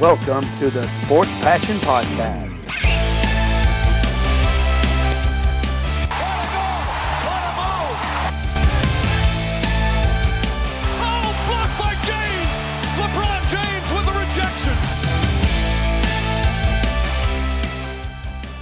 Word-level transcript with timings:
Welcome 0.00 0.44
to 0.58 0.70
the 0.70 0.86
Sports 0.86 1.34
Passion 1.36 1.76
Podcast. 1.78 2.68
Oh, 11.00 11.34
blocked 11.48 11.78
by 11.78 11.94
James! 12.06 12.54
LeBron 13.00 13.42
James 13.50 13.88
with 13.94 14.06
rejection. 14.22 14.76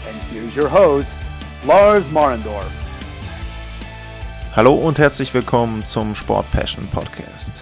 And 0.09 0.17
here's 0.33 0.57
your 0.57 0.69
host, 0.69 1.19
Lars 1.67 2.09
Marendorf. 2.09 2.71
Hallo 4.55 4.73
und 4.75 4.99
herzlich 4.99 5.35
willkommen 5.35 5.85
zum 5.85 6.15
Sport 6.15 6.51
Passion 6.51 6.89
Podcast. 6.89 7.53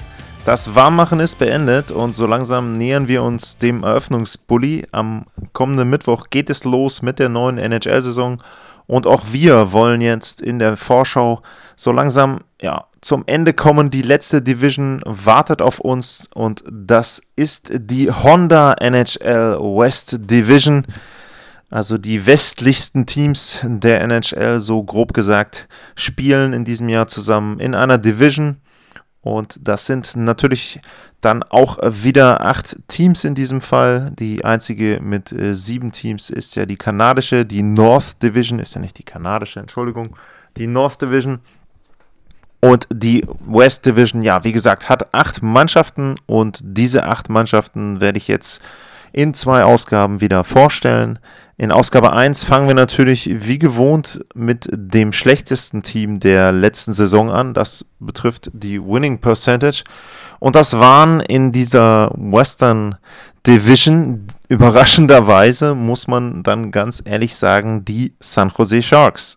Das 0.44 0.74
Warmmachen 0.74 1.20
ist 1.20 1.38
beendet 1.38 1.90
und 1.90 2.14
so 2.14 2.26
langsam 2.26 2.76
nähern 2.76 3.08
wir 3.08 3.22
uns 3.22 3.56
dem 3.56 3.82
Eröffnungsbully. 3.82 4.84
Am 4.92 5.24
kommenden 5.54 5.88
Mittwoch 5.88 6.26
geht 6.28 6.50
es 6.50 6.64
los 6.64 7.00
mit 7.00 7.18
der 7.18 7.30
neuen 7.30 7.56
NHL-Saison 7.56 8.42
und 8.86 9.06
auch 9.06 9.22
wir 9.32 9.72
wollen 9.72 10.02
jetzt 10.02 10.42
in 10.42 10.58
der 10.58 10.76
Vorschau 10.76 11.40
so 11.76 11.92
langsam 11.92 12.40
ja, 12.60 12.84
zum 13.00 13.24
Ende 13.26 13.54
kommen. 13.54 13.90
Die 13.90 14.02
letzte 14.02 14.42
Division 14.42 15.00
wartet 15.06 15.62
auf 15.62 15.80
uns 15.80 16.28
und 16.34 16.62
das 16.70 17.22
ist 17.36 17.70
die 17.72 18.10
Honda 18.10 18.74
NHL 18.74 19.58
West 19.58 20.18
Division. 20.30 20.86
Also 21.70 21.96
die 21.96 22.26
westlichsten 22.26 23.06
Teams 23.06 23.60
der 23.62 24.02
NHL, 24.02 24.60
so 24.60 24.82
grob 24.82 25.14
gesagt, 25.14 25.68
spielen 25.96 26.52
in 26.52 26.66
diesem 26.66 26.90
Jahr 26.90 27.06
zusammen 27.06 27.58
in 27.60 27.74
einer 27.74 27.96
Division. 27.96 28.58
Und 29.24 29.58
das 29.66 29.86
sind 29.86 30.16
natürlich 30.16 30.80
dann 31.22 31.42
auch 31.42 31.78
wieder 31.82 32.42
acht 32.42 32.76
Teams 32.88 33.24
in 33.24 33.34
diesem 33.34 33.62
Fall. 33.62 34.12
Die 34.18 34.44
einzige 34.44 35.00
mit 35.00 35.32
äh, 35.32 35.54
sieben 35.54 35.92
Teams 35.92 36.28
ist 36.28 36.56
ja 36.56 36.66
die 36.66 36.76
kanadische. 36.76 37.46
Die 37.46 37.62
North 37.62 38.22
Division 38.22 38.58
ist 38.58 38.74
ja 38.74 38.82
nicht 38.82 38.98
die 38.98 39.02
kanadische, 39.02 39.60
Entschuldigung. 39.60 40.14
Die 40.58 40.66
North 40.66 41.00
Division. 41.00 41.38
Und 42.60 42.86
die 42.92 43.26
West 43.46 43.86
Division, 43.86 44.20
ja, 44.20 44.44
wie 44.44 44.52
gesagt, 44.52 44.90
hat 44.90 45.14
acht 45.14 45.42
Mannschaften. 45.42 46.16
Und 46.26 46.60
diese 46.62 47.06
acht 47.06 47.30
Mannschaften 47.30 48.02
werde 48.02 48.18
ich 48.18 48.28
jetzt 48.28 48.60
in 49.14 49.32
zwei 49.32 49.64
Ausgaben 49.64 50.20
wieder 50.20 50.44
vorstellen. 50.44 51.20
In 51.56 51.70
Ausgabe 51.70 52.12
1 52.12 52.44
fangen 52.44 52.66
wir 52.66 52.74
natürlich 52.74 53.30
wie 53.32 53.60
gewohnt 53.60 54.24
mit 54.34 54.68
dem 54.72 55.12
schlechtesten 55.12 55.84
Team 55.84 56.18
der 56.18 56.50
letzten 56.50 56.92
Saison 56.92 57.30
an. 57.30 57.54
Das 57.54 57.86
betrifft 58.00 58.50
die 58.52 58.82
Winning 58.82 59.20
Percentage. 59.20 59.84
Und 60.40 60.56
das 60.56 60.80
waren 60.80 61.20
in 61.20 61.52
dieser 61.52 62.10
Western 62.16 62.96
Division 63.46 64.26
überraschenderweise, 64.48 65.76
muss 65.76 66.08
man 66.08 66.42
dann 66.42 66.72
ganz 66.72 67.00
ehrlich 67.04 67.36
sagen, 67.36 67.84
die 67.84 68.14
San 68.18 68.52
Jose 68.56 68.82
Sharks. 68.82 69.36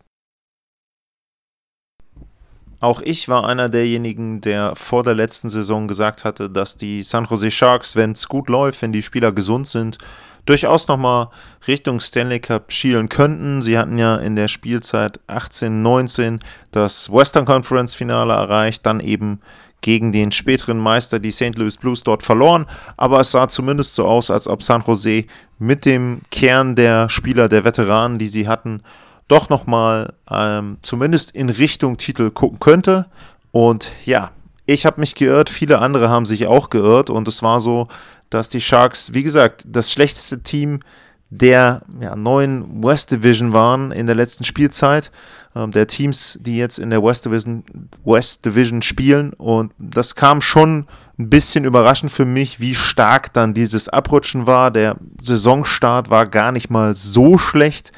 Auch 2.79 3.01
ich 3.01 3.27
war 3.27 3.47
einer 3.47 3.69
derjenigen, 3.69 4.39
der 4.41 4.75
vor 4.75 5.03
der 5.03 5.15
letzten 5.15 5.49
Saison 5.49 5.87
gesagt 5.87 6.23
hatte, 6.23 6.49
dass 6.49 6.77
die 6.77 7.01
San 7.01 7.25
Jose 7.25 7.49
Sharks, 7.49 7.95
wenn 7.95 8.11
es 8.11 8.27
gut 8.27 8.49
läuft, 8.49 8.81
wenn 8.81 8.91
die 8.91 9.01
Spieler 9.01 9.31
gesund 9.31 9.67
sind, 9.67 9.97
durchaus 10.45 10.87
nochmal 10.87 11.29
Richtung 11.67 11.99
Stanley 11.99 12.39
Cup 12.39 12.71
schielen 12.71 13.09
könnten. 13.09 13.61
Sie 13.61 13.77
hatten 13.77 13.97
ja 13.97 14.15
in 14.17 14.35
der 14.35 14.47
Spielzeit 14.47 15.19
18-19 15.27 16.39
das 16.71 17.11
Western 17.11 17.45
Conference 17.45 17.95
Finale 17.95 18.33
erreicht, 18.33 18.85
dann 18.85 18.99
eben 18.99 19.41
gegen 19.81 20.11
den 20.11 20.31
späteren 20.31 20.77
Meister, 20.77 21.19
die 21.19 21.31
St. 21.31 21.55
Louis 21.55 21.77
Blues, 21.77 22.03
dort 22.03 22.23
verloren. 22.23 22.65
Aber 22.95 23.19
es 23.19 23.31
sah 23.31 23.47
zumindest 23.47 23.95
so 23.95 24.05
aus, 24.05 24.31
als 24.31 24.47
ob 24.47 24.63
San 24.63 24.83
Jose 24.85 25.25
mit 25.59 25.85
dem 25.85 26.21
Kern 26.31 26.75
der 26.75 27.09
Spieler, 27.09 27.47
der 27.47 27.63
Veteranen, 27.63 28.17
die 28.17 28.27
sie 28.27 28.47
hatten, 28.47 28.81
doch 29.27 29.49
nochmal 29.49 30.13
ähm, 30.29 30.77
zumindest 30.81 31.31
in 31.31 31.49
Richtung 31.49 31.97
Titel 31.97 32.31
gucken 32.31 32.59
könnte. 32.59 33.07
Und 33.51 33.91
ja, 34.05 34.31
ich 34.65 34.85
habe 34.85 34.99
mich 34.99 35.15
geirrt, 35.15 35.49
viele 35.49 35.79
andere 35.79 36.09
haben 36.09 36.25
sich 36.25 36.47
auch 36.47 36.69
geirrt 36.69 37.09
und 37.09 37.27
es 37.27 37.41
war 37.43 37.59
so, 37.59 37.87
dass 38.29 38.49
die 38.49 38.61
Sharks, 38.61 39.13
wie 39.13 39.23
gesagt, 39.23 39.63
das 39.67 39.91
schlechteste 39.91 40.43
Team 40.43 40.81
der 41.29 41.81
ja, 41.99 42.15
neuen 42.15 42.83
West 42.83 43.11
Division 43.11 43.51
waren 43.51 43.91
in 43.91 44.05
der 44.05 44.15
letzten 44.15 44.43
Spielzeit, 44.43 45.11
ähm, 45.55 45.71
der 45.71 45.87
Teams, 45.87 46.37
die 46.41 46.57
jetzt 46.57 46.79
in 46.79 46.89
der 46.89 47.03
West 47.03 47.25
Division, 47.25 47.63
West 48.05 48.45
Division 48.45 48.81
spielen. 48.81 49.33
Und 49.33 49.73
das 49.77 50.15
kam 50.15 50.41
schon 50.41 50.87
ein 51.19 51.29
bisschen 51.29 51.65
überraschend 51.65 52.11
für 52.11 52.25
mich, 52.25 52.59
wie 52.59 52.75
stark 52.75 53.33
dann 53.33 53.53
dieses 53.53 53.89
Abrutschen 53.89 54.47
war. 54.47 54.71
Der 54.71 54.97
Saisonstart 55.21 56.09
war 56.09 56.27
gar 56.27 56.51
nicht 56.51 56.69
mal 56.69 56.93
so 56.93 57.37
schlecht 57.37 57.91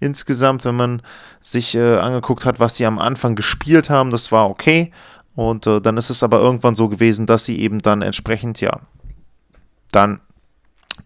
insgesamt, 0.00 0.64
wenn 0.64 0.76
man 0.76 1.02
sich 1.40 1.74
äh, 1.74 1.96
angeguckt 1.96 2.44
hat, 2.44 2.60
was 2.60 2.76
sie 2.76 2.86
am 2.86 2.98
Anfang 2.98 3.34
gespielt 3.34 3.90
haben. 3.90 4.10
Das 4.10 4.32
war 4.32 4.48
okay. 4.48 4.92
Und 5.34 5.66
äh, 5.66 5.80
dann 5.80 5.96
ist 5.96 6.10
es 6.10 6.22
aber 6.22 6.40
irgendwann 6.40 6.74
so 6.74 6.88
gewesen, 6.88 7.26
dass 7.26 7.44
sie 7.44 7.60
eben 7.60 7.80
dann 7.80 8.02
entsprechend, 8.02 8.60
ja, 8.60 8.80
dann 9.92 10.20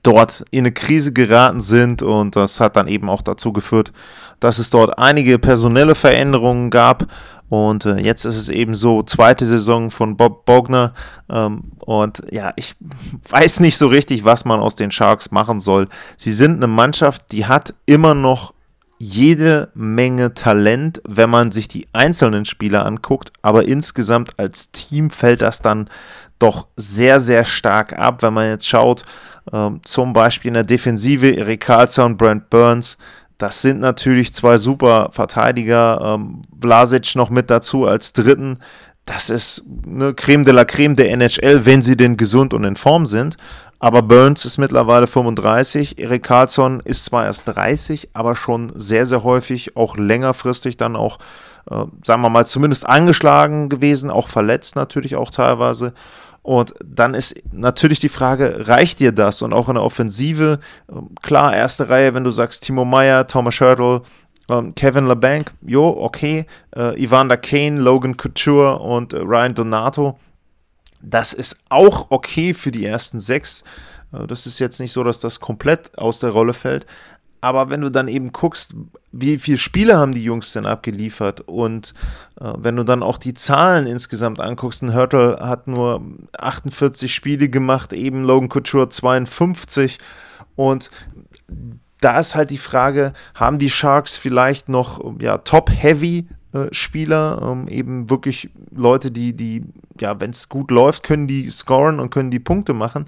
dort 0.03 0.45
in 0.51 0.61
eine 0.61 0.73
Krise 0.73 1.13
geraten 1.13 1.61
sind 1.61 2.03
und 2.03 2.35
das 2.35 2.59
hat 2.59 2.77
dann 2.77 2.89
eben 2.89 3.11
auch 3.11 3.23
dazu 3.23 3.53
geführt, 3.53 3.93
dass 4.41 4.59
es 4.59 4.71
dort 4.71 4.99
einige 4.99 5.39
personelle 5.39 5.95
Veränderungen 5.95 6.71
gab 6.71 7.07
und 7.53 7.85
äh, 7.85 7.99
jetzt 7.99 8.25
ist 8.25 8.39
es 8.39 8.49
eben 8.49 8.75
so, 8.75 9.03
zweite 9.03 9.45
Saison 9.45 9.91
von 9.91 10.17
Bob 10.17 10.47
Bogner. 10.47 10.95
Ähm, 11.29 11.65
und 11.81 12.23
ja, 12.31 12.55
ich 12.57 12.77
weiß 13.29 13.61
nicht 13.61 13.77
so 13.77 13.89
richtig, 13.89 14.25
was 14.25 14.47
man 14.47 14.61
aus 14.61 14.75
den 14.75 14.91
Sharks 14.91 15.31
machen 15.33 15.61
soll. 15.61 15.89
Sie 16.17 16.33
sind 16.33 16.57
eine 16.57 16.67
Mannschaft, 16.67 17.31
die 17.31 17.45
hat 17.45 17.75
immer 17.85 18.15
noch 18.15 18.55
jede 19.03 19.69
Menge 19.75 20.33
Talent, 20.33 21.03
wenn 21.05 21.29
man 21.29 21.51
sich 21.51 21.67
die 21.67 21.89
einzelnen 21.93 22.45
Spieler 22.45 22.87
anguckt. 22.87 23.33
Aber 23.43 23.67
insgesamt 23.67 24.39
als 24.39 24.71
Team 24.71 25.11
fällt 25.11 25.43
das 25.43 25.61
dann 25.61 25.91
doch 26.39 26.69
sehr, 26.77 27.19
sehr 27.19 27.45
stark 27.45 27.99
ab, 27.99 28.23
wenn 28.23 28.33
man 28.33 28.49
jetzt 28.49 28.69
schaut, 28.69 29.03
ähm, 29.53 29.81
zum 29.83 30.13
Beispiel 30.13 30.51
in 30.51 30.55
der 30.55 30.63
Defensive 30.63 31.29
Erik 31.31 31.63
Karlsson, 31.63 32.17
Brent 32.17 32.49
Burns, 32.49 32.97
das 33.39 33.61
sind 33.61 33.81
natürlich 33.81 34.33
zwei 34.33 34.57
super 34.57 35.09
Verteidiger, 35.11 36.01
ähm, 36.01 36.43
Vlasic 36.61 37.17
noch 37.17 37.29
mit 37.29 37.51
dazu 37.51 37.87
als 37.87 38.13
dritten, 38.13 38.61
das 39.05 39.31
ist 39.31 39.65
eine 39.85 40.15
Creme 40.15 40.45
de 40.45 40.55
la 40.55 40.65
Creme 40.65 40.95
der 40.95 41.11
NHL, 41.11 41.67
wenn 41.67 41.83
sie 41.83 41.97
denn 41.97 42.17
gesund 42.17 42.55
und 42.55 42.63
in 42.63 42.77
Form 42.77 43.07
sind. 43.07 43.37
Aber 43.83 44.03
Burns 44.03 44.45
ist 44.45 44.59
mittlerweile 44.59 45.09
35, 45.09 45.99
Erik 45.99 46.23
Karlsson 46.23 46.79
ist 46.85 47.05
zwar 47.05 47.25
erst 47.25 47.49
30, 47.49 48.11
aber 48.13 48.37
schon 48.37 48.71
sehr, 48.77 49.07
sehr 49.07 49.25
häufig, 49.25 49.77
auch 49.77 49.97
längerfristig 49.97 50.77
dann 50.77 50.95
auch, 50.95 51.19
äh, 51.69 51.83
sagen 52.05 52.23
wir 52.23 52.31
mal, 52.31 52.47
zumindest 52.47 52.87
angeschlagen 52.89 53.69
gewesen, 53.69 54.09
auch 54.09 54.29
verletzt 54.29 54.77
natürlich 54.77 55.17
auch 55.17 55.33
teilweise. 55.33 55.95
Und 56.43 56.75
dann 56.85 57.15
ist 57.15 57.43
natürlich 57.51 57.99
die 57.99 58.09
Frage, 58.09 58.69
reicht 58.69 59.01
dir 59.01 59.11
das? 59.11 59.43
Und 59.43 59.53
auch 59.53 59.69
in 59.69 59.75
der 59.75 59.83
Offensive, 59.83 60.61
ähm, 60.89 61.09
klar, 61.21 61.53
erste 61.53 61.89
Reihe, 61.89 62.15
wenn 62.15 62.23
du 62.23 62.31
sagst 62.31 62.63
Timo 62.63 62.85
Meyer, 62.85 63.27
Thomas 63.27 63.61
Hurdle, 63.61 64.03
ähm, 64.49 64.77
Kevin 64.77 65.09
LeBanc, 65.09 65.53
jo, 65.61 65.89
okay, 65.89 66.47
äh, 66.77 67.03
Evander 67.03 67.37
Kane, 67.37 67.81
Logan 67.81 68.17
Couture 68.17 68.79
und 68.79 69.13
äh, 69.13 69.19
Ryan 69.19 69.57
Donato, 69.57 70.21
das 71.03 71.33
ist 71.33 71.59
auch 71.69 72.07
okay 72.11 72.55
für 72.55 72.71
die 72.71 72.87
ersten 72.87 73.21
sechs. 73.21 73.65
Äh, 74.13 74.27
das 74.27 74.47
ist 74.47 74.59
jetzt 74.59 74.81
nicht 74.81 74.93
so, 74.93 75.05
dass 75.05 75.21
das 75.21 75.41
komplett 75.41 75.97
aus 75.99 76.21
der 76.21 76.31
Rolle 76.31 76.55
fällt. 76.55 76.87
Aber 77.41 77.71
wenn 77.71 77.81
du 77.81 77.91
dann 77.91 78.07
eben 78.07 78.33
guckst, 78.33 78.77
wie 79.11 79.37
viele 79.37 79.59
Spiele 79.59 79.99
haben 79.99 80.13
die 80.13 80.23
Jungs 80.23 80.53
denn 80.53 80.65
abgeliefert 80.65 81.41
und 81.41 81.93
äh, 82.41 82.53
wenn 82.57 82.77
du 82.77 82.85
dann 82.85 83.03
auch 83.03 83.19
die 83.19 83.35
Zahlen 83.35 83.87
insgesamt 83.87 84.39
anguckst, 84.39 84.83
ein 84.83 84.95
Hurtle 84.95 85.39
hat 85.41 85.67
nur 85.67 86.01
48 86.39 87.13
Spiele 87.13 87.49
gemacht, 87.49 87.93
eben 87.93 88.23
Logan 88.23 88.49
Couture 88.49 88.89
52 88.89 89.99
und 90.55 90.91
da 92.01 92.21
ist 92.21 92.37
halt 92.37 92.51
die 92.51 92.59
Frage, 92.59 93.13
haben 93.35 93.59
die 93.59 93.71
Sharks 93.71 94.17
vielleicht 94.17 94.69
noch 94.69 95.01
ja, 95.21 95.39
Top-Heavy 95.39 96.29
Spieler, 96.71 97.41
ähm, 97.43 97.69
eben 97.69 98.11
wirklich 98.11 98.51
Leute, 98.71 99.11
die, 99.11 99.35
die, 99.35 99.65
ja, 100.01 100.21
wenn 100.21 100.31
es 100.31 100.49
gut 100.49 100.71
läuft, 100.71 101.03
können 101.03 101.27
die 101.27 101.51
scoren 101.51 101.99
und 101.99 102.11
können 102.11 102.31
die 102.31 102.41
Punkte 102.41 102.75
machen. 102.75 103.07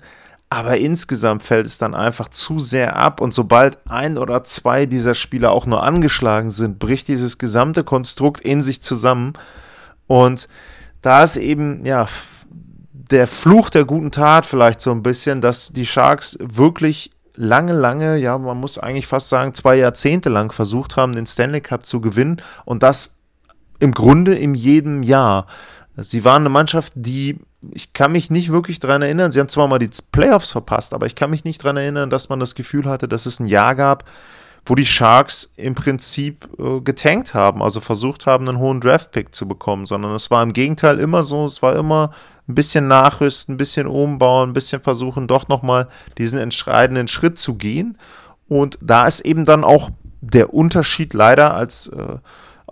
Aber 0.50 0.76
insgesamt 0.78 1.42
fällt 1.42 1.66
es 1.66 1.78
dann 1.78 1.94
einfach 1.94 2.28
zu 2.28 2.58
sehr 2.58 2.96
ab 2.96 3.20
und 3.20 3.34
sobald 3.34 3.78
ein 3.88 4.18
oder 4.18 4.44
zwei 4.44 4.86
dieser 4.86 5.14
Spieler 5.14 5.50
auch 5.50 5.66
nur 5.66 5.82
angeschlagen 5.82 6.50
sind, 6.50 6.78
bricht 6.78 7.08
dieses 7.08 7.38
gesamte 7.38 7.82
Konstrukt 7.82 8.40
in 8.40 8.62
sich 8.62 8.82
zusammen. 8.82 9.32
Und 10.06 10.48
da 11.02 11.22
ist 11.22 11.36
eben, 11.36 11.84
ja, 11.84 12.06
der 12.92 13.26
Fluch 13.26 13.68
der 13.68 13.84
guten 13.84 14.10
Tat 14.10 14.46
vielleicht 14.46 14.80
so 14.80 14.90
ein 14.90 15.02
bisschen, 15.02 15.40
dass 15.40 15.72
die 15.72 15.86
Sharks 15.86 16.38
wirklich 16.40 17.10
lange, 17.34 17.72
lange, 17.72 18.16
ja, 18.16 18.38
man 18.38 18.58
muss 18.58 18.78
eigentlich 18.78 19.06
fast 19.06 19.28
sagen, 19.28 19.54
zwei 19.54 19.76
Jahrzehnte 19.76 20.28
lang 20.28 20.52
versucht 20.52 20.96
haben, 20.96 21.14
den 21.14 21.26
Stanley 21.26 21.60
Cup 21.60 21.84
zu 21.84 22.00
gewinnen 22.00 22.40
und 22.64 22.82
das 22.82 23.16
im 23.78 23.92
Grunde 23.92 24.34
in 24.34 24.54
jedem 24.54 25.02
Jahr. 25.02 25.46
Sie 25.96 26.24
waren 26.24 26.42
eine 26.42 26.48
Mannschaft, 26.48 26.92
die 26.96 27.38
ich 27.72 27.92
kann 27.92 28.12
mich 28.12 28.30
nicht 28.30 28.50
wirklich 28.50 28.80
daran 28.80 29.02
erinnern, 29.02 29.32
sie 29.32 29.40
haben 29.40 29.48
zwar 29.48 29.68
mal 29.68 29.78
die 29.78 29.90
Playoffs 30.12 30.50
verpasst, 30.52 30.92
aber 30.92 31.06
ich 31.06 31.14
kann 31.14 31.30
mich 31.30 31.44
nicht 31.44 31.62
daran 31.62 31.76
erinnern, 31.76 32.10
dass 32.10 32.28
man 32.28 32.40
das 32.40 32.54
Gefühl 32.54 32.84
hatte, 32.86 33.08
dass 33.08 33.26
es 33.26 33.40
ein 33.40 33.46
Jahr 33.46 33.74
gab, 33.74 34.04
wo 34.66 34.74
die 34.74 34.86
Sharks 34.86 35.52
im 35.56 35.74
Prinzip 35.74 36.48
äh, 36.58 36.80
getankt 36.80 37.34
haben, 37.34 37.62
also 37.62 37.80
versucht 37.80 38.26
haben, 38.26 38.48
einen 38.48 38.58
hohen 38.58 38.80
Draft-Pick 38.80 39.34
zu 39.34 39.46
bekommen, 39.46 39.86
sondern 39.86 40.14
es 40.14 40.30
war 40.30 40.42
im 40.42 40.52
Gegenteil 40.52 40.98
immer 40.98 41.22
so, 41.22 41.46
es 41.46 41.62
war 41.62 41.76
immer 41.76 42.12
ein 42.48 42.54
bisschen 42.54 42.88
nachrüsten, 42.88 43.54
ein 43.54 43.58
bisschen 43.58 43.86
umbauen, 43.86 44.50
ein 44.50 44.54
bisschen 44.54 44.82
versuchen, 44.82 45.26
doch 45.26 45.48
nochmal 45.48 45.88
diesen 46.18 46.38
entscheidenden 46.38 47.08
Schritt 47.08 47.38
zu 47.38 47.54
gehen. 47.54 47.98
Und 48.48 48.78
da 48.82 49.06
ist 49.06 49.20
eben 49.20 49.44
dann 49.44 49.64
auch 49.64 49.90
der 50.20 50.52
Unterschied 50.52 51.14
leider 51.14 51.54
als 51.54 51.88
äh, 51.88 52.18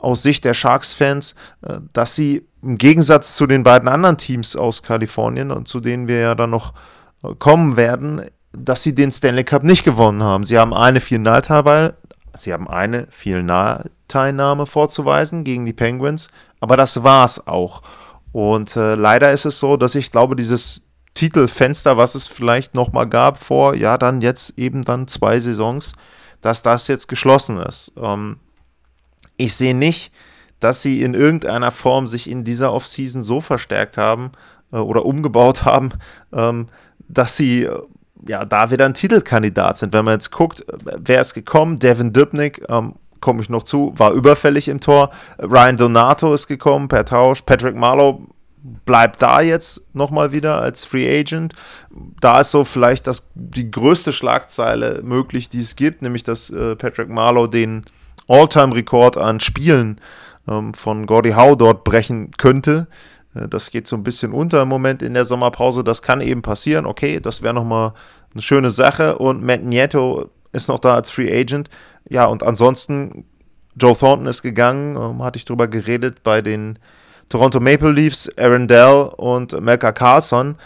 aus 0.02 0.22
Sicht 0.22 0.44
der 0.44 0.54
Sharks-Fans, 0.54 1.34
äh, 1.62 1.78
dass 1.92 2.16
sie 2.16 2.46
im 2.62 2.78
Gegensatz 2.78 3.36
zu 3.36 3.46
den 3.46 3.62
beiden 3.62 3.88
anderen 3.88 4.18
Teams 4.18 4.56
aus 4.56 4.82
Kalifornien 4.82 5.50
und 5.50 5.68
zu 5.68 5.80
denen 5.80 6.08
wir 6.08 6.18
ja 6.18 6.34
dann 6.34 6.50
noch 6.50 6.74
äh, 7.22 7.34
kommen 7.38 7.76
werden, 7.76 8.22
dass 8.52 8.82
sie 8.82 8.94
den 8.94 9.10
Stanley 9.10 9.44
Cup 9.44 9.62
nicht 9.62 9.84
gewonnen 9.84 10.22
haben. 10.22 10.44
Sie 10.44 10.58
haben 10.58 10.74
eine 10.74 11.00
Finalteilnahme, 11.00 11.94
sie 12.34 12.52
haben 12.52 12.68
eine 12.68 13.06
Finalteilnahme 13.10 14.66
vorzuweisen 14.66 15.44
gegen 15.44 15.64
die 15.64 15.72
Penguins, 15.72 16.28
aber 16.60 16.76
das 16.76 17.02
war's 17.02 17.46
auch. 17.46 17.82
Und 18.32 18.76
äh, 18.76 18.94
leider 18.94 19.32
ist 19.32 19.44
es 19.44 19.58
so, 19.58 19.76
dass 19.76 19.94
ich 19.94 20.10
glaube, 20.10 20.36
dieses 20.36 20.88
Titelfenster, 21.14 21.96
was 21.96 22.14
es 22.14 22.26
vielleicht 22.26 22.74
noch 22.74 22.92
mal 22.92 23.04
gab 23.04 23.38
vor, 23.38 23.74
ja, 23.74 23.98
dann 23.98 24.22
jetzt 24.22 24.58
eben 24.58 24.82
dann 24.82 25.08
zwei 25.08 25.38
Saisons, 25.38 25.92
dass 26.40 26.62
das 26.62 26.88
jetzt 26.88 27.08
geschlossen 27.08 27.58
ist. 27.58 27.92
Ähm, 27.96 28.38
ich 29.36 29.54
sehe 29.54 29.74
nicht, 29.74 30.12
dass 30.60 30.82
sie 30.82 31.02
in 31.02 31.14
irgendeiner 31.14 31.70
Form 31.70 32.06
sich 32.06 32.30
in 32.30 32.44
dieser 32.44 32.72
Offseason 32.72 33.22
so 33.22 33.40
verstärkt 33.40 33.98
haben 33.98 34.32
äh, 34.72 34.76
oder 34.76 35.04
umgebaut 35.04 35.64
haben, 35.64 35.90
ähm, 36.32 36.68
dass 37.08 37.36
sie 37.36 37.64
äh, 37.64 37.80
ja 38.26 38.44
da 38.44 38.70
wieder 38.70 38.86
ein 38.86 38.94
Titelkandidat 38.94 39.78
sind. 39.78 39.92
Wenn 39.92 40.04
man 40.04 40.14
jetzt 40.14 40.30
guckt, 40.30 40.64
wer 40.84 41.20
ist 41.20 41.34
gekommen, 41.34 41.78
Devin 41.78 42.12
Dubnik, 42.12 42.64
ähm, 42.68 42.94
komme 43.20 43.40
ich 43.40 43.48
noch 43.48 43.62
zu, 43.62 43.92
war 43.96 44.12
überfällig 44.12 44.68
im 44.68 44.80
Tor. 44.80 45.10
Ryan 45.38 45.76
Donato 45.76 46.34
ist 46.34 46.46
gekommen 46.46 46.88
per 46.88 47.04
Tausch. 47.04 47.42
Patrick 47.42 47.76
Marlowe 47.76 48.26
bleibt 48.84 49.22
da 49.22 49.40
jetzt 49.40 49.94
nochmal 49.94 50.32
wieder 50.32 50.60
als 50.60 50.84
Free 50.84 51.20
Agent. 51.20 51.54
Da 52.20 52.40
ist 52.40 52.50
so 52.50 52.64
vielleicht 52.64 53.06
das, 53.06 53.30
die 53.34 53.70
größte 53.70 54.12
Schlagzeile 54.12 55.00
möglich, 55.02 55.48
die 55.48 55.60
es 55.60 55.76
gibt, 55.76 56.02
nämlich 56.02 56.22
dass 56.22 56.50
äh, 56.50 56.76
Patrick 56.76 57.08
Marlowe 57.08 57.48
den 57.48 57.84
All-Time-Rekord 58.28 59.16
an 59.16 59.40
Spielen 59.40 60.00
ähm, 60.48 60.74
von 60.74 61.06
Gordie 61.06 61.34
Howe 61.34 61.56
dort 61.56 61.84
brechen 61.84 62.30
könnte. 62.32 62.88
Äh, 63.34 63.48
das 63.48 63.70
geht 63.70 63.86
so 63.86 63.96
ein 63.96 64.04
bisschen 64.04 64.32
unter 64.32 64.62
im 64.62 64.68
Moment 64.68 65.02
in 65.02 65.14
der 65.14 65.24
Sommerpause. 65.24 65.84
Das 65.84 66.02
kann 66.02 66.20
eben 66.20 66.42
passieren. 66.42 66.86
Okay, 66.86 67.20
das 67.20 67.42
wäre 67.42 67.54
nochmal 67.54 67.94
eine 68.32 68.42
schöne 68.42 68.70
Sache. 68.70 69.18
Und 69.18 69.42
Matt 69.42 69.62
Nieto 69.62 70.30
ist 70.52 70.68
noch 70.68 70.78
da 70.78 70.94
als 70.94 71.10
Free 71.10 71.32
Agent. 71.32 71.70
Ja, 72.08 72.26
und 72.26 72.42
ansonsten, 72.42 73.24
Joe 73.76 73.96
Thornton 73.96 74.26
ist 74.26 74.42
gegangen, 74.42 74.96
ähm, 74.96 75.22
hatte 75.22 75.38
ich 75.38 75.44
drüber 75.44 75.68
geredet 75.68 76.22
bei 76.22 76.42
den 76.42 76.78
Toronto 77.28 77.60
Maple 77.60 77.92
Leafs, 77.92 78.30
Aaron 78.36 78.68
Dell 78.68 79.10
und 79.16 79.58
Melka 79.60 79.92
Carlson. 79.92 80.56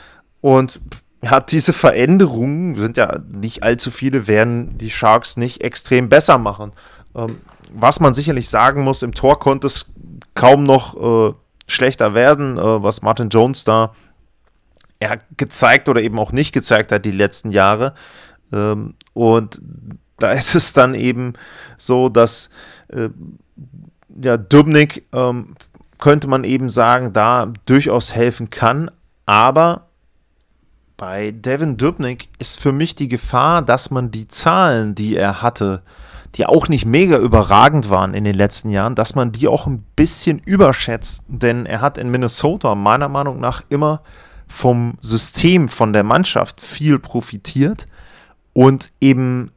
Und 0.40 0.80
ja, 1.22 1.40
diese 1.40 1.72
Veränderungen 1.72 2.76
sind 2.76 2.96
ja 2.96 3.20
nicht 3.28 3.62
allzu 3.62 3.90
viele, 3.90 4.26
werden 4.26 4.76
die 4.78 4.90
Sharks 4.90 5.36
nicht 5.36 5.62
extrem 5.62 6.08
besser 6.08 6.38
machen. 6.38 6.72
Ähm, 7.16 7.40
was 7.72 7.98
man 8.00 8.14
sicherlich 8.14 8.48
sagen 8.48 8.84
muss, 8.84 9.02
im 9.02 9.14
Tor 9.14 9.38
konnte 9.38 9.66
es 9.66 9.92
kaum 10.34 10.64
noch 10.64 11.30
äh, 11.30 11.34
schlechter 11.66 12.14
werden, 12.14 12.58
äh, 12.58 12.82
was 12.82 13.02
Martin 13.02 13.30
Jones 13.30 13.64
da 13.64 13.94
ja, 15.02 15.16
gezeigt 15.36 15.88
oder 15.88 16.00
eben 16.00 16.18
auch 16.18 16.32
nicht 16.32 16.52
gezeigt 16.52 16.92
hat 16.92 17.04
die 17.04 17.10
letzten 17.10 17.50
Jahre. 17.50 17.94
Ähm, 18.52 18.94
und 19.14 19.60
da 20.18 20.32
ist 20.32 20.54
es 20.54 20.72
dann 20.72 20.94
eben 20.94 21.32
so, 21.78 22.08
dass 22.08 22.50
äh, 22.88 23.08
ja, 24.22 24.36
Dubnik 24.36 25.06
ähm, 25.12 25.56
könnte 25.98 26.28
man 26.28 26.44
eben 26.44 26.68
sagen, 26.68 27.12
da 27.12 27.52
durchaus 27.64 28.14
helfen 28.14 28.50
kann, 28.50 28.90
aber 29.24 29.88
bei 30.96 31.30
Devin 31.30 31.76
Dubnik 31.76 32.28
ist 32.38 32.60
für 32.60 32.72
mich 32.72 32.94
die 32.94 33.08
Gefahr, 33.08 33.62
dass 33.62 33.90
man 33.90 34.10
die 34.10 34.28
Zahlen, 34.28 34.94
die 34.94 35.16
er 35.16 35.42
hatte, 35.42 35.82
die 36.36 36.46
auch 36.46 36.68
nicht 36.68 36.84
mega 36.84 37.16
überragend 37.16 37.88
waren 37.88 38.14
in 38.14 38.24
den 38.24 38.34
letzten 38.34 38.70
Jahren, 38.70 38.94
dass 38.94 39.14
man 39.14 39.32
die 39.32 39.48
auch 39.48 39.66
ein 39.66 39.84
bisschen 39.96 40.38
überschätzt. 40.38 41.22
Denn 41.28 41.66
er 41.66 41.80
hat 41.80 41.96
in 41.98 42.10
Minnesota 42.10 42.74
meiner 42.74 43.08
Meinung 43.08 43.40
nach 43.40 43.62
immer 43.68 44.02
vom 44.46 44.98
System, 45.00 45.68
von 45.68 45.92
der 45.92 46.04
Mannschaft 46.04 46.60
viel 46.60 46.98
profitiert 46.98 47.86
und 48.52 48.90
eben 49.00 49.50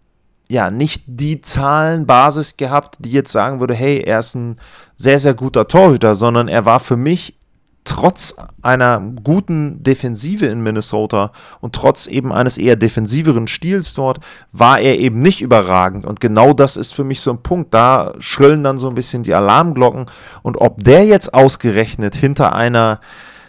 ja 0.48 0.72
nicht 0.72 1.04
die 1.06 1.42
Zahlenbasis 1.42 2.58
gehabt, 2.58 2.96
die 3.00 3.12
jetzt 3.12 3.32
sagen 3.32 3.60
würde, 3.60 3.76
hey, 3.76 4.02
er 4.02 4.20
ist 4.20 4.36
ein 4.36 4.56
sehr, 4.96 5.20
sehr 5.20 5.34
guter 5.36 5.68
Torhüter, 5.68 6.16
sondern 6.16 6.48
er 6.48 6.66
war 6.66 6.80
für 6.80 6.98
mich 6.98 7.39
trotz 7.84 8.36
einer 8.62 9.00
guten 9.24 9.82
Defensive 9.84 10.46
in 10.46 10.62
Minnesota 10.62 11.32
und 11.60 11.74
trotz 11.74 12.08
eben 12.08 12.32
eines 12.32 12.58
eher 12.58 12.76
defensiveren 12.76 13.48
Stils 13.48 13.94
dort, 13.94 14.20
war 14.52 14.80
er 14.80 15.00
eben 15.00 15.22
nicht 15.22 15.42
überragend. 15.42 16.06
Und 16.06 16.20
genau 16.20 16.54
das 16.54 16.78
ist 16.78 16.94
für 16.94 17.04
mich 17.04 17.22
so 17.22 17.32
ein 17.32 17.42
Punkt. 17.42 17.74
Da 17.74 18.14
schrillen 18.20 18.64
dann 18.64 18.78
so 18.78 18.90
ein 18.90 18.96
bisschen 18.96 19.24
die 19.24 19.34
Alarmglocken. 19.34 20.06
Und 20.44 20.58
ob 20.58 20.84
der 20.84 21.06
jetzt 21.06 21.34
ausgerechnet 21.34 22.16
hinter 22.16 22.56
einer 22.56 23.00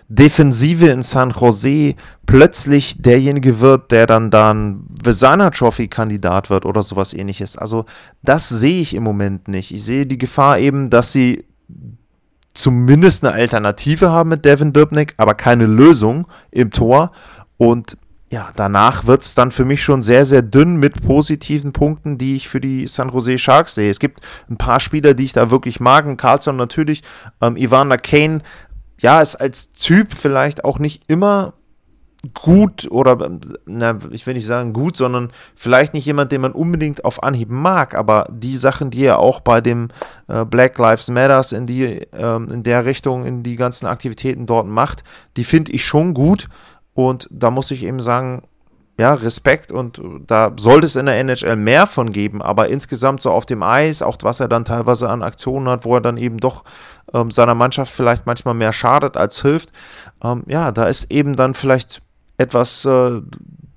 Defensive 0.08 0.88
in 0.88 1.04
San 1.04 1.30
Jose 1.30 1.94
plötzlich 2.26 3.00
derjenige 3.00 3.60
wird, 3.60 3.92
der 3.92 4.08
dann 4.08 4.30
dann 4.30 4.84
Vesana 4.88 5.50
Trophy 5.50 5.86
Kandidat 5.86 6.50
wird 6.50 6.66
oder 6.66 6.82
sowas 6.82 7.14
ähnliches. 7.14 7.56
Also 7.56 7.84
das 8.22 8.48
sehe 8.48 8.80
ich 8.80 8.94
im 8.94 9.04
Moment 9.04 9.46
nicht. 9.46 9.72
Ich 9.72 9.84
sehe 9.84 10.06
die 10.06 10.18
Gefahr 10.18 10.58
eben, 10.58 10.90
dass 10.90 11.12
sie 11.12 11.44
zumindest 12.54 13.24
eine 13.24 13.34
Alternative 13.34 14.10
haben 14.10 14.30
mit 14.30 14.44
Devin 14.44 14.72
Dubnik, 14.72 15.14
aber 15.16 15.34
keine 15.34 15.66
Lösung 15.66 16.26
im 16.50 16.70
Tor. 16.70 17.12
Und 17.56 17.96
ja, 18.30 18.50
danach 18.54 19.06
wird 19.06 19.22
es 19.22 19.34
dann 19.34 19.50
für 19.50 19.64
mich 19.64 19.82
schon 19.82 20.02
sehr, 20.02 20.24
sehr 20.24 20.42
dünn 20.42 20.76
mit 20.76 21.02
positiven 21.02 21.72
Punkten, 21.72 22.16
die 22.16 22.36
ich 22.36 22.48
für 22.48 22.60
die 22.60 22.86
San 22.86 23.08
Jose 23.10 23.38
Sharks 23.38 23.74
sehe. 23.74 23.90
Es 23.90 23.98
gibt 23.98 24.20
ein 24.48 24.56
paar 24.56 24.78
Spieler, 24.78 25.14
die 25.14 25.24
ich 25.24 25.32
da 25.32 25.50
wirklich 25.50 25.80
mag. 25.80 26.06
Carlson 26.16 26.56
natürlich, 26.56 27.02
ähm, 27.40 27.56
Ivana 27.56 27.96
Kane, 27.96 28.42
ja, 29.00 29.20
ist 29.20 29.36
als 29.36 29.72
Typ 29.72 30.14
vielleicht 30.14 30.64
auch 30.64 30.78
nicht 30.78 31.02
immer 31.08 31.54
gut 32.34 32.86
oder, 32.90 33.38
na, 33.64 33.98
ich 34.10 34.26
will 34.26 34.34
nicht 34.34 34.46
sagen 34.46 34.72
gut, 34.72 34.96
sondern 34.96 35.30
vielleicht 35.54 35.94
nicht 35.94 36.04
jemand, 36.04 36.32
den 36.32 36.42
man 36.42 36.52
unbedingt 36.52 37.04
auf 37.04 37.22
Anhieb 37.22 37.48
mag, 37.48 37.94
aber 37.94 38.26
die 38.30 38.56
Sachen, 38.56 38.90
die 38.90 39.04
er 39.04 39.18
auch 39.18 39.40
bei 39.40 39.60
dem 39.60 39.88
äh, 40.28 40.44
Black 40.44 40.78
Lives 40.78 41.08
Matters 41.08 41.52
in 41.52 41.66
die, 41.66 42.06
ähm, 42.12 42.50
in 42.52 42.62
der 42.62 42.84
Richtung, 42.84 43.24
in 43.24 43.42
die 43.42 43.56
ganzen 43.56 43.86
Aktivitäten 43.86 44.46
dort 44.46 44.66
macht, 44.66 45.02
die 45.36 45.44
finde 45.44 45.72
ich 45.72 45.84
schon 45.84 46.12
gut 46.12 46.48
und 46.92 47.26
da 47.30 47.50
muss 47.50 47.70
ich 47.70 47.84
eben 47.84 48.00
sagen, 48.00 48.42
ja, 48.98 49.14
Respekt 49.14 49.72
und 49.72 49.98
da 50.26 50.52
sollte 50.58 50.84
es 50.84 50.96
in 50.96 51.06
der 51.06 51.18
NHL 51.18 51.56
mehr 51.56 51.86
von 51.86 52.12
geben, 52.12 52.42
aber 52.42 52.68
insgesamt 52.68 53.22
so 53.22 53.30
auf 53.30 53.46
dem 53.46 53.62
Eis, 53.62 54.02
auch 54.02 54.18
was 54.20 54.40
er 54.40 54.48
dann 54.48 54.66
teilweise 54.66 55.08
an 55.08 55.22
Aktionen 55.22 55.68
hat, 55.70 55.86
wo 55.86 55.94
er 55.94 56.02
dann 56.02 56.18
eben 56.18 56.36
doch 56.36 56.64
ähm, 57.14 57.30
seiner 57.30 57.54
Mannschaft 57.54 57.94
vielleicht 57.94 58.26
manchmal 58.26 58.52
mehr 58.52 58.74
schadet 58.74 59.16
als 59.16 59.40
hilft, 59.40 59.72
ähm, 60.22 60.44
ja, 60.46 60.70
da 60.70 60.84
ist 60.84 61.10
eben 61.10 61.34
dann 61.34 61.54
vielleicht 61.54 62.02
etwas 62.40 62.86
äh, 62.86 63.20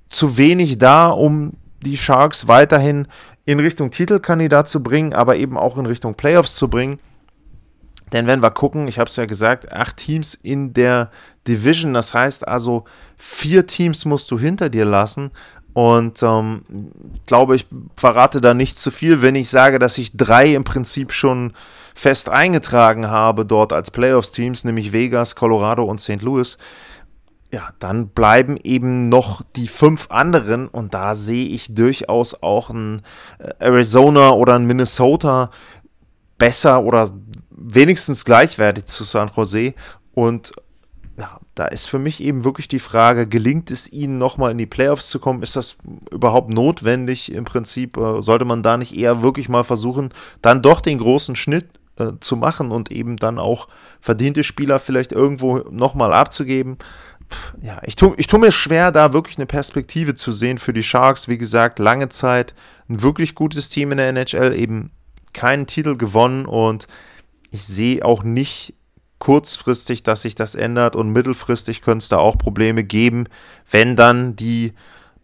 zu 0.10 0.38
wenig 0.38 0.77
da, 0.77 1.10
um 1.10 1.53
die 1.82 1.98
Sharks 1.98 2.48
weiterhin 2.48 3.08
in 3.46 3.60
Richtung 3.60 3.91
Titelkandidat 3.91 4.70
zu 4.70 4.82
bringen, 4.82 5.13
aber 5.13 5.36
eben 5.36 5.58
auch 5.58 5.77
in 5.77 5.86
Richtung 5.86 6.15
Playoffs 6.15 6.55
zu 6.55 6.70
bringen. 6.70 7.00
Denn 8.13 8.25
wenn 8.25 8.41
wir 8.41 8.51
gucken, 8.51 8.88
ich 8.88 9.00
habe 9.00 9.10
es 9.10 9.17
ja 9.17 9.25
gesagt, 9.25 9.74
acht 9.74 9.98
Teams 9.98 10.34
in 10.34 10.74
der 10.74 11.12
Division, 11.46 11.93
das 11.93 12.13
heißt 12.13 12.48
also, 12.48 12.86
vier 13.17 13.67
Teams 13.67 14.05
musst 14.05 14.32
du 14.32 14.39
hinter 14.39 14.70
dir 14.70 14.86
lassen. 14.86 15.32
Und 15.74 16.22
ähm, 16.24 16.62
glaube, 17.25 17.55
ich 17.55 17.65
verrate 17.98 18.39
da 18.39 18.53
nicht 18.53 18.77
zu 18.77 18.91
viel, 18.91 19.22
wenn 19.22 19.36
ich 19.36 19.50
sage, 19.50 19.79
dass 19.79 19.98
ich 19.98 20.15
drei 20.15 20.53
im 20.53 20.63
Prinzip 20.63 21.12
schon 21.12 21.53
fest 21.96 22.29
eingetragen 22.29 23.10
habe 23.10 23.46
dort 23.46 23.74
als 23.74 23.91
Playoffs-Teams, 23.91 24.63
nämlich 24.63 24.93
Vegas, 24.93 25.36
Colorado 25.36 25.84
und 25.84 26.00
St. 26.00 26.22
Louis 26.22 26.58
ja, 27.53 27.69
dann 27.77 28.07
bleiben 28.10 28.57
eben 28.57 29.10
noch 29.10 29.43
die 29.55 29.67
fünf 29.67 30.07
anderen 30.10 30.67
und 30.67 30.95
da 30.95 31.13
sehe 31.13 31.45
ich 31.45 31.75
durchaus 31.75 32.41
auch 32.41 32.72
ein 32.72 33.03
äh, 33.38 33.51
Arizona 33.60 34.31
oder 34.31 34.55
ein 34.55 34.65
Minnesota 34.65 35.51
besser 36.39 36.83
oder 36.83 37.12
wenigstens 37.51 38.25
gleichwertig 38.25 38.86
zu 38.86 39.03
San 39.03 39.29
Jose 39.36 39.75
und 40.15 40.53
ja, 41.15 41.39
da 41.53 41.67
ist 41.67 41.88
für 41.88 42.00
mich 42.00 42.24
eben 42.24 42.43
wirklich 42.43 42.67
die 42.67 42.79
Frage, 42.79 43.27
gelingt 43.27 43.69
es 43.69 43.91
ihnen 43.93 44.17
nochmal 44.17 44.50
in 44.50 44.57
die 44.57 44.65
Playoffs 44.65 45.12
zu 45.12 45.19
kommen? 45.19 45.43
Ist 45.43 45.55
das 45.55 45.77
überhaupt 46.10 46.50
notwendig 46.50 47.31
im 47.31 47.45
Prinzip? 47.45 47.98
Äh, 47.98 48.19
sollte 48.24 48.45
man 48.45 48.63
da 48.63 48.77
nicht 48.77 48.98
eher 48.98 49.22
wirklich 49.22 49.48
mal 49.48 49.63
versuchen, 49.63 50.10
dann 50.41 50.63
doch 50.63 50.81
den 50.81 50.98
großen 50.98 51.36
Schnitt 51.36 51.67
äh, 52.00 52.13
zu 52.19 52.36
machen 52.36 52.72
und 52.72 52.91
eben 52.91 53.17
dann 53.17 53.38
auch 53.38 53.67
verdiente 54.01 54.43
Spieler 54.43 54.79
vielleicht 54.79 55.12
irgendwo 55.12 55.60
nochmal 55.69 56.13
abzugeben? 56.13 56.79
Ja, 57.62 57.80
ich 57.84 57.96
tue 57.96 58.13
ich 58.18 58.27
tu 58.27 58.38
mir 58.38 58.51
schwer, 58.51 58.92
da 58.92 59.13
wirklich 59.13 59.38
eine 59.38 59.46
Perspektive 59.46 60.15
zu 60.15 60.32
sehen 60.32 60.58
für 60.58 60.74
die 60.74 60.84
Sharks. 60.84 61.27
Wie 61.27 61.38
gesagt, 61.38 61.80
lange 61.80 62.10
Zeit 62.10 62.53
ein 62.89 63.01
wirklich 63.01 63.36
gutes 63.36 63.70
Team 63.70 63.92
in 63.92 63.98
der 63.98 64.10
NHL, 64.10 64.53
eben 64.53 64.92
keinen 65.34 65.68
Titel 65.68 65.98
gewonnen 65.98 66.46
und 66.46 66.88
ich 67.51 67.65
sehe 67.65 68.03
auch 68.03 68.24
nicht 68.24 68.75
kurzfristig, 69.20 70.03
dass 70.03 70.24
sich 70.24 70.36
das 70.36 70.53
ändert 70.53 70.96
und 70.96 71.10
mittelfristig 71.10 71.82
könnte 71.82 72.03
es 72.03 72.10
da 72.10 72.18
auch 72.18 72.38
Probleme 72.38 72.84
geben, 72.84 73.27
wenn 73.70 73.96
dann 73.96 74.36
die 74.36 74.74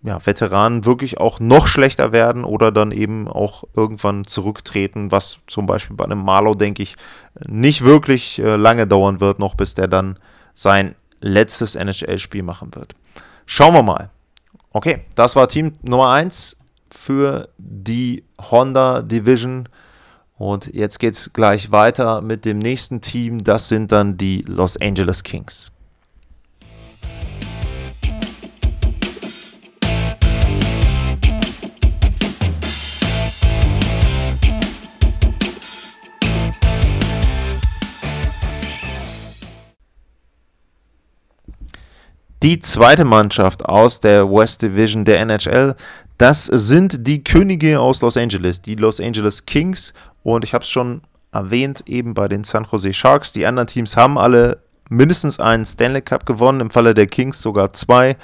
ja, 0.01 0.25
Veteranen 0.25 0.85
wirklich 0.85 1.17
auch 1.17 1.39
noch 1.41 1.67
schlechter 1.67 2.11
werden 2.13 2.45
oder 2.45 2.71
dann 2.71 2.91
eben 2.91 3.27
auch 3.27 3.65
irgendwann 3.75 4.25
zurücktreten, 4.25 5.11
was 5.11 5.39
zum 5.47 5.65
Beispiel 5.65 5.97
bei 5.97 6.05
einem 6.05 6.23
Marlow, 6.23 6.55
denke 6.55 6.81
ich, 6.81 6.95
nicht 7.45 7.83
wirklich 7.83 8.39
äh, 8.39 8.55
lange 8.55 8.87
dauern 8.87 9.19
wird, 9.19 9.39
noch 9.39 9.55
bis 9.55 9.75
der 9.75 9.89
dann 9.89 10.17
sein 10.53 10.95
letztes 11.21 11.75
NHL-Spiel 11.75 12.43
machen 12.43 12.73
wird. 12.75 12.93
Schauen 13.45 13.73
wir 13.73 13.83
mal. 13.83 14.09
Okay, 14.71 15.05
das 15.15 15.35
war 15.35 15.47
Team 15.47 15.73
Nummer 15.81 16.11
1 16.11 16.57
für 16.91 17.49
die 17.57 18.23
Honda 18.39 19.01
Division. 19.01 19.67
Und 20.37 20.73
jetzt 20.73 20.99
geht 20.99 21.13
es 21.13 21.33
gleich 21.33 21.71
weiter 21.71 22.21
mit 22.21 22.45
dem 22.45 22.59
nächsten 22.59 23.01
Team. 23.01 23.43
Das 23.43 23.67
sind 23.67 23.91
dann 23.91 24.17
die 24.17 24.43
Los 24.43 24.79
Angeles 24.79 25.23
Kings. 25.23 25.71
Die 42.41 42.59
zweite 42.59 43.03
Mannschaft 43.03 43.65
aus 43.65 43.99
der 43.99 44.31
West 44.31 44.61
Division 44.61 45.03
der 45.03 45.19
NHL, 45.19 45.75
das 46.17 46.45
sind 46.45 47.05
die 47.05 47.21
Könige 47.21 47.81
aus 47.81 48.01
Los 48.01 48.15
Angeles, 48.15 48.61
die 48.61 48.75
Los 48.75 49.01
Angeles 49.01 49.45
Kings. 49.45 49.93
Und 50.23 50.45
ich 50.45 50.53
habe 50.53 50.63
es 50.63 50.69
schon 50.69 51.01
erwähnt, 51.33 51.83
eben 51.85 52.13
bei 52.13 52.29
den 52.29 52.45
San 52.45 52.65
Jose 52.71 52.93
Sharks. 52.93 53.33
Die 53.33 53.45
anderen 53.45 53.67
Teams 53.67 53.97
haben 53.97 54.17
alle 54.17 54.59
mindestens 54.89 55.37
einen 55.41 55.65
Stanley 55.65 56.01
Cup 56.01 56.25
gewonnen, 56.25 56.61
im 56.61 56.69
Falle 56.69 56.93
der 56.93 57.07
Kings 57.07 57.41
sogar 57.41 57.73
zwei. 57.73 58.15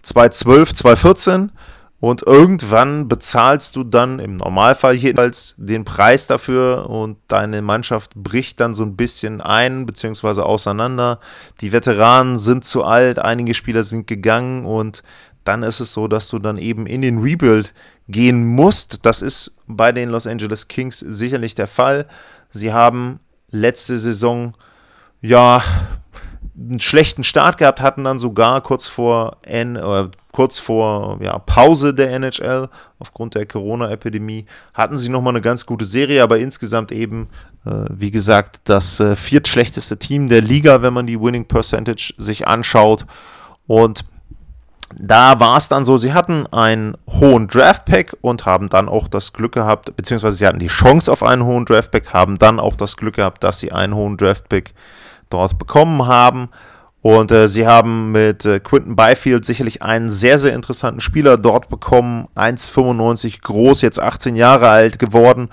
2012, 0.00 0.72
2014. 0.72 1.52
Und 2.00 2.22
irgendwann 2.22 3.08
bezahlst 3.08 3.74
du 3.74 3.82
dann 3.82 4.20
im 4.20 4.36
Normalfall 4.36 4.94
jedenfalls 4.94 5.54
den 5.56 5.84
Preis 5.84 6.28
dafür 6.28 6.88
und 6.88 7.18
deine 7.26 7.60
Mannschaft 7.60 8.14
bricht 8.14 8.60
dann 8.60 8.72
so 8.72 8.84
ein 8.84 8.94
bisschen 8.94 9.40
ein 9.40 9.84
bzw. 9.84 10.42
auseinander. 10.42 11.18
Die 11.60 11.72
Veteranen 11.72 12.38
sind 12.38 12.64
zu 12.64 12.84
alt, 12.84 13.18
einige 13.18 13.52
Spieler 13.52 13.82
sind 13.82 14.06
gegangen 14.06 14.64
und 14.64 15.02
dann 15.42 15.64
ist 15.64 15.80
es 15.80 15.92
so, 15.92 16.06
dass 16.06 16.28
du 16.28 16.38
dann 16.38 16.56
eben 16.56 16.86
in 16.86 17.02
den 17.02 17.18
Rebuild 17.18 17.74
gehen 18.06 18.46
musst. 18.46 19.04
Das 19.04 19.20
ist 19.20 19.56
bei 19.66 19.90
den 19.90 20.10
Los 20.10 20.26
Angeles 20.26 20.68
Kings 20.68 21.00
sicherlich 21.00 21.56
der 21.56 21.66
Fall. 21.66 22.06
Sie 22.50 22.72
haben 22.72 23.18
letzte 23.50 23.98
Saison 23.98 24.54
ja 25.20 25.62
einen 26.68 26.80
schlechten 26.80 27.24
Start 27.24 27.58
gehabt, 27.58 27.80
hatten 27.80 28.04
dann 28.04 28.18
sogar 28.18 28.60
kurz 28.60 28.86
vor, 28.86 29.36
N, 29.42 29.76
äh, 29.76 30.08
kurz 30.32 30.58
vor 30.58 31.18
ja, 31.22 31.38
Pause 31.38 31.94
der 31.94 32.12
NHL 32.12 32.68
aufgrund 32.98 33.34
der 33.34 33.46
Corona-Epidemie, 33.46 34.46
hatten 34.74 34.96
sie 34.96 35.08
nochmal 35.08 35.32
eine 35.32 35.40
ganz 35.40 35.66
gute 35.66 35.84
Serie, 35.84 36.22
aber 36.22 36.38
insgesamt 36.38 36.92
eben, 36.92 37.28
äh, 37.64 37.84
wie 37.90 38.10
gesagt, 38.10 38.60
das 38.64 39.00
äh, 39.00 39.16
viertschlechteste 39.16 39.98
Team 39.98 40.28
der 40.28 40.42
Liga, 40.42 40.82
wenn 40.82 40.92
man 40.92 41.06
die 41.06 41.20
Winning 41.20 41.46
Percentage 41.46 42.14
sich 42.16 42.46
anschaut. 42.46 43.06
Und 43.66 44.04
da 44.96 45.38
war 45.38 45.58
es 45.58 45.68
dann 45.68 45.84
so, 45.84 45.98
sie 45.98 46.12
hatten 46.12 46.46
einen 46.46 46.96
hohen 47.08 47.48
Draft-Pack 47.48 48.16
und 48.20 48.46
haben 48.46 48.68
dann 48.68 48.88
auch 48.88 49.06
das 49.08 49.32
Glück 49.32 49.52
gehabt, 49.52 49.94
beziehungsweise 49.96 50.36
sie 50.36 50.46
hatten 50.46 50.58
die 50.58 50.68
Chance 50.68 51.12
auf 51.12 51.22
einen 51.22 51.44
hohen 51.44 51.66
Draft-Pack, 51.66 52.12
haben 52.12 52.38
dann 52.38 52.58
auch 52.58 52.74
das 52.74 52.96
Glück 52.96 53.16
gehabt, 53.16 53.44
dass 53.44 53.58
sie 53.58 53.70
einen 53.70 53.94
hohen 53.94 54.16
Draft-Pack 54.16 54.72
dort 55.30 55.58
bekommen 55.58 56.06
haben. 56.06 56.48
Und 57.00 57.30
äh, 57.30 57.46
sie 57.48 57.66
haben 57.66 58.12
mit 58.12 58.44
äh, 58.44 58.60
Quinton 58.60 58.96
Byfield 58.96 59.44
sicherlich 59.44 59.82
einen 59.82 60.10
sehr, 60.10 60.38
sehr 60.38 60.52
interessanten 60.52 61.00
Spieler 61.00 61.36
dort 61.36 61.68
bekommen. 61.68 62.26
1,95 62.34 63.42
groß, 63.42 63.82
jetzt 63.82 64.00
18 64.00 64.34
Jahre 64.36 64.68
alt 64.68 64.98
geworden. 64.98 65.48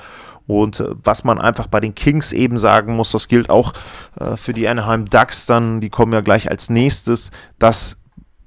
Und 0.48 0.80
äh, 0.80 0.90
was 1.04 1.24
man 1.24 1.40
einfach 1.40 1.68
bei 1.68 1.80
den 1.80 1.96
Kings 1.96 2.34
eben 2.34 2.58
sagen 2.58 2.96
muss, 2.96 3.12
das 3.12 3.28
gilt 3.28 3.50
auch 3.50 3.74
äh, 4.20 4.36
für 4.38 4.54
die 4.54 4.68
Anaheim 4.68 5.06
Ducks 5.06 5.46
dann, 5.46 5.82
die 5.82 5.90
kommen 5.90 6.14
ja 6.14 6.22
gleich 6.22 6.50
als 6.50 6.70
nächstes, 6.70 7.32
dass 7.60 7.98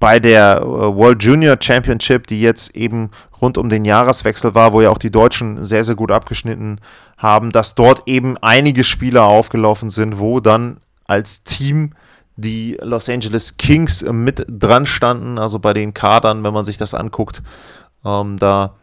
bei 0.00 0.20
der 0.20 0.58
äh, 0.60 0.64
World 0.64 1.22
Junior 1.22 1.56
Championship, 1.60 2.26
die 2.26 2.40
jetzt 2.40 2.74
eben 2.76 3.10
rund 3.40 3.58
um 3.58 3.68
den 3.68 3.84
Jahreswechsel 3.84 4.54
war, 4.54 4.72
wo 4.72 4.80
ja 4.80 4.90
auch 4.90 4.98
die 4.98 5.10
Deutschen 5.10 5.64
sehr, 5.64 5.84
sehr 5.84 5.94
gut 5.94 6.10
abgeschnitten 6.10 6.80
haben, 7.16 7.50
dass 7.50 7.74
dort 7.74 8.02
eben 8.06 8.36
einige 8.38 8.84
Spieler 8.84 9.24
aufgelaufen 9.24 9.90
sind, 9.90 10.18
wo 10.18 10.40
dann 10.40 10.78
als 11.08 11.42
Team 11.42 11.94
die 12.36 12.78
Los 12.80 13.08
Angeles 13.08 13.56
Kings 13.56 14.04
mit 14.08 14.46
dran 14.48 14.86
standen, 14.86 15.38
also 15.38 15.58
bei 15.58 15.72
den 15.72 15.92
Kadern, 15.92 16.44
wenn 16.44 16.54
man 16.54 16.64
sich 16.64 16.78
das 16.78 16.94
anguckt. 16.94 17.42
Ähm, 18.04 18.38
da 18.38 18.74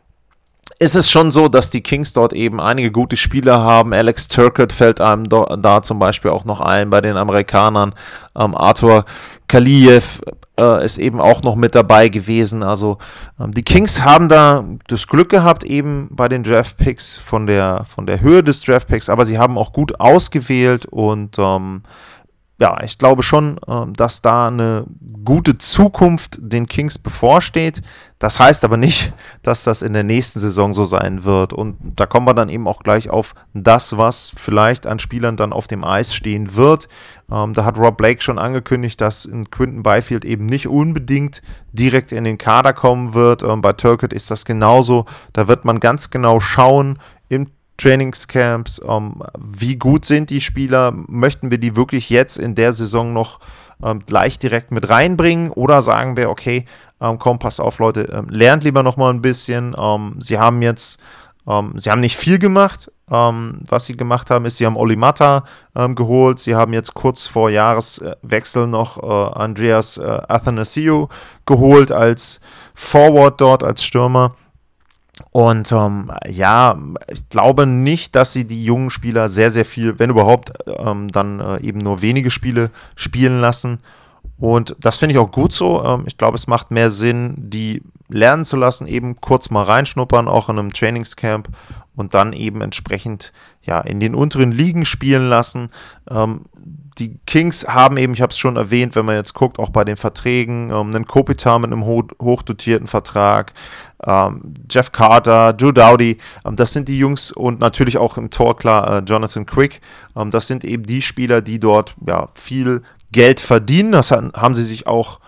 ist 0.77 0.95
es 0.95 1.09
schon 1.09 1.31
so, 1.31 1.47
dass 1.47 1.69
die 1.69 1.81
Kings 1.81 2.11
dort 2.11 2.33
eben 2.33 2.59
einige 2.59 2.91
gute 2.91 3.15
Spieler 3.15 3.61
haben. 3.61 3.93
Alex 3.93 4.27
Turcotte 4.27 4.75
fällt 4.75 4.99
einem 4.99 5.29
da 5.29 5.81
zum 5.81 5.99
Beispiel 5.99 6.31
auch 6.31 6.43
noch 6.43 6.59
ein 6.59 6.89
bei 6.89 6.99
den 6.99 7.15
Amerikanern. 7.15 7.93
Ähm, 8.35 8.55
Arthur 8.55 9.05
Kaliev 9.47 10.19
äh, 10.59 10.83
ist 10.83 10.97
eben 10.97 11.21
auch 11.21 11.43
noch 11.43 11.55
mit 11.55 11.75
dabei 11.75 12.09
gewesen. 12.09 12.61
Also 12.61 12.97
ähm, 13.39 13.53
die 13.53 13.63
Kings 13.63 14.03
haben 14.03 14.27
da 14.27 14.65
das 14.87 15.07
Glück 15.07 15.29
gehabt, 15.29 15.63
eben 15.63 16.09
bei 16.11 16.27
den 16.27 16.43
Draft 16.43 16.75
Picks 16.77 17.17
von 17.17 17.47
der, 17.47 17.85
von 17.85 18.05
der 18.05 18.19
Höhe 18.19 18.43
des 18.43 18.61
Draft 18.61 18.87
Picks, 18.87 19.09
aber 19.09 19.23
sie 19.23 19.37
haben 19.37 19.57
auch 19.57 19.71
gut 19.71 19.99
ausgewählt 19.99 20.85
und 20.87 21.37
ähm, 21.39 21.83
ja, 22.57 22.81
ich 22.83 22.97
glaube 22.97 23.21
schon, 23.21 23.59
ähm, 23.67 23.93
dass 23.93 24.21
da 24.21 24.47
eine 24.47 24.85
gute 25.25 25.57
Zukunft 25.57 26.37
den 26.39 26.67
Kings 26.67 26.97
bevorsteht. 26.97 27.81
Das 28.17 28.39
heißt 28.39 28.63
aber 28.63 28.77
nicht, 28.77 29.11
dass 29.43 29.63
das 29.65 29.81
in 29.81 29.91
der 29.91 30.03
nächsten 30.03 30.39
Saison 30.39 30.73
so 30.73 30.85
sein 30.85 31.25
wird. 31.25 31.51
Und 31.51 31.75
da 31.97 32.05
kommen 32.05 32.25
wir 32.25 32.33
dann 32.33 32.47
eben 32.47 32.65
auch 32.67 32.81
gleich 32.81 33.09
auf 33.09 33.35
das, 33.53 33.97
was 33.97 34.31
vielleicht 34.33 34.87
an 34.87 34.99
Spielern 34.99 35.35
dann 35.35 35.51
auf 35.51 35.67
dem 35.67 35.83
Eis 35.83 36.15
stehen 36.15 36.55
wird. 36.55 36.87
Ähm, 37.29 37.53
da 37.53 37.65
hat 37.65 37.77
Rob 37.77 37.97
Blake 37.97 38.21
schon 38.21 38.39
angekündigt, 38.39 39.01
dass 39.01 39.25
in 39.25 39.49
Quinton 39.51 39.83
Byfield 39.83 40.23
eben 40.23 40.45
nicht 40.45 40.69
unbedingt 40.69 41.41
direkt 41.73 42.13
in 42.13 42.23
den 42.23 42.37
Kader 42.37 42.71
kommen 42.71 43.13
wird. 43.13 43.43
Ähm, 43.43 43.61
bei 43.61 43.73
Turkett 43.73 44.13
ist 44.13 44.31
das 44.31 44.45
genauso. 44.45 45.05
Da 45.33 45.49
wird 45.49 45.65
man 45.65 45.81
ganz 45.81 46.09
genau 46.09 46.39
schauen 46.39 46.99
Trainingscamps, 47.77 48.81
ähm, 48.87 49.21
wie 49.37 49.75
gut 49.75 50.05
sind 50.05 50.29
die 50.29 50.41
Spieler, 50.41 50.93
möchten 51.07 51.51
wir 51.51 51.57
die 51.57 51.75
wirklich 51.75 52.09
jetzt 52.09 52.37
in 52.37 52.55
der 52.55 52.73
Saison 52.73 53.13
noch 53.13 53.39
ähm, 53.83 54.03
gleich 54.05 54.39
direkt 54.39 54.71
mit 54.71 54.89
reinbringen? 54.89 55.51
Oder 55.51 55.81
sagen 55.81 56.17
wir, 56.17 56.29
okay, 56.29 56.65
ähm, 57.01 57.19
komm, 57.19 57.39
passt 57.39 57.59
auf 57.59 57.79
Leute, 57.79 58.03
ähm, 58.03 58.29
lernt 58.29 58.63
lieber 58.63 58.83
noch 58.83 58.97
mal 58.97 59.09
ein 59.09 59.21
bisschen, 59.21 59.75
ähm, 59.77 60.15
sie 60.19 60.39
haben 60.39 60.61
jetzt, 60.61 61.01
ähm, 61.47 61.73
sie 61.75 61.89
haben 61.89 61.99
nicht 61.99 62.17
viel 62.17 62.39
gemacht, 62.39 62.91
was 63.07 63.85
sie 63.85 63.95
gemacht 63.95 64.31
haben 64.31 64.45
ist, 64.45 64.57
sie 64.57 64.65
haben 64.65 64.75
Olimata 64.75 65.43
geholt, 65.75 66.39
sie 66.39 66.55
haben 66.55 66.73
jetzt 66.73 66.95
kurz 66.95 67.27
vor 67.27 67.51
Jahreswechsel 67.51 68.65
noch 68.65 68.97
äh, 68.97 69.37
Andreas 69.37 69.99
äh, 69.99 70.21
Athanasiou 70.27 71.09
geholt 71.45 71.91
als 71.91 72.39
Forward 72.73 73.39
dort, 73.39 73.63
als 73.63 73.83
Stürmer 73.83 74.33
und 75.31 75.71
ähm, 75.71 76.11
ja, 76.27 76.77
ich 77.07 77.29
glaube 77.29 77.65
nicht, 77.65 78.15
dass 78.15 78.33
sie 78.33 78.45
die 78.45 78.63
jungen 78.65 78.89
Spieler 78.89 79.29
sehr, 79.29 79.49
sehr 79.49 79.65
viel, 79.65 79.97
wenn 79.97 80.09
überhaupt, 80.09 80.51
ähm, 80.67 81.09
dann 81.09 81.39
äh, 81.39 81.61
eben 81.61 81.79
nur 81.79 82.01
wenige 82.01 82.31
Spiele 82.31 82.69
spielen 82.95 83.39
lassen. 83.39 83.79
Und 84.37 84.75
das 84.79 84.97
finde 84.97 85.13
ich 85.13 85.19
auch 85.19 85.31
gut 85.31 85.53
so. 85.53 85.83
Ähm, 85.83 86.03
ich 86.05 86.17
glaube, 86.17 86.35
es 86.35 86.47
macht 86.47 86.71
mehr 86.71 86.89
Sinn, 86.89 87.35
die 87.37 87.81
lernen 88.09 88.43
zu 88.43 88.57
lassen, 88.57 88.87
eben 88.87 89.21
kurz 89.21 89.49
mal 89.49 89.63
reinschnuppern, 89.63 90.27
auch 90.27 90.49
in 90.49 90.59
einem 90.59 90.73
Trainingscamp 90.73 91.49
und 91.95 92.13
dann 92.13 92.33
eben 92.33 92.61
entsprechend 92.61 93.31
ja 93.61 93.79
in 93.79 94.01
den 94.01 94.15
unteren 94.15 94.51
Ligen 94.51 94.83
spielen 94.83 95.29
lassen. 95.29 95.69
Ähm, 96.09 96.41
die 96.97 97.19
Kings 97.25 97.67
haben 97.67 97.97
eben, 97.97 98.13
ich 98.13 98.21
habe 98.21 98.31
es 98.31 98.37
schon 98.37 98.55
erwähnt, 98.55 98.95
wenn 98.95 99.05
man 99.05 99.15
jetzt 99.15 99.33
guckt, 99.33 99.59
auch 99.59 99.69
bei 99.69 99.83
den 99.83 99.97
Verträgen, 99.97 100.69
ähm, 100.69 100.95
einen 100.95 101.05
Kopitar 101.05 101.59
mit 101.59 101.71
einem 101.71 101.85
ho 101.85 102.03
hochdotierten 102.21 102.87
Vertrag, 102.87 103.53
ähm, 104.05 104.53
Jeff 104.69 104.91
Carter, 104.91 105.53
Drew 105.53 105.71
Dowdy, 105.71 106.17
ähm, 106.45 106.55
das 106.55 106.71
sind 106.71 106.87
die 106.87 106.97
Jungs 106.97 107.31
und 107.31 107.59
natürlich 107.59 107.97
auch 107.97 108.17
im 108.17 108.29
Tor 108.29 108.55
klar 108.55 108.97
äh, 108.97 109.03
Jonathan 109.05 109.45
Quick. 109.45 109.81
Ähm, 110.15 110.31
das 110.31 110.47
sind 110.47 110.63
eben 110.63 110.83
die 110.83 111.01
Spieler, 111.01 111.41
die 111.41 111.59
dort 111.59 111.95
ja 112.05 112.29
viel 112.33 112.81
Geld 113.11 113.39
verdienen. 113.39 113.91
Das 113.91 114.11
haben 114.11 114.53
sie 114.53 114.63
sich 114.63 114.87
auch 114.87 115.19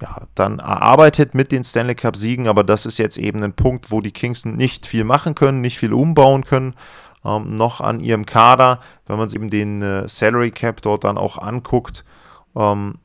ja, 0.00 0.22
dann 0.34 0.60
erarbeitet 0.60 1.34
mit 1.34 1.52
den 1.52 1.64
Stanley 1.64 1.94
Cup-Siegen, 1.94 2.48
aber 2.48 2.64
das 2.64 2.86
ist 2.86 2.98
jetzt 2.98 3.18
eben 3.18 3.42
ein 3.42 3.52
Punkt, 3.52 3.90
wo 3.90 4.00
die 4.00 4.12
Kings 4.12 4.44
nicht 4.44 4.86
viel 4.86 5.04
machen 5.04 5.34
können, 5.34 5.60
nicht 5.60 5.78
viel 5.78 5.92
umbauen 5.92 6.44
können. 6.44 6.74
Ähm, 7.24 7.56
noch 7.56 7.80
an 7.80 8.00
ihrem 8.00 8.24
Kader, 8.24 8.80
wenn 9.06 9.18
man 9.18 9.28
sich 9.28 9.36
eben 9.36 9.50
den 9.50 9.82
äh, 9.82 10.08
Salary 10.08 10.50
Cap 10.50 10.80
dort 10.82 11.04
dann 11.04 11.18
auch 11.18 11.36
anguckt, 11.38 12.04
ähm, 12.56 12.98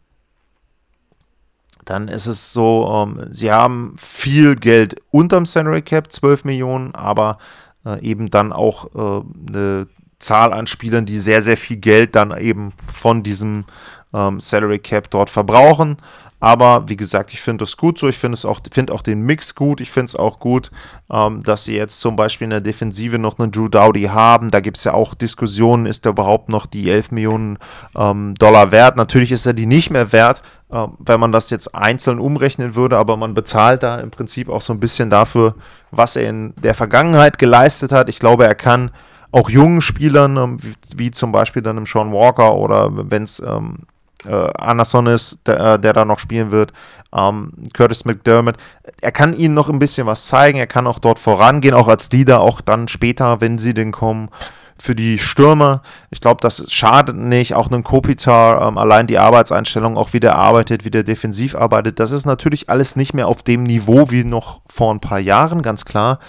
dann 1.86 2.08
ist 2.08 2.26
es 2.26 2.52
so, 2.54 3.06
ähm, 3.08 3.28
sie 3.30 3.52
haben 3.52 3.96
viel 3.98 4.56
Geld 4.56 4.96
unterm 5.12 5.46
Salary 5.46 5.84
Cap, 5.84 6.12
12 6.12 6.46
Millionen, 6.46 6.96
aber 6.96 7.38
äh, 7.86 8.02
eben 8.02 8.32
dann 8.32 8.52
auch 8.52 8.96
äh, 8.96 9.24
eine 9.48 9.88
Zahl 10.18 10.52
an 10.54 10.66
Spielern, 10.66 11.06
die 11.06 11.20
sehr, 11.20 11.42
sehr 11.42 11.58
viel 11.58 11.78
Geld 11.78 12.16
dann 12.16 12.36
eben 12.38 12.74
von 12.92 13.22
diesem 13.22 13.66
ähm, 14.14 14.40
Salary 14.40 14.80
Cap 14.80 15.10
dort 15.12 15.30
verbrauchen. 15.30 15.98
Aber 16.46 16.88
wie 16.88 16.96
gesagt, 16.96 17.34
ich 17.34 17.42
finde 17.42 17.64
das 17.64 17.76
gut 17.76 17.98
so. 17.98 18.08
Ich 18.08 18.20
finde 18.20 18.38
auch, 18.48 18.60
finde 18.72 18.94
auch 18.94 19.02
den 19.02 19.22
Mix 19.22 19.56
gut. 19.56 19.82
Ich 19.82 19.90
finde 19.90 20.10
es 20.10 20.16
auch 20.16 20.38
gut, 20.38 20.70
ähm, 21.12 21.42
dass 21.42 21.64
sie 21.64 21.76
jetzt 21.76 22.00
zum 22.00 22.16
Beispiel 22.16 22.46
in 22.46 22.52
der 22.52 22.62
Defensive 22.62 23.18
noch 23.18 23.40
einen 23.40 23.52
Drew 23.52 23.68
Dowdy 23.68 24.04
haben. 24.04 24.52
Da 24.52 24.60
gibt 24.60 24.78
es 24.78 24.84
ja 24.84 24.94
auch 24.94 25.16
Diskussionen, 25.16 25.88
ist 25.88 26.06
er 26.06 26.12
überhaupt 26.12 26.50
noch 26.50 26.68
die 26.68 26.88
11 26.88 27.10
Millionen 27.10 27.58
ähm, 27.98 28.36
Dollar 28.36 28.72
wert? 28.72 28.96
Natürlich 28.96 29.32
ist 29.32 29.48
er 29.48 29.54
die 29.54 29.66
nicht 29.66 29.90
mehr 29.90 30.12
wert, 30.12 30.44
äh, 30.72 30.86
wenn 31.00 31.20
man 31.20 31.32
das 31.32 31.50
jetzt 31.50 31.74
einzeln 31.74 32.20
umrechnen 32.20 32.76
würde, 32.76 33.00
aber 33.00 33.18
man 33.18 33.34
bezahlt 33.34 33.82
da 33.82 34.00
im 34.00 34.12
Prinzip 34.12 34.48
auch 34.48 34.62
so 34.62 34.72
ein 34.72 34.80
bisschen 34.80 35.10
dafür, 35.10 35.56
was 35.90 36.16
er 36.16 36.30
in 36.30 36.54
der 36.62 36.76
Vergangenheit 36.76 37.40
geleistet 37.40 37.92
hat. 37.92 38.08
Ich 38.08 38.20
glaube, 38.20 38.46
er 38.46 38.54
kann 38.54 38.92
auch 39.32 39.50
jungen 39.50 39.82
Spielern, 39.82 40.38
ähm, 40.38 40.64
wie, 40.64 40.76
wie, 40.96 41.10
zum 41.10 41.32
Beispiel 41.32 41.64
dann 41.64 41.80
im 41.80 41.88
Sean 41.88 42.14
Walker 42.14 42.54
oder 42.54 42.92
wenn 43.10 43.24
es 43.24 43.40
ähm, 43.40 43.88
äh, 44.28 44.50
Anderson 44.58 45.08
ist, 45.08 45.40
der, 45.46 45.60
äh, 45.60 45.80
der 45.80 45.94
da 45.94 46.06
noch 46.06 46.20
spielen 46.20 46.52
wird, 46.52 46.74
ähm, 47.16 47.52
Curtis 47.74 48.06
McDermott. 48.06 48.58
Er 49.02 49.12
kann 49.12 49.34
ihnen 49.34 49.54
noch 49.54 49.70
ein 49.70 49.80
bisschen 49.80 50.08
was 50.08 50.28
zeigen, 50.28 50.58
er 50.58 50.68
kann 50.68 50.88
auch 50.88 51.00
dort 51.00 51.20
vorangehen, 51.20 51.74
auch 51.74 51.88
als 51.88 52.12
Leader, 52.12 52.42
auch 52.42 52.62
dann 52.62 52.88
später, 52.88 53.42
wenn 53.42 53.58
sie 53.58 53.74
denn 53.74 53.92
kommen. 53.92 54.30
Für 54.78 54.94
die 54.94 55.20
Stürmer, 55.20 55.84
ich 56.10 56.20
glaube, 56.20 56.42
das 56.42 56.70
schadet 56.70 57.16
nicht. 57.16 57.56
Auch 57.56 57.72
ein 57.72 57.84
Kopitar, 57.84 58.68
ähm, 58.68 58.78
allein 58.78 59.08
die 59.08 59.18
Arbeitseinstellung, 59.18 59.96
auch 59.96 60.12
wie 60.12 60.20
der 60.20 60.36
arbeitet, 60.36 60.84
wie 60.84 60.92
der 60.92 61.04
defensiv 61.04 61.56
arbeitet, 61.56 62.02
das 62.02 62.12
ist 62.12 62.26
natürlich 62.26 62.70
alles 62.70 62.98
nicht 62.98 63.14
mehr 63.14 63.30
auf 63.30 63.42
dem 63.42 63.64
Niveau 63.64 64.12
wie 64.12 64.26
noch 64.26 64.60
vor 64.68 64.94
ein 64.94 65.00
paar 65.00 65.20
Jahren, 65.20 65.62
ganz 65.62 65.86
klar 65.86 66.20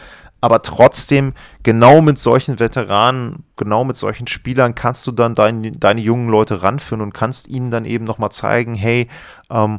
aber 0.40 0.62
trotzdem 0.62 1.32
genau 1.62 2.00
mit 2.00 2.18
solchen 2.18 2.58
Veteranen, 2.58 3.44
genau 3.56 3.84
mit 3.84 3.96
solchen 3.96 4.26
Spielern 4.26 4.74
kannst 4.74 5.06
du 5.06 5.12
dann 5.12 5.34
dein, 5.34 5.78
deine 5.78 6.00
jungen 6.00 6.28
Leute 6.28 6.62
ranführen 6.62 7.00
und 7.00 7.14
kannst 7.14 7.48
ihnen 7.48 7.70
dann 7.70 7.84
eben 7.84 8.04
nochmal 8.04 8.30
zeigen, 8.30 8.74
hey, 8.74 9.08
ähm, 9.50 9.78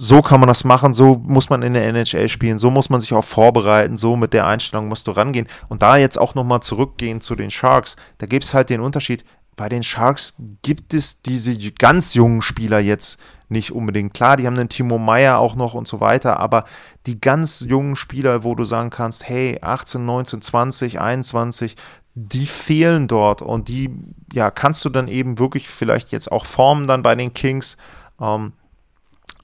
so 0.00 0.22
kann 0.22 0.38
man 0.40 0.46
das 0.46 0.62
machen, 0.62 0.94
so 0.94 1.20
muss 1.24 1.50
man 1.50 1.62
in 1.62 1.74
der 1.74 1.86
NHL 1.86 2.28
spielen, 2.28 2.58
so 2.58 2.70
muss 2.70 2.88
man 2.88 3.00
sich 3.00 3.12
auch 3.12 3.24
vorbereiten, 3.24 3.96
so 3.96 4.14
mit 4.16 4.32
der 4.32 4.46
Einstellung 4.46 4.86
musst 4.86 5.08
du 5.08 5.10
rangehen. 5.10 5.48
Und 5.68 5.82
da 5.82 5.96
jetzt 5.96 6.18
auch 6.18 6.36
nochmal 6.36 6.60
zurückgehen 6.60 7.20
zu 7.20 7.34
den 7.34 7.50
Sharks, 7.50 7.96
da 8.18 8.26
gibt 8.26 8.44
es 8.44 8.54
halt 8.54 8.70
den 8.70 8.80
Unterschied, 8.80 9.24
bei 9.58 9.68
den 9.68 9.82
Sharks 9.82 10.34
gibt 10.62 10.94
es 10.94 11.20
diese 11.20 11.54
ganz 11.72 12.14
jungen 12.14 12.42
Spieler 12.42 12.78
jetzt 12.78 13.20
nicht 13.48 13.72
unbedingt. 13.72 14.14
Klar, 14.14 14.36
die 14.36 14.46
haben 14.46 14.56
den 14.56 14.68
Timo 14.68 14.98
Meyer 14.98 15.38
auch 15.38 15.56
noch 15.56 15.74
und 15.74 15.88
so 15.88 16.00
weiter, 16.00 16.38
aber 16.38 16.64
die 17.06 17.20
ganz 17.20 17.64
jungen 17.66 17.96
Spieler, 17.96 18.44
wo 18.44 18.54
du 18.54 18.62
sagen 18.62 18.90
kannst, 18.90 19.28
hey, 19.28 19.58
18, 19.60 20.06
19, 20.06 20.42
20, 20.42 21.00
21, 21.00 21.74
die 22.14 22.46
fehlen 22.46 23.08
dort 23.08 23.42
und 23.42 23.68
die, 23.68 23.90
ja, 24.32 24.52
kannst 24.52 24.84
du 24.84 24.90
dann 24.90 25.08
eben 25.08 25.40
wirklich 25.40 25.68
vielleicht 25.68 26.12
jetzt 26.12 26.30
auch 26.30 26.46
formen 26.46 26.86
dann 26.86 27.02
bei 27.02 27.16
den 27.16 27.34
Kings. 27.34 27.78
Ähm, 28.20 28.52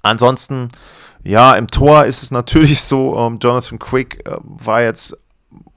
ansonsten, 0.03 0.69
ja, 1.25 1.57
im 1.57 1.67
Tor 1.67 2.05
ist 2.05 2.23
es 2.23 2.31
natürlich 2.31 2.83
so, 2.83 3.19
ähm, 3.19 3.41
Jonathan 3.43 3.81
Quick 3.81 4.25
äh, 4.29 4.37
war 4.43 4.81
jetzt 4.81 5.19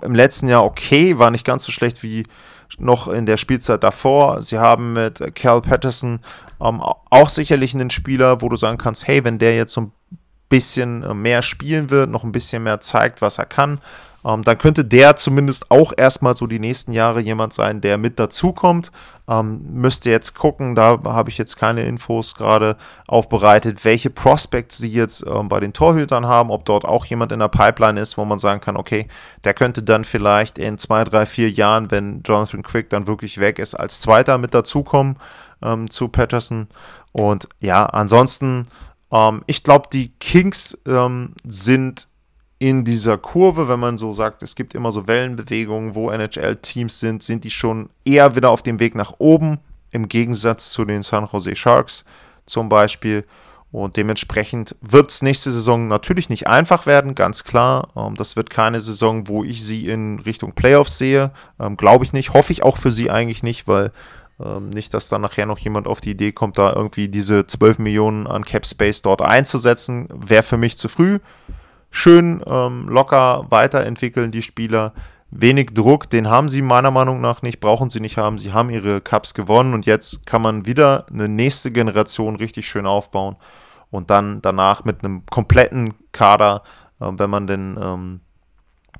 im 0.03 0.13
letzten 0.13 0.48
Jahr 0.48 0.63
okay, 0.63 1.17
war 1.17 1.32
nicht 1.32 1.46
ganz 1.46 1.63
so 1.63 1.72
schlecht 1.72 2.03
wie 2.03 2.24
noch 2.77 3.07
in 3.07 3.25
der 3.25 3.38
Spielzeit 3.38 3.83
davor. 3.83 4.41
Sie 4.41 4.57
haben 4.57 4.93
mit 4.93 5.36
Cal 5.36 5.62
Patterson 5.62 6.19
ähm, 6.62 6.81
auch 6.81 7.29
sicherlich 7.29 7.74
einen 7.74 7.89
Spieler, 7.89 8.41
wo 8.41 8.50
du 8.50 8.55
sagen 8.55 8.77
kannst, 8.77 9.07
hey, 9.07 9.24
wenn 9.24 9.39
der 9.39 9.55
jetzt 9.55 9.74
so 9.74 9.81
ein 9.81 9.91
bisschen 10.49 11.03
äh, 11.03 11.13
mehr 11.13 11.41
spielen 11.41 11.89
wird, 11.89 12.10
noch 12.10 12.23
ein 12.23 12.32
bisschen 12.32 12.63
mehr 12.63 12.80
zeigt, 12.80 13.21
was 13.21 13.38
er 13.38 13.45
kann, 13.45 13.80
ähm, 14.27 14.43
dann 14.43 14.57
könnte 14.57 14.83
der 14.83 15.15
zumindest 15.15 15.71
auch 15.71 15.93
erstmal 15.95 16.35
so 16.35 16.47
die 16.47 16.59
nächsten 16.59 16.91
Jahre 16.91 17.21
jemand 17.21 17.53
sein, 17.53 17.79
der 17.79 17.97
mit 17.97 18.19
dazukommt. 18.19 18.91
Ähm, 19.29 19.61
müsste 19.71 20.09
jetzt 20.09 20.35
gucken, 20.35 20.75
da 20.75 20.99
habe 21.05 21.29
ich 21.29 21.37
jetzt 21.37 21.55
keine 21.55 21.83
Infos 21.83 22.35
gerade 22.35 22.75
aufbereitet, 23.07 23.85
welche 23.85 24.09
Prospects 24.09 24.77
sie 24.77 24.91
jetzt 24.91 25.25
ähm, 25.25 25.47
bei 25.47 25.61
den 25.61 25.71
Torhütern 25.71 26.27
haben, 26.27 26.51
ob 26.51 26.65
dort 26.65 26.83
auch 26.83 27.05
jemand 27.05 27.31
in 27.31 27.39
der 27.39 27.47
Pipeline 27.47 27.99
ist, 27.99 28.17
wo 28.17 28.25
man 28.25 28.39
sagen 28.39 28.59
kann, 28.59 28.75
okay, 28.75 29.07
der 29.45 29.53
könnte 29.53 29.81
dann 29.81 30.03
vielleicht 30.03 30.57
in 30.57 30.77
zwei, 30.77 31.05
drei, 31.05 31.25
vier 31.25 31.49
Jahren, 31.49 31.89
wenn 31.91 32.21
Jonathan 32.23 32.63
Quick 32.63 32.89
dann 32.89 33.07
wirklich 33.07 33.39
weg 33.39 33.59
ist, 33.59 33.75
als 33.75 34.01
Zweiter 34.01 34.37
mit 34.37 34.53
dazukommen 34.53 35.17
ähm, 35.61 35.89
zu 35.89 36.09
Patterson. 36.09 36.67
Und 37.13 37.47
ja, 37.61 37.85
ansonsten, 37.85 38.67
ähm, 39.11 39.43
ich 39.45 39.63
glaube, 39.63 39.87
die 39.91 40.09
Kings 40.19 40.77
ähm, 40.85 41.33
sind 41.45 42.07
in 42.60 42.84
dieser 42.84 43.17
Kurve, 43.17 43.67
wenn 43.67 43.80
man 43.80 43.98
so 43.98 44.13
sagt, 44.13 44.41
es 44.41 44.56
gibt 44.56 44.74
immer 44.74 44.91
so 44.91 45.08
Wellenbewegungen, 45.08 45.93
wo 45.93 46.10
NHL-Teams 46.10 47.00
sind, 47.00 47.22
sind 47.22 47.43
die 47.43 47.52
schon 47.52 47.89
eher 48.04 48.36
wieder 48.36 48.50
auf 48.50 48.63
dem 48.63 48.80
Weg 48.80 48.96
nach 48.96 49.15
oben, 49.20 49.60
im 49.91 50.08
Gegensatz 50.08 50.72
zu 50.72 50.84
den 50.84 51.04
San 51.04 51.28
Jose 51.32 51.56
Sharks 51.56 52.04
zum 52.46 52.70
Beispiel. 52.70 53.26
Und 53.72 53.98
dementsprechend 53.98 54.76
wird 54.82 55.12
es 55.12 55.22
nächste 55.22 55.52
Saison 55.52 55.88
natürlich 55.88 56.30
nicht 56.30 56.48
einfach 56.48 56.86
werden, 56.86 57.15
ganz 57.15 57.43
klar. 57.43 57.89
Ähm, 57.96 58.15
das 58.15 58.36
wird 58.36 58.50
keine 58.50 58.82
Saison, 58.82 59.28
wo 59.28 59.43
ich 59.43 59.63
sie 59.63 59.88
in 59.88 60.20
Richtung 60.20 60.54
Playoffs 60.54 60.98
sehe. 60.98 61.32
Ähm, 61.60 61.78
Glaube 61.78 62.06
ich 62.06 62.13
nicht, 62.13 62.34
hoffe 62.34 62.54
ich 62.54 62.63
auch 62.63 62.78
für 62.78 62.91
sie 62.91 63.12
eigentlich 63.12 63.43
nicht, 63.43 63.67
weil 63.67 63.91
ähm, 64.43 64.70
nicht, 64.70 64.93
dass 64.93 65.10
dann 65.10 65.22
nachher 65.22 65.46
noch 65.46 65.60
jemand 65.60 65.86
auf 65.86 66.02
die 66.02 66.12
Idee 66.12 66.32
kommt, 66.32 66.58
da 66.58 66.74
irgendwie 66.74 67.10
diese 67.10 67.46
12 67.46 67.80
Millionen 67.80 68.26
an 68.26 68.46
Cap 68.46 68.65
Space 68.65 69.02
dort 69.02 69.22
einzusetzen. 69.22 70.08
Wäre 70.12 70.43
für 70.43 70.58
mich 70.58 70.78
zu 70.78 70.88
früh 70.88 71.20
schön 71.89 72.41
ähm, 72.45 72.88
locker 72.89 73.45
weiterentwickeln, 73.50 74.32
die 74.32 74.41
Spieler. 74.41 74.93
Wenig 75.30 75.73
Druck, 75.73 76.10
den 76.10 76.30
haben 76.30 76.47
sie 76.47 76.62
meiner 76.62 76.89
Meinung 76.89 77.19
nach 77.19 77.41
nicht, 77.41 77.60
brauchen 77.60 77.89
sie 77.89 78.00
nicht 78.00 78.17
haben. 78.17 78.38
Sie 78.38 78.54
haben 78.54 78.69
ihre 78.69 79.02
Cups 79.02 79.34
gewonnen 79.34 79.73
und 79.73 79.86
jetzt 79.86 80.26
kann 80.26 80.41
man 80.41 80.65
wieder 80.65 81.06
eine 81.12 81.28
nächste 81.28 81.69
Generation 81.69 82.38
richtig 82.38 82.69
schön 82.69 82.86
aufbauen 82.86 83.36
und 83.91 84.10
dann 84.10 84.41
danach 84.41 84.86
mit 84.86 85.04
einem 85.04 85.26
kompletten 85.26 85.93
Kader, 86.13 86.63
äh, 87.02 87.12
wenn 87.12 87.30
man 87.30 87.45
denn 87.45 87.78
ähm, 87.82 88.21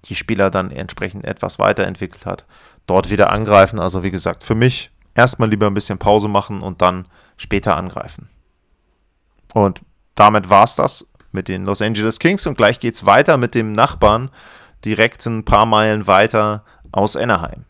die 0.06 0.15
Spieler 0.15 0.50
dann 0.50 0.71
entsprechend 0.71 1.26
etwas 1.26 1.60
weiterentwickelt 1.60 2.26
hat, 2.26 2.45
dort 2.88 3.10
wieder 3.10 3.32
angreifen. 3.32 3.80
Also 3.80 4.04
wie 4.04 4.12
gesagt, 4.12 4.43
für 4.43 4.56
mich 4.56 4.91
erstmal 5.15 5.50
lieber 5.50 5.67
ein 5.67 5.73
bisschen 5.73 5.97
Pause 5.97 6.28
machen 6.28 6.62
und 6.62 6.82
dann 6.82 7.08
später 7.38 7.76
angreifen. 7.76 8.28
Und 9.54 9.82
damit 10.15 10.50
war 10.50 10.63
es 10.63 10.76
das 10.76 11.08
mit 11.31 11.47
den 11.47 11.65
Los 11.65 11.81
Angeles 11.81 12.19
Kings 12.19 12.47
und 12.47 12.57
gleich 12.57 12.79
geht 12.79 12.95
es 12.95 13.05
weiter 13.05 13.37
mit 13.37 13.55
dem 13.55 13.71
Nachbarn 13.71 14.29
direkt 14.85 15.25
ein 15.25 15.45
paar 15.45 15.65
Meilen 15.65 16.07
weiter 16.07 16.63
aus 16.91 17.15
Anaheim. 17.15 17.66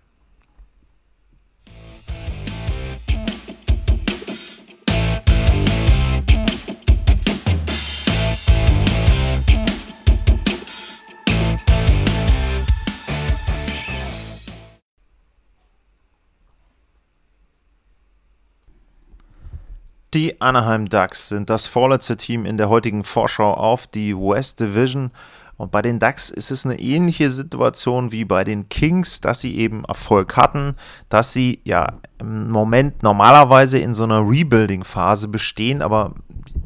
Die 20.13 20.39
Anaheim 20.39 20.87
Ducks 20.87 21.27
sind 21.27 21.49
das 21.49 21.67
vorletzte 21.67 22.15
Team 22.15 22.45
in 22.45 22.57
der 22.57 22.69
heutigen 22.69 23.03
Vorschau 23.03 23.53
auf 23.53 23.87
die 23.87 24.15
West 24.15 24.61
Division. 24.61 25.11
Und 25.57 25.71
bei 25.71 25.81
den 25.81 25.99
Ducks 25.99 26.29
ist 26.29 26.49
es 26.49 26.65
eine 26.65 26.79
ähnliche 26.79 27.29
Situation 27.29 28.11
wie 28.13 28.23
bei 28.23 28.45
den 28.45 28.69
Kings, 28.69 29.19
dass 29.19 29.41
sie 29.41 29.57
eben 29.57 29.83
Erfolg 29.83 30.37
hatten, 30.37 30.75
dass 31.09 31.33
sie 31.33 31.59
ja 31.65 31.93
im 32.19 32.49
Moment 32.49 33.03
normalerweise 33.03 33.79
in 33.79 33.93
so 33.93 34.03
einer 34.03 34.21
Rebuilding-Phase 34.21 35.27
bestehen, 35.27 35.81
aber 35.81 36.13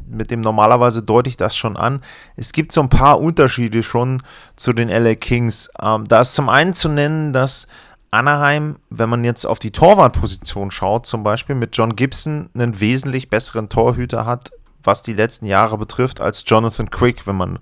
mit 0.06 0.30
dem 0.30 0.42
normalerweise 0.42 1.02
deute 1.02 1.28
ich 1.28 1.36
das 1.36 1.56
schon 1.56 1.76
an. 1.76 2.00
Es 2.36 2.52
gibt 2.52 2.70
so 2.70 2.82
ein 2.82 2.90
paar 2.90 3.18
Unterschiede 3.18 3.82
schon 3.82 4.22
zu 4.54 4.72
den 4.72 4.88
LA 4.88 5.16
Kings. 5.16 5.68
Ähm, 5.80 6.06
da 6.06 6.20
ist 6.20 6.34
zum 6.34 6.48
einen 6.48 6.74
zu 6.74 6.88
nennen, 6.88 7.32
dass 7.32 7.66
Anaheim, 8.12 8.76
wenn 8.90 9.08
man 9.08 9.24
jetzt 9.24 9.46
auf 9.46 9.58
die 9.58 9.70
Torwartposition 9.70 10.70
schaut, 10.70 11.06
zum 11.06 11.22
Beispiel 11.24 11.56
mit 11.56 11.74
John 11.76 11.96
Gibson 11.96 12.50
einen 12.54 12.78
wesentlich 12.78 13.30
besseren 13.30 13.70
Torhüter 13.70 14.26
hat, 14.26 14.50
was 14.82 15.00
die 15.00 15.14
letzten 15.14 15.46
Jahre 15.46 15.78
betrifft, 15.78 16.20
als 16.20 16.44
Jonathan 16.46 16.90
Quick, 16.90 17.26
wenn 17.26 17.36
man 17.36 17.58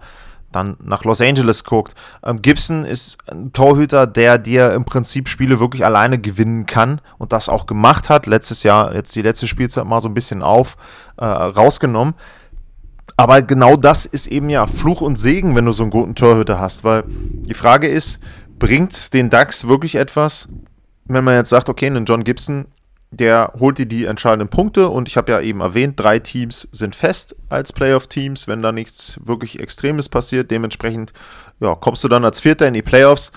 dann 0.51 0.77
nach 0.83 1.05
Los 1.05 1.21
Angeles 1.21 1.63
guckt. 1.63 1.95
Ähm, 2.25 2.43
Gibson 2.43 2.85
ist 2.85 3.19
ein 3.31 3.53
Torhüter, 3.53 4.09
der 4.09 4.39
dir 4.39 4.73
im 4.73 4.85
Prinzip 4.85 5.29
Spiele 5.29 5.61
wirklich 5.61 5.85
alleine 5.85 6.19
gewinnen 6.19 6.67
kann 6.67 7.01
und 7.19 7.33
das 7.33 7.49
auch 7.49 7.67
gemacht 7.67 8.09
hat. 8.09 8.27
Letztes 8.27 8.65
Jahr, 8.65 8.93
jetzt 8.93 9.15
die 9.15 9.23
letzte 9.23 9.47
Spielzeit 9.47 9.85
mal 9.85 10.01
so 10.01 10.09
ein 10.09 10.15
bisschen 10.15 10.43
auf, 10.43 10.77
äh, 11.17 11.25
rausgenommen. 11.25 12.15
Aber 13.17 13.43
genau 13.43 13.77
das 13.77 14.07
ist 14.07 14.27
eben 14.27 14.51
ja 14.51 14.67
Fluch 14.67 15.01
und 15.01 15.17
Segen, 15.17 15.55
wenn 15.55 15.67
du 15.67 15.73
so 15.73 15.85
einen 15.85 15.91
guten 15.91 16.15
Torhüter 16.15 16.59
hast, 16.59 16.83
weil 16.83 17.05
die 17.07 17.55
Frage 17.55 17.87
ist, 17.87 18.19
bringt 18.61 18.93
es 18.93 19.11
den 19.11 19.29
DAX 19.29 19.67
wirklich 19.67 19.97
etwas, 19.97 20.49
wenn 21.07 21.25
man 21.25 21.35
jetzt 21.35 21.51
sagt, 21.51 21.69
okay, 21.69 21.87
einen 21.87 22.05
John 22.05 22.23
Gibson 22.23 22.67
der 23.11 23.53
holt 23.59 23.79
dir 23.79 23.87
die 23.87 24.05
entscheidenden 24.05 24.49
Punkte 24.49 24.89
und 24.89 25.09
ich 25.09 25.17
habe 25.17 25.33
ja 25.33 25.41
eben 25.41 25.61
erwähnt, 25.61 25.99
drei 25.99 26.21
Teams 26.21 26.69
sind 26.71 26.95
fest 26.95 27.35
als 27.49 27.73
Playoff-Teams, 27.73 28.47
wenn 28.47 28.63
da 28.63 28.71
nichts 28.71 29.19
wirklich 29.25 29.59
Extremes 29.59 30.09
passiert. 30.09 30.51
Dementsprechend 30.51 31.13
ja, 31.59 31.75
kommst 31.75 32.05
du 32.05 32.09
dann 32.09 32.25
als 32.25 32.41
Vierter 32.41 32.69
in 32.69 32.75
die 32.75 32.83
Playoffs 32.83 33.33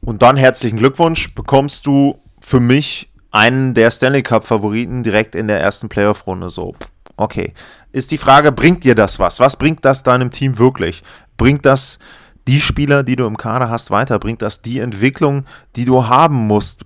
und 0.00 0.22
dann 0.22 0.36
herzlichen 0.36 0.78
Glückwunsch, 0.78 1.34
bekommst 1.34 1.86
du 1.86 2.20
für 2.40 2.60
mich 2.60 3.10
einen 3.32 3.74
der 3.74 3.90
Stanley 3.90 4.22
Cup-Favoriten 4.22 5.02
direkt 5.02 5.34
in 5.34 5.48
der 5.48 5.60
ersten 5.60 5.88
Playoff-Runde. 5.88 6.48
So, 6.48 6.76
okay. 7.16 7.54
Ist 7.90 8.12
die 8.12 8.18
Frage, 8.18 8.52
bringt 8.52 8.84
dir 8.84 8.94
das 8.94 9.18
was? 9.18 9.40
Was 9.40 9.56
bringt 9.56 9.84
das 9.84 10.04
deinem 10.04 10.30
Team 10.30 10.58
wirklich? 10.58 11.02
Bringt 11.36 11.66
das 11.66 11.98
die 12.48 12.60
Spieler, 12.60 13.04
die 13.04 13.14
du 13.14 13.26
im 13.26 13.36
Kader 13.36 13.70
hast, 13.70 13.90
weiter? 13.90 14.18
Bringt 14.18 14.42
das 14.42 14.62
die 14.62 14.80
Entwicklung, 14.80 15.44
die 15.76 15.84
du 15.84 16.08
haben 16.08 16.46
musst? 16.48 16.84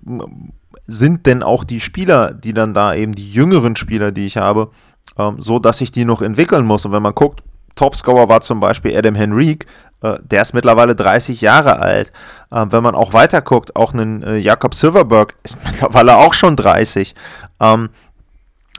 sind 0.85 1.25
denn 1.25 1.43
auch 1.43 1.63
die 1.63 1.79
Spieler, 1.79 2.33
die 2.33 2.53
dann 2.53 2.73
da 2.73 2.93
eben 2.93 3.13
die 3.13 3.31
jüngeren 3.31 3.75
Spieler, 3.75 4.11
die 4.11 4.25
ich 4.25 4.37
habe, 4.37 4.69
ähm, 5.17 5.35
so, 5.39 5.59
dass 5.59 5.81
ich 5.81 5.91
die 5.91 6.05
noch 6.05 6.21
entwickeln 6.21 6.65
muss. 6.65 6.85
Und 6.85 6.91
wenn 6.91 7.03
man 7.03 7.15
guckt, 7.15 7.41
Topscorer 7.75 8.29
war 8.29 8.41
zum 8.41 8.59
Beispiel 8.59 8.95
Adam 8.95 9.15
Henrique, 9.15 9.65
äh, 10.01 10.17
der 10.21 10.41
ist 10.41 10.53
mittlerweile 10.53 10.95
30 10.95 11.41
Jahre 11.41 11.79
alt. 11.79 12.11
Äh, 12.51 12.65
wenn 12.69 12.83
man 12.83 12.95
auch 12.95 13.13
weiter 13.13 13.41
guckt, 13.41 13.75
auch 13.75 13.93
ein 13.93 14.23
äh, 14.23 14.37
Jakob 14.37 14.75
Silverberg 14.75 15.35
ist 15.43 15.57
mittlerweile 15.65 16.17
auch 16.17 16.33
schon 16.33 16.55
30. 16.55 17.15
Ähm, 17.59 17.89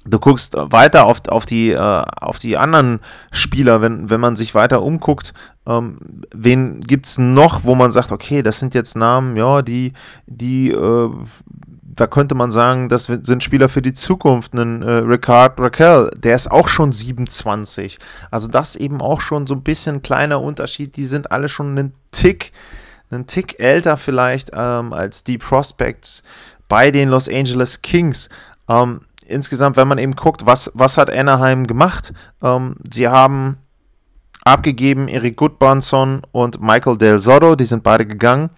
du 0.04 0.18
guckst 0.18 0.54
weiter 0.56 1.06
auf, 1.06 1.22
auf, 1.28 1.46
die, 1.46 1.70
äh, 1.70 2.04
auf 2.20 2.38
die 2.38 2.58
anderen 2.58 3.00
Spieler, 3.32 3.80
wenn, 3.80 4.10
wenn 4.10 4.20
man 4.20 4.36
sich 4.36 4.54
weiter 4.54 4.82
umguckt, 4.82 5.32
ähm, 5.66 5.98
wen 6.34 6.80
gibt 6.80 7.06
es 7.06 7.18
noch, 7.18 7.64
wo 7.64 7.74
man 7.74 7.90
sagt, 7.90 8.12
okay, 8.12 8.42
das 8.42 8.60
sind 8.60 8.74
jetzt 8.74 8.96
Namen, 8.96 9.36
ja, 9.36 9.62
die, 9.62 9.92
die 10.26 10.70
äh, 10.70 11.10
da 11.94 12.06
könnte 12.06 12.34
man 12.34 12.50
sagen, 12.50 12.88
das 12.88 13.04
sind 13.04 13.44
Spieler 13.44 13.68
für 13.68 13.82
die 13.82 13.94
Zukunft. 13.94 14.54
Ein 14.54 14.82
äh, 14.82 14.90
Ricard 14.90 15.58
Raquel, 15.60 16.10
der 16.16 16.34
ist 16.34 16.50
auch 16.50 16.68
schon 16.68 16.92
27. 16.92 17.98
Also 18.30 18.48
das 18.48 18.76
eben 18.76 19.00
auch 19.00 19.20
schon 19.20 19.46
so 19.46 19.54
ein 19.54 19.62
bisschen 19.62 19.96
ein 19.96 20.02
kleiner 20.02 20.40
Unterschied. 20.40 20.96
Die 20.96 21.04
sind 21.04 21.30
alle 21.30 21.48
schon 21.48 21.70
einen 21.70 21.94
Tick, 22.10 22.52
einen 23.10 23.26
Tick 23.26 23.60
älter 23.60 23.96
vielleicht 23.96 24.50
ähm, 24.52 24.92
als 24.92 25.24
die 25.24 25.38
Prospects 25.38 26.22
bei 26.68 26.90
den 26.90 27.08
Los 27.08 27.28
Angeles 27.28 27.82
Kings. 27.82 28.28
Ähm, 28.68 29.00
insgesamt, 29.26 29.76
wenn 29.76 29.88
man 29.88 29.98
eben 29.98 30.16
guckt, 30.16 30.46
was, 30.46 30.72
was 30.74 30.98
hat 30.98 31.10
Anaheim 31.10 31.66
gemacht? 31.66 32.12
Ähm, 32.42 32.74
sie 32.90 33.08
haben 33.08 33.58
abgegeben 34.44 35.08
Eric 35.08 35.36
Goodbranson 35.36 36.22
und 36.32 36.60
Michael 36.60 36.98
Del 36.98 37.18
Zotto, 37.18 37.56
die 37.56 37.64
sind 37.64 37.82
beide 37.82 38.06
gegangen. 38.06 38.50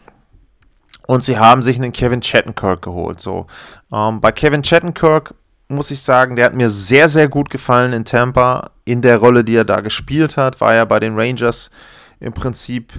Und 1.06 1.22
sie 1.22 1.38
haben 1.38 1.62
sich 1.62 1.76
einen 1.76 1.92
Kevin 1.92 2.20
Chattenkirk 2.20 2.82
geholt. 2.82 3.20
So. 3.20 3.46
Ähm, 3.92 4.20
bei 4.20 4.32
Kevin 4.32 4.62
Chattenkirk 4.62 5.34
muss 5.68 5.92
ich 5.92 6.02
sagen, 6.02 6.36
der 6.36 6.46
hat 6.46 6.54
mir 6.54 6.68
sehr, 6.68 7.08
sehr 7.08 7.28
gut 7.28 7.48
gefallen 7.48 7.92
in 7.92 8.04
Tampa. 8.04 8.70
In 8.84 9.02
der 9.02 9.18
Rolle, 9.18 9.44
die 9.44 9.54
er 9.54 9.64
da 9.64 9.80
gespielt 9.80 10.36
hat, 10.36 10.60
war 10.60 10.74
er 10.74 10.86
bei 10.86 10.98
den 10.98 11.18
Rangers 11.18 11.70
im 12.18 12.32
Prinzip 12.32 12.92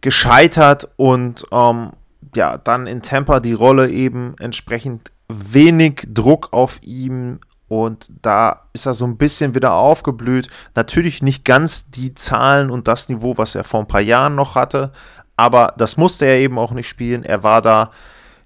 gescheitert 0.00 0.88
und 0.96 1.44
ähm, 1.52 1.92
ja, 2.34 2.58
dann 2.58 2.86
in 2.86 3.02
Tampa 3.02 3.38
die 3.40 3.52
Rolle 3.52 3.90
eben 3.90 4.34
entsprechend 4.38 5.12
wenig 5.28 6.06
Druck 6.08 6.52
auf 6.52 6.80
ihm 6.82 7.40
und 7.72 8.10
da 8.20 8.64
ist 8.74 8.84
er 8.84 8.92
so 8.92 9.06
ein 9.06 9.16
bisschen 9.16 9.54
wieder 9.54 9.72
aufgeblüht. 9.72 10.50
Natürlich 10.74 11.22
nicht 11.22 11.42
ganz 11.42 11.88
die 11.88 12.14
Zahlen 12.14 12.68
und 12.68 12.86
das 12.86 13.08
Niveau, 13.08 13.38
was 13.38 13.54
er 13.54 13.64
vor 13.64 13.80
ein 13.80 13.86
paar 13.86 14.02
Jahren 14.02 14.34
noch 14.34 14.56
hatte, 14.56 14.92
aber 15.38 15.72
das 15.78 15.96
musste 15.96 16.26
er 16.26 16.36
eben 16.36 16.58
auch 16.58 16.72
nicht 16.72 16.86
spielen. 16.86 17.24
Er 17.24 17.42
war 17.44 17.62
da, 17.62 17.90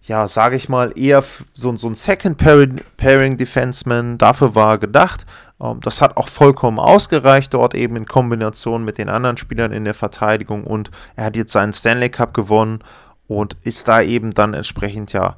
ja, 0.02 0.28
sage 0.28 0.54
ich 0.54 0.68
mal, 0.68 0.96
eher 0.96 1.24
so, 1.54 1.74
so 1.74 1.88
ein 1.88 1.96
Second 1.96 2.38
Pairing 2.38 3.36
Defenseman. 3.36 4.16
Dafür 4.16 4.54
war 4.54 4.74
er 4.74 4.78
gedacht. 4.78 5.26
Ähm, 5.60 5.80
das 5.80 6.00
hat 6.00 6.16
auch 6.16 6.28
vollkommen 6.28 6.78
ausgereicht 6.78 7.52
dort 7.52 7.74
eben 7.74 7.96
in 7.96 8.06
Kombination 8.06 8.84
mit 8.84 8.96
den 8.96 9.08
anderen 9.08 9.38
Spielern 9.38 9.72
in 9.72 9.82
der 9.82 9.94
Verteidigung. 9.94 10.62
Und 10.62 10.92
er 11.16 11.24
hat 11.24 11.34
jetzt 11.34 11.50
seinen 11.50 11.72
Stanley 11.72 12.10
Cup 12.10 12.32
gewonnen 12.32 12.78
und 13.26 13.56
ist 13.64 13.88
da 13.88 14.02
eben 14.02 14.34
dann 14.34 14.54
entsprechend 14.54 15.12
ja 15.12 15.34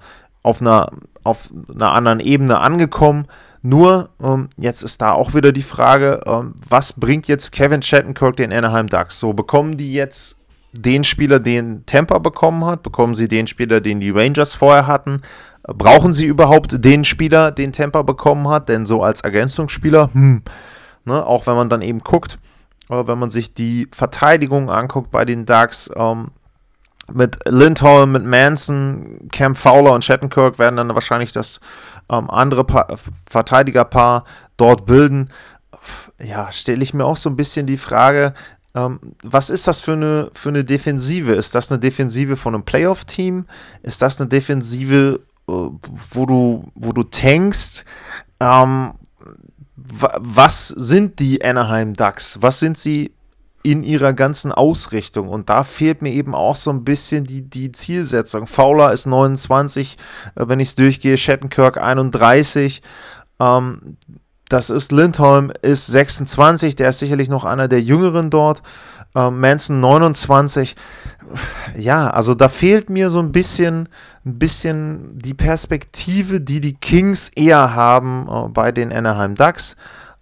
auf 0.49 0.63
einer, 0.63 0.91
auf 1.25 1.51
einer 1.69 1.93
anderen 1.93 2.21
Ebene 2.21 2.59
angekommen. 2.59 3.27
Nur, 3.61 4.09
ähm, 4.23 4.49
jetzt 4.57 4.83
ist 4.83 5.03
da 5.03 5.13
auch 5.13 5.35
wieder 5.35 5.53
die 5.53 5.63
Frage, 5.63 6.23
ähm, 6.25 6.55
was 6.67 6.95
bringt 6.95 7.29
jetzt 7.29 7.53
Kevin 7.53 7.83
Shattenkirk 7.83 8.37
den 8.37 8.51
Anaheim 8.51 8.87
Ducks? 8.87 9.21
So, 9.21 9.35
bekommen 9.35 9.77
die 9.77 9.93
jetzt 9.93 10.39
den 10.73 11.05
Spieler, 11.05 11.39
den 11.39 11.85
Tampa 11.85 12.19
bekommen 12.19 12.65
hat? 12.65 12.83
Bekommen 12.83 13.15
sie 13.15 13.29
den 13.29 13.47
Spieler, 13.47 13.83
den 13.83 14.01
die 14.01 14.11
Rangers 14.11 14.55
vorher 14.55 14.87
hatten? 14.87 15.21
Brauchen 15.65 16.15
sie 16.15 16.25
überhaupt 16.25 16.83
den 16.83 17.05
Spieler, 17.05 17.51
den 17.51 17.75
Tampa 17.75 18.01
bekommen 18.01 18.49
hat? 18.49 18.71
Denn 18.71 18.87
so 18.87 19.03
als 19.03 19.21
Ergänzungsspieler, 19.21 20.15
hm, 20.15 20.43
ne, 21.05 21.27
auch 21.27 21.47
wenn 21.47 21.57
man 21.57 21.69
dann 21.69 21.83
eben 21.83 22.01
guckt, 22.01 22.39
äh, 22.89 23.07
wenn 23.07 23.19
man 23.19 23.31
sich 23.31 23.53
die 23.53 23.87
Verteidigung 23.93 24.71
anguckt 24.71 25.11
bei 25.11 25.27
den 25.27 25.45
Ducks, 25.45 25.91
ähm, 25.95 26.29
mit 27.13 27.39
Lindholm, 27.47 28.13
mit 28.13 28.25
Manson, 28.25 29.29
Cam 29.33 29.55
Fowler 29.55 29.93
und 29.93 30.05
Shattenkirk 30.05 30.59
werden 30.59 30.77
dann 30.77 30.95
wahrscheinlich 30.95 31.33
das 31.33 31.61
ähm, 32.11 32.31
andere 32.31 32.65
pa 32.65 32.87
Verteidigerpaar 33.29 34.25
dort 34.57 34.87
bilden. 34.87 35.31
Ja, 36.19 36.51
stelle 36.53 36.83
ich 36.83 36.95
mir 36.95 37.05
auch 37.05 37.17
so 37.17 37.31
ein 37.31 37.37
bisschen 37.37 37.67
die 37.67 37.77
Frage, 37.77 38.35
ähm, 38.75 39.01
was 39.23 39.51
ist 39.51 39.67
das 39.67 39.81
für 39.81 39.93
eine, 39.93 40.31
für 40.35 40.51
eine 40.51 40.65
Defensive? 40.65 41.33
Ist 41.33 41.55
das 41.55 41.71
eine 41.71 41.79
Defensive 41.79 42.37
von 42.37 42.55
einem 42.55 42.65
Playoff-Team? 42.65 43.47
Ist 43.83 44.03
das 44.03 44.21
eine 44.21 44.29
Defensive, 44.29 45.21
äh, 45.49 45.53
wo 45.53 46.27
du, 46.27 46.65
wo 46.75 46.93
du 46.93 47.03
tankst? 47.05 47.85
Ähm, 48.41 48.93
was 49.77 50.69
sind 50.69 51.19
die 51.19 51.43
Anaheim 51.43 51.95
Ducks? 51.95 52.39
Was 52.41 52.61
sind 52.61 52.77
sie 52.77 53.13
in 53.63 53.83
ihrer 53.83 54.13
ganzen 54.13 54.53
Ausrichtung? 54.53 55.29
Und 55.29 55.49
da 55.49 55.65
fehlt 55.65 56.03
mir 56.03 56.13
eben 56.13 56.35
auch 56.35 56.57
so 56.57 56.71
ein 56.71 56.85
bisschen 56.85 57.25
die, 57.25 57.43
die 57.43 57.73
Zielsetzung. 57.73 58.47
Fowler 58.47 58.93
ist 58.93 59.07
29, 59.07 59.97
äh, 60.35 60.45
wenn 60.49 60.61
ich 60.61 60.69
es 60.69 60.75
durchgehe, 60.75 61.17
Shattenkirk 61.17 61.81
31. 61.81 62.83
Ähm, 63.41 63.97
das 64.49 64.71
ist 64.71 64.93
Lindholm, 64.93 65.53
ist 65.61 65.87
26, 65.89 66.75
der 66.75 66.89
ist 66.89 67.01
sicherlich 67.01 67.29
noch 67.29 67.45
einer 67.45 67.69
der 67.69 67.83
Jüngeren 67.83 68.31
dort. 68.31 68.63
Ähm, 69.15 69.41
Manson 69.41 69.81
29. 69.81 70.77
Ja, 71.77 72.09
also 72.09 72.35
da 72.35 72.49
fehlt 72.49 72.89
mir 72.89 73.11
so 73.11 73.19
ein 73.19 73.33
bisschen, 73.33 73.89
ein 74.25 74.39
bisschen 74.39 75.19
die 75.19 75.35
Perspektive, 75.35 76.41
die 76.41 76.61
die 76.61 76.75
Kings 76.75 77.29
eher 77.35 77.75
haben 77.75 78.27
äh, 78.31 78.49
bei 78.49 78.73
den 78.73 78.93
Anaheim 78.93 79.35
Ducks. 79.35 79.77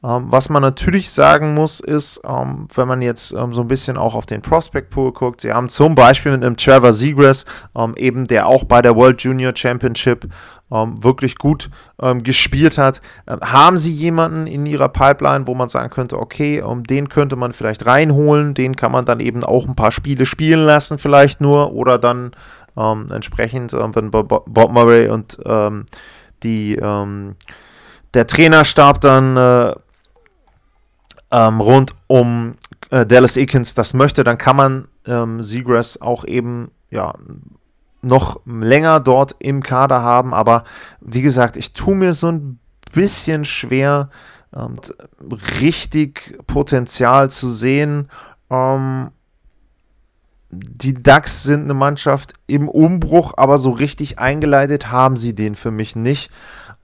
Ähm, 0.06 0.26
was 0.30 0.48
man 0.50 0.62
natürlich 0.62 1.10
sagen 1.10 1.54
muss, 1.54 1.80
ist, 1.80 2.20
ähm, 2.24 2.68
wenn 2.74 2.86
man 2.86 3.02
jetzt 3.02 3.32
ähm, 3.32 3.52
so 3.52 3.62
ein 3.62 3.68
bisschen 3.68 3.96
auch 3.96 4.14
auf 4.14 4.24
den 4.24 4.40
Prospect 4.40 4.90
Pool 4.90 5.12
guckt, 5.12 5.40
sie 5.40 5.52
haben 5.52 5.68
zum 5.68 5.96
Beispiel 5.96 6.30
mit 6.30 6.44
einem 6.44 6.56
Trevor 6.56 6.92
Seagrass, 6.92 7.44
ähm, 7.76 7.94
eben 7.96 8.28
der 8.28 8.46
auch 8.46 8.62
bei 8.62 8.82
der 8.82 8.94
World 8.94 9.22
Junior 9.22 9.52
Championship 9.56 10.28
ähm, 10.70 11.02
wirklich 11.02 11.36
gut 11.38 11.70
ähm, 12.00 12.22
gespielt 12.22 12.78
hat. 12.78 13.00
haben 13.26 13.78
sie 13.78 13.92
jemanden 13.92 14.46
in 14.46 14.64
ihrer 14.66 14.88
Pipeline, 14.88 15.48
wo 15.48 15.54
man 15.54 15.68
sagen 15.68 15.90
könnte, 15.90 16.20
okay, 16.20 16.62
den 16.88 17.08
könnte 17.08 17.34
man 17.34 17.52
vielleicht 17.52 17.86
reinholen, 17.86 18.54
den 18.54 18.76
kann 18.76 18.92
man 18.92 19.04
dann 19.06 19.18
eben 19.18 19.42
auch 19.42 19.66
ein 19.66 19.76
paar 19.76 19.92
Spiele 19.92 20.26
spielen 20.26 20.60
lassen, 20.60 20.98
vielleicht 20.98 21.40
nur, 21.40 21.72
oder 21.72 21.98
dann 21.98 22.32
entsprechend, 22.76 23.72
wenn 23.72 24.10
Bob 24.10 24.70
Murray 24.70 25.08
und 25.08 25.38
die 26.42 26.76
der 28.16 28.26
Trainerstab 28.26 29.00
dann 29.00 29.36
äh, 29.36 29.72
ähm, 31.32 31.60
rund 31.60 31.94
um 32.06 32.56
äh, 32.90 33.06
Dallas 33.06 33.36
Eakins 33.36 33.74
das 33.74 33.94
möchte, 33.94 34.24
dann 34.24 34.38
kann 34.38 34.56
man 34.56 34.88
ähm, 35.06 35.42
Seagrass 35.42 36.00
auch 36.00 36.24
eben 36.24 36.70
ja 36.90 37.14
noch 38.02 38.40
länger 38.46 39.00
dort 39.00 39.34
im 39.38 39.62
Kader 39.62 40.02
haben. 40.02 40.32
Aber 40.32 40.64
wie 41.00 41.22
gesagt, 41.22 41.56
ich 41.56 41.72
tue 41.72 41.94
mir 41.94 42.14
so 42.14 42.30
ein 42.30 42.58
bisschen 42.92 43.44
schwer, 43.44 44.10
ähm, 44.54 44.78
richtig 45.60 46.38
Potenzial 46.46 47.30
zu 47.30 47.48
sehen. 47.48 48.08
Ähm, 48.50 49.10
die 50.50 50.94
Ducks 50.94 51.42
sind 51.42 51.64
eine 51.64 51.74
Mannschaft 51.74 52.34
im 52.46 52.68
Umbruch, 52.68 53.34
aber 53.36 53.58
so 53.58 53.70
richtig 53.70 54.18
eingeleitet 54.18 54.90
haben 54.90 55.16
sie 55.16 55.34
den 55.34 55.56
für 55.56 55.70
mich 55.70 55.96
nicht. 55.96 56.30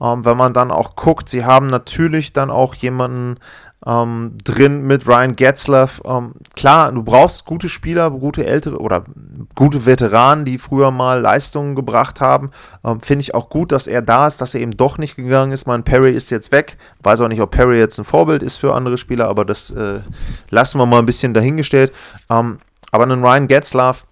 Ähm, 0.01 0.25
wenn 0.25 0.37
man 0.37 0.53
dann 0.53 0.71
auch 0.71 0.97
guckt, 0.97 1.29
sie 1.29 1.45
haben 1.45 1.69
natürlich 1.69 2.33
dann 2.33 2.51
auch 2.51 2.75
jemanden 2.75 3.39
ähm, 3.87 4.37
drin 4.45 4.83
mit 4.83 5.07
Ryan 5.07 5.37
Getzlaff. 5.37 6.01
Ähm, 6.05 6.35
klar, 6.55 6.93
du 6.93 7.03
brauchst 7.03 7.45
gute 7.45 7.69
Spieler, 7.69 8.11
gute 8.11 8.47
ältere 8.47 8.79
oder 8.79 9.05
gute 9.55 9.87
Veteranen, 9.87 10.45
die 10.45 10.59
früher 10.59 10.91
mal 10.91 11.21
Leistungen 11.21 11.75
gebracht 11.75 12.21
haben. 12.21 12.51
Ähm, 12.85 13.01
Finde 13.01 13.23
ich 13.23 13.35
auch 13.35 13.49
gut, 13.49 13.73
dass 13.73 13.87
er 13.87 14.03
da 14.03 14.27
ist, 14.27 14.41
dass 14.41 14.55
er 14.55 14.61
eben 14.61 14.77
doch 14.77 14.99
nicht 14.99 15.17
gegangen 15.17 15.53
ist. 15.53 15.67
Mein 15.67 15.85
Perry 15.85 16.13
ist 16.13 16.31
jetzt 16.31 16.53
weg. 16.53 16.77
Weiß 17.03 17.21
auch 17.21 17.29
nicht, 17.29 17.41
ob 17.41 17.51
Perry 17.51 17.79
jetzt 17.79 17.99
ein 17.99 18.05
Vorbild 18.05 18.43
ist 18.43 18.57
für 18.57 18.75
andere 18.75 18.99
Spieler, 18.99 19.29
aber 19.29 19.45
das 19.45 19.71
äh, 19.71 20.01
lassen 20.51 20.79
wir 20.79 20.87
mal 20.87 20.99
ein 20.99 21.07
bisschen 21.07 21.35
dahingestellt. 21.35 21.93
Ähm, 22.31 22.59
aber 22.91 23.05
einen 23.05 23.25
Ryan 23.25 23.49
Getzlaff 23.49 24.07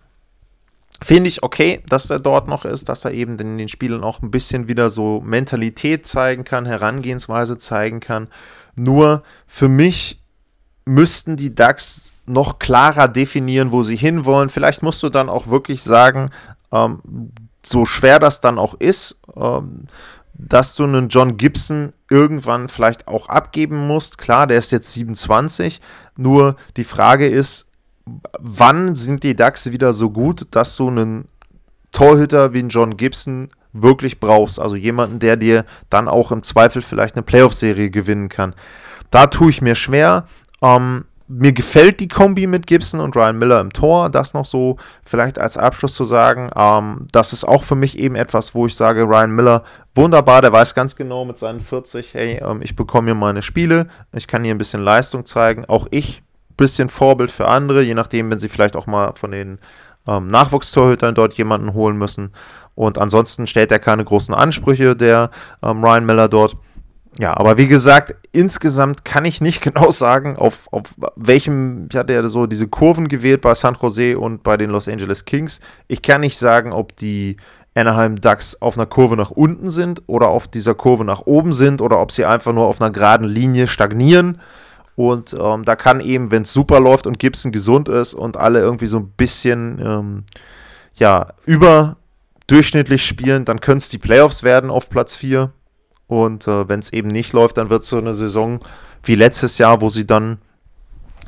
Finde 1.03 1.29
ich 1.29 1.43
okay, 1.43 1.83
dass 1.89 2.11
er 2.11 2.19
dort 2.19 2.47
noch 2.47 2.67
ist, 2.67 2.91
dass 2.91 3.07
er 3.07 3.13
eben 3.13 3.39
in 3.39 3.57
den 3.57 3.69
Spielen 3.69 4.05
auch 4.05 4.21
ein 4.21 4.31
bisschen 4.31 4.69
wieder 4.69 4.91
so 4.91 5.23
Mentalität 5.25 6.07
zeigen 6.07 6.45
kann, 6.45 6.67
Herangehensweise 6.67 7.57
zeigen 7.57 8.01
kann. 8.01 8.29
Nur 8.81 9.23
für 9.47 9.69
mich 9.69 10.23
müssten 10.87 11.37
die 11.37 11.55
Ducks 11.55 12.13
noch 12.25 12.59
klarer 12.59 13.09
definieren, 13.09 13.73
wo 13.73 13.83
sie 13.83 13.97
hinwollen. 13.97 14.49
Vielleicht 14.49 14.83
musst 14.83 15.03
du 15.03 15.11
dann 15.11 15.29
auch 15.29 15.49
wirklich 15.49 15.83
sagen, 15.83 16.31
ähm, 16.73 17.01
so 17.63 17.85
schwer 17.85 18.19
das 18.19 18.41
dann 18.41 18.59
auch 18.59 18.73
ist, 18.75 19.21
ähm, 19.37 19.87
dass 20.33 20.77
du 20.77 20.85
einen 20.85 21.09
John 21.11 21.37
Gibson 21.37 21.93
irgendwann 22.09 22.71
vielleicht 22.71 23.07
auch 23.07 23.29
abgeben 23.29 23.87
musst. 23.87 24.17
Klar, 24.17 24.47
der 24.47 24.57
ist 24.59 24.73
jetzt 24.73 24.95
27, 24.95 25.83
nur 26.17 26.57
die 26.79 26.85
Frage 26.85 27.29
ist, 27.29 27.71
wann 28.39 28.95
sind 28.95 29.25
die 29.25 29.37
Ducks 29.37 29.73
wieder 29.73 29.93
so 29.93 30.09
gut, 30.09 30.47
dass 30.53 30.75
du 30.77 30.89
einen 30.89 31.29
Torhüter 31.93 32.55
wie 32.55 32.61
einen 32.61 32.71
John 32.71 32.97
Gibson 32.97 33.51
wirklich 33.73 34.21
brauchst. 34.21 34.61
Also 34.61 34.77
jemanden, 34.77 35.19
der 35.19 35.37
dir 35.37 35.65
dann 35.89 36.09
auch 36.09 36.33
im 36.33 36.43
Zweifel 36.43 36.83
vielleicht 36.83 37.17
eine 37.17 37.23
Playoff-Serie 37.23 37.91
gewinnen 37.91 38.29
kann. 38.29 38.55
Da 39.11 39.27
tue 39.27 39.51
ich 39.51 39.63
mir 39.63 39.75
schwer. 39.75 40.25
Ähm, 40.63 41.05
mir 41.33 41.53
gefällt 41.53 42.01
die 42.01 42.09
Kombi 42.09 42.49
mit 42.49 42.67
Gibson 42.67 42.99
und 42.99 43.15
Ryan 43.15 43.39
Miller 43.39 43.61
im 43.61 43.73
Tor. 43.73 44.11
Das 44.11 44.35
noch 44.35 44.45
so 44.45 44.79
vielleicht 45.05 45.39
als 45.39 45.57
Abschluss 45.57 45.95
zu 45.95 46.05
sagen. 46.05 46.51
Ähm, 46.57 47.07
das 47.13 47.33
ist 47.33 47.45
auch 47.45 47.63
für 47.63 47.77
mich 47.77 47.99
eben 47.99 48.17
etwas, 48.17 48.55
wo 48.55 48.67
ich 48.67 48.75
sage, 48.75 49.05
Ryan 49.05 49.31
Miller, 49.31 49.63
wunderbar, 49.95 50.43
der 50.43 50.53
weiß 50.53 50.75
ganz 50.75 50.97
genau 50.97 51.25
mit 51.25 51.39
seinen 51.39 51.61
40, 51.61 52.15
hey, 52.15 52.43
ähm, 52.45 52.61
ich 52.63 52.75
bekomme 52.75 53.07
hier 53.07 53.15
meine 53.15 53.43
Spiele, 53.43 53.87
ich 54.13 54.27
kann 54.27 54.43
hier 54.43 54.53
ein 54.53 54.59
bisschen 54.59 54.83
Leistung 54.83 55.25
zeigen. 55.25 55.65
Auch 55.67 55.87
ich, 55.93 56.23
bisschen 56.57 56.89
Vorbild 56.89 57.31
für 57.31 57.47
andere, 57.47 57.83
je 57.83 57.95
nachdem, 57.95 58.29
wenn 58.31 58.39
sie 58.39 58.49
vielleicht 58.49 58.75
auch 58.75 58.87
mal 58.87 59.13
von 59.15 59.31
den 59.31 59.59
ähm, 60.09 60.29
Nachwuchstorhütern 60.29 61.15
dort 61.15 61.35
jemanden 61.35 61.75
holen 61.75 61.97
müssen. 61.97 62.33
Und 62.75 62.99
ansonsten 62.99 63.47
stellt 63.47 63.73
er 63.73 63.79
keine 63.79 64.05
großen 64.05 64.35
Ansprüche, 64.35 64.97
der 64.97 65.31
ähm, 65.63 65.85
Ryan 65.85 66.07
Miller 66.07 66.29
dort. 66.29 66.57
Ja, 67.19 67.37
aber 67.37 67.59
wie 67.59 67.67
gesagt, 67.67 68.15
insgesamt 68.33 69.05
kann 69.05 69.25
ich 69.25 69.41
nicht 69.41 69.61
genau 69.63 69.91
sagen, 69.91 70.37
auf, 70.37 70.69
auf 70.73 70.95
welchem, 71.17 71.89
ja 71.93 72.29
so 72.29 72.47
diese 72.47 72.69
Kurven 72.69 73.09
gewählt 73.09 73.41
bei 73.41 73.55
San 73.55 73.77
Jose 73.81 74.19
und 74.19 74.43
bei 74.43 74.57
den 74.57 74.71
Los 74.71 74.89
Angeles 74.89 75.25
Kings. 75.25 75.61
Ich 75.89 76.03
kann 76.03 76.21
nicht 76.21 76.39
sagen, 76.39 76.73
ob 76.73 76.97
die 76.97 77.37
Anaheim 77.75 78.21
Ducks 78.21 78.61
auf 78.61 78.77
einer 78.77 78.87
Kurve 78.87 79.17
nach 79.17 79.31
unten 79.31 79.71
sind 79.71 80.03
oder 80.07 80.29
auf 80.29 80.49
dieser 80.49 80.75
Kurve 80.75 81.05
nach 81.05 81.23
oben 81.27 81.53
sind 81.53 81.81
oder 81.81 82.01
ob 82.01 82.13
sie 82.13 82.25
einfach 82.25 82.53
nur 82.53 82.67
auf 82.67 82.81
einer 82.81 82.91
geraden 82.91 83.27
Linie 83.27 83.69
stagnieren. 83.69 84.41
Und 84.97 85.35
ähm, 85.39 85.65
da 85.65 85.77
kann 85.77 86.01
eben, 86.01 86.31
wenn 86.31 86.43
es 86.43 86.53
super 86.53 86.81
läuft 86.81 87.07
und 87.07 87.19
Gibson 87.19 87.53
gesund 87.53 87.89
ist 87.89 88.13
und 88.13 88.37
alle 88.37 88.61
irgendwie 88.61 88.87
so 88.87 88.99
ein 88.99 89.11
bisschen 89.17 89.81
ähm, 89.83 90.25
ja, 90.95 91.29
überdurchschnittlich 92.51 93.07
spielen, 93.07 93.45
dann 93.45 93.61
können 93.61 93.79
es 93.79 93.89
die 93.89 93.99
Playoffs 93.99 94.43
werden 94.43 94.71
auf 94.71 94.91
Platz 94.91 95.15
4. 95.17 95.53
Und 96.09 96.49
äh, 96.49 96.69
wenn 96.69 96.81
es 96.81 96.93
eben 96.93 97.09
nicht 97.09 97.33
läuft, 97.33 97.57
dann 97.59 97.71
wird 97.71 97.85
es 97.85 97.89
so 97.89 97.99
eine 97.99 98.15
Saison 98.15 98.61
wie 99.05 99.15
letztes 99.15 99.59
Jahr, 99.59 99.81
wo 99.81 99.89
sie 99.89 100.07
dann 100.07 100.39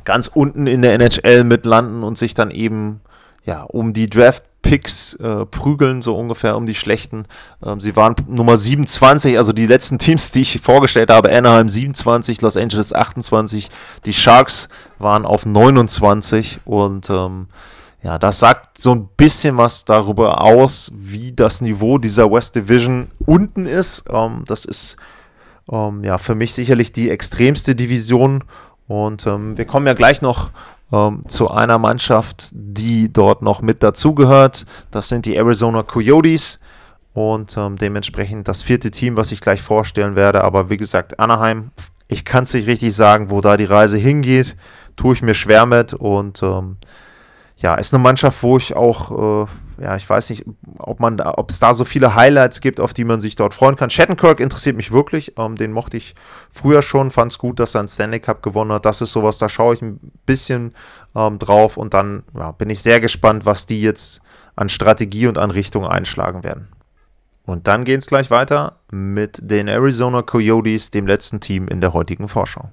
ganz 0.03 0.27
unten 0.27 0.67
in 0.67 0.81
der 0.81 0.93
NHL 0.95 1.45
mitlanden 1.45 2.03
und 2.03 2.17
sich 2.17 2.33
dann 2.33 2.51
eben 2.51 2.99
ja 3.45 3.63
um 3.63 3.93
die 3.93 4.09
Draft 4.09 4.43
Picks 4.61 5.13
äh, 5.15 5.45
prügeln, 5.45 6.01
so 6.01 6.15
ungefähr 6.15 6.57
um 6.57 6.65
die 6.65 6.75
schlechten. 6.75 7.25
Ähm, 7.65 7.79
sie 7.79 7.95
waren 7.95 8.15
Nummer 8.27 8.57
27, 8.57 9.37
also 9.37 9.53
die 9.53 9.67
letzten 9.67 9.99
Teams, 9.99 10.31
die 10.31 10.41
ich 10.41 10.59
vorgestellt 10.61 11.09
habe, 11.09 11.31
Anaheim 11.31 11.69
27, 11.69 12.41
Los 12.41 12.57
Angeles 12.57 12.93
28, 12.93 13.69
die 14.05 14.13
Sharks 14.13 14.67
waren 14.99 15.25
auf 15.25 15.45
29 15.45 16.61
und 16.65 17.09
ähm, 17.09 17.47
ja, 18.03 18.19
das 18.19 18.39
sagt 18.39 18.81
so 18.81 18.93
ein 18.93 19.07
bisschen 19.15 19.55
was 19.57 19.85
darüber 19.85 20.41
aus, 20.43 20.91
wie 20.93 21.31
das 21.31 21.61
Niveau 21.61 21.97
dieser 21.97 22.29
West 22.29 22.55
Division 22.55 23.09
unten 23.25 23.65
ist. 23.65 24.03
Ähm, 24.09 24.43
das 24.45 24.65
ist 24.65 24.97
ähm, 25.71 26.03
ja 26.03 26.17
für 26.17 26.35
mich 26.35 26.53
sicherlich 26.53 26.91
die 26.91 27.09
extremste 27.09 27.75
Division. 27.75 28.43
Und 28.89 29.25
ähm, 29.25 29.57
wir 29.57 29.63
kommen 29.65 29.87
ja 29.87 29.93
gleich 29.93 30.21
noch 30.21 30.51
ähm, 30.91 31.23
zu 31.29 31.49
einer 31.49 31.77
Mannschaft, 31.77 32.49
die 32.51 33.11
dort 33.11 33.41
noch 33.41 33.61
mit 33.61 33.81
dazugehört. 33.81 34.65
Das 34.91 35.07
sind 35.07 35.25
die 35.25 35.37
Arizona 35.37 35.83
Coyotes. 35.83 36.59
Und 37.13 37.55
ähm, 37.55 37.77
dementsprechend 37.77 38.49
das 38.49 38.63
vierte 38.63 38.91
Team, 38.91 39.15
was 39.15 39.31
ich 39.31 39.39
gleich 39.39 39.61
vorstellen 39.61 40.17
werde. 40.17 40.43
Aber 40.43 40.69
wie 40.69 40.77
gesagt, 40.77 41.21
Anaheim, 41.21 41.71
ich 42.09 42.25
kann 42.25 42.43
es 42.43 42.53
nicht 42.53 42.67
richtig 42.67 42.93
sagen, 42.93 43.29
wo 43.29 43.39
da 43.39 43.55
die 43.55 43.63
Reise 43.63 43.97
hingeht. 43.97 44.57
Tue 44.97 45.13
ich 45.13 45.21
mir 45.21 45.35
schwer 45.35 45.65
mit. 45.65 45.93
Und 45.93 46.43
ähm, 46.43 46.77
ja, 47.63 47.75
ist 47.75 47.93
eine 47.93 48.03
Mannschaft, 48.03 48.43
wo 48.43 48.57
ich 48.57 48.75
auch, 48.75 49.47
äh, 49.47 49.83
ja, 49.83 49.95
ich 49.95 50.07
weiß 50.07 50.29
nicht, 50.31 50.43
ob 50.79 50.99
man, 50.99 51.21
ob 51.21 51.49
es 51.49 51.61
da 51.61 51.73
so 51.73 51.85
viele 51.85 52.13
Highlights 52.13 52.59
gibt, 52.59 52.81
auf 52.81 52.93
die 52.93 53.05
man 53.05 53.21
sich 53.21 53.37
dort 53.37 53.53
freuen 53.53 53.77
kann. 53.77 53.89
Shattenkirk 53.89 54.41
interessiert 54.41 54.75
mich 54.75 54.91
wirklich, 54.91 55.39
ähm, 55.39 55.55
den 55.55 55.71
mochte 55.71 55.95
ich 55.95 56.13
früher 56.51 56.81
schon, 56.81 57.09
fand 57.09 57.31
es 57.31 57.37
gut, 57.37 57.61
dass 57.61 57.73
er 57.73 57.79
einen 57.79 57.87
Stanley 57.87 58.19
Cup 58.19 58.43
gewonnen 58.43 58.73
hat. 58.73 58.85
Das 58.85 59.01
ist 59.01 59.13
sowas, 59.13 59.37
da 59.37 59.47
schaue 59.47 59.75
ich 59.75 59.81
ein 59.81 60.11
bisschen 60.25 60.73
ähm, 61.15 61.39
drauf 61.39 61.77
und 61.77 61.93
dann 61.93 62.23
ja, 62.37 62.51
bin 62.51 62.69
ich 62.69 62.81
sehr 62.81 62.99
gespannt, 62.99 63.45
was 63.45 63.65
die 63.65 63.81
jetzt 63.81 64.21
an 64.57 64.67
Strategie 64.67 65.27
und 65.27 65.37
an 65.37 65.49
Richtung 65.49 65.87
einschlagen 65.87 66.43
werden. 66.43 66.67
Und 67.45 67.69
dann 67.69 67.85
geht 67.85 68.01
es 68.01 68.07
gleich 68.07 68.29
weiter 68.29 68.79
mit 68.91 69.39
den 69.41 69.69
Arizona 69.69 70.21
Coyotes, 70.21 70.91
dem 70.91 71.07
letzten 71.07 71.39
Team 71.39 71.69
in 71.69 71.79
der 71.79 71.93
heutigen 71.93 72.27
Vorschau. 72.27 72.71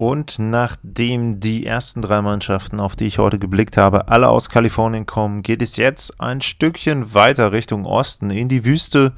Und 0.00 0.38
nachdem 0.38 1.40
die 1.40 1.66
ersten 1.66 2.00
drei 2.00 2.22
Mannschaften, 2.22 2.80
auf 2.80 2.96
die 2.96 3.04
ich 3.04 3.18
heute 3.18 3.38
geblickt 3.38 3.76
habe, 3.76 4.08
alle 4.08 4.30
aus 4.30 4.48
Kalifornien 4.48 5.04
kommen, 5.04 5.42
geht 5.42 5.60
es 5.60 5.76
jetzt 5.76 6.18
ein 6.22 6.40
Stückchen 6.40 7.12
weiter 7.12 7.52
Richtung 7.52 7.84
Osten 7.84 8.30
in 8.30 8.48
die 8.48 8.64
Wüste 8.64 9.12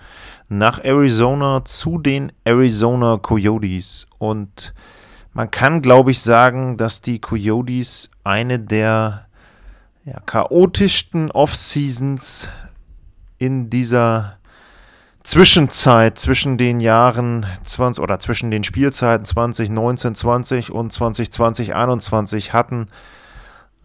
nach 0.48 0.82
Arizona 0.82 1.64
zu 1.64 1.98
den 1.98 2.32
Arizona 2.42 3.16
Coyotes. 3.22 4.08
Und 4.18 4.74
man 5.32 5.52
kann, 5.52 5.82
glaube 5.82 6.10
ich, 6.10 6.20
sagen, 6.20 6.76
dass 6.76 7.00
die 7.00 7.20
Coyotes 7.20 8.10
eine 8.24 8.58
der 8.58 9.28
ja, 10.04 10.18
chaotischsten 10.26 11.30
Off-Seasons 11.30 12.48
in 13.38 13.70
dieser 13.70 14.40
Zwischenzeit 15.24 16.18
zwischen 16.18 16.58
den 16.58 16.80
Jahren 16.80 17.46
20 17.64 18.02
oder 18.02 18.18
zwischen 18.18 18.50
den 18.50 18.64
Spielzeiten 18.64 19.24
2019, 19.24 20.14
20 20.14 20.72
und 20.72 20.92
2020, 20.92 21.74
21 21.74 22.52
hatten. 22.52 22.88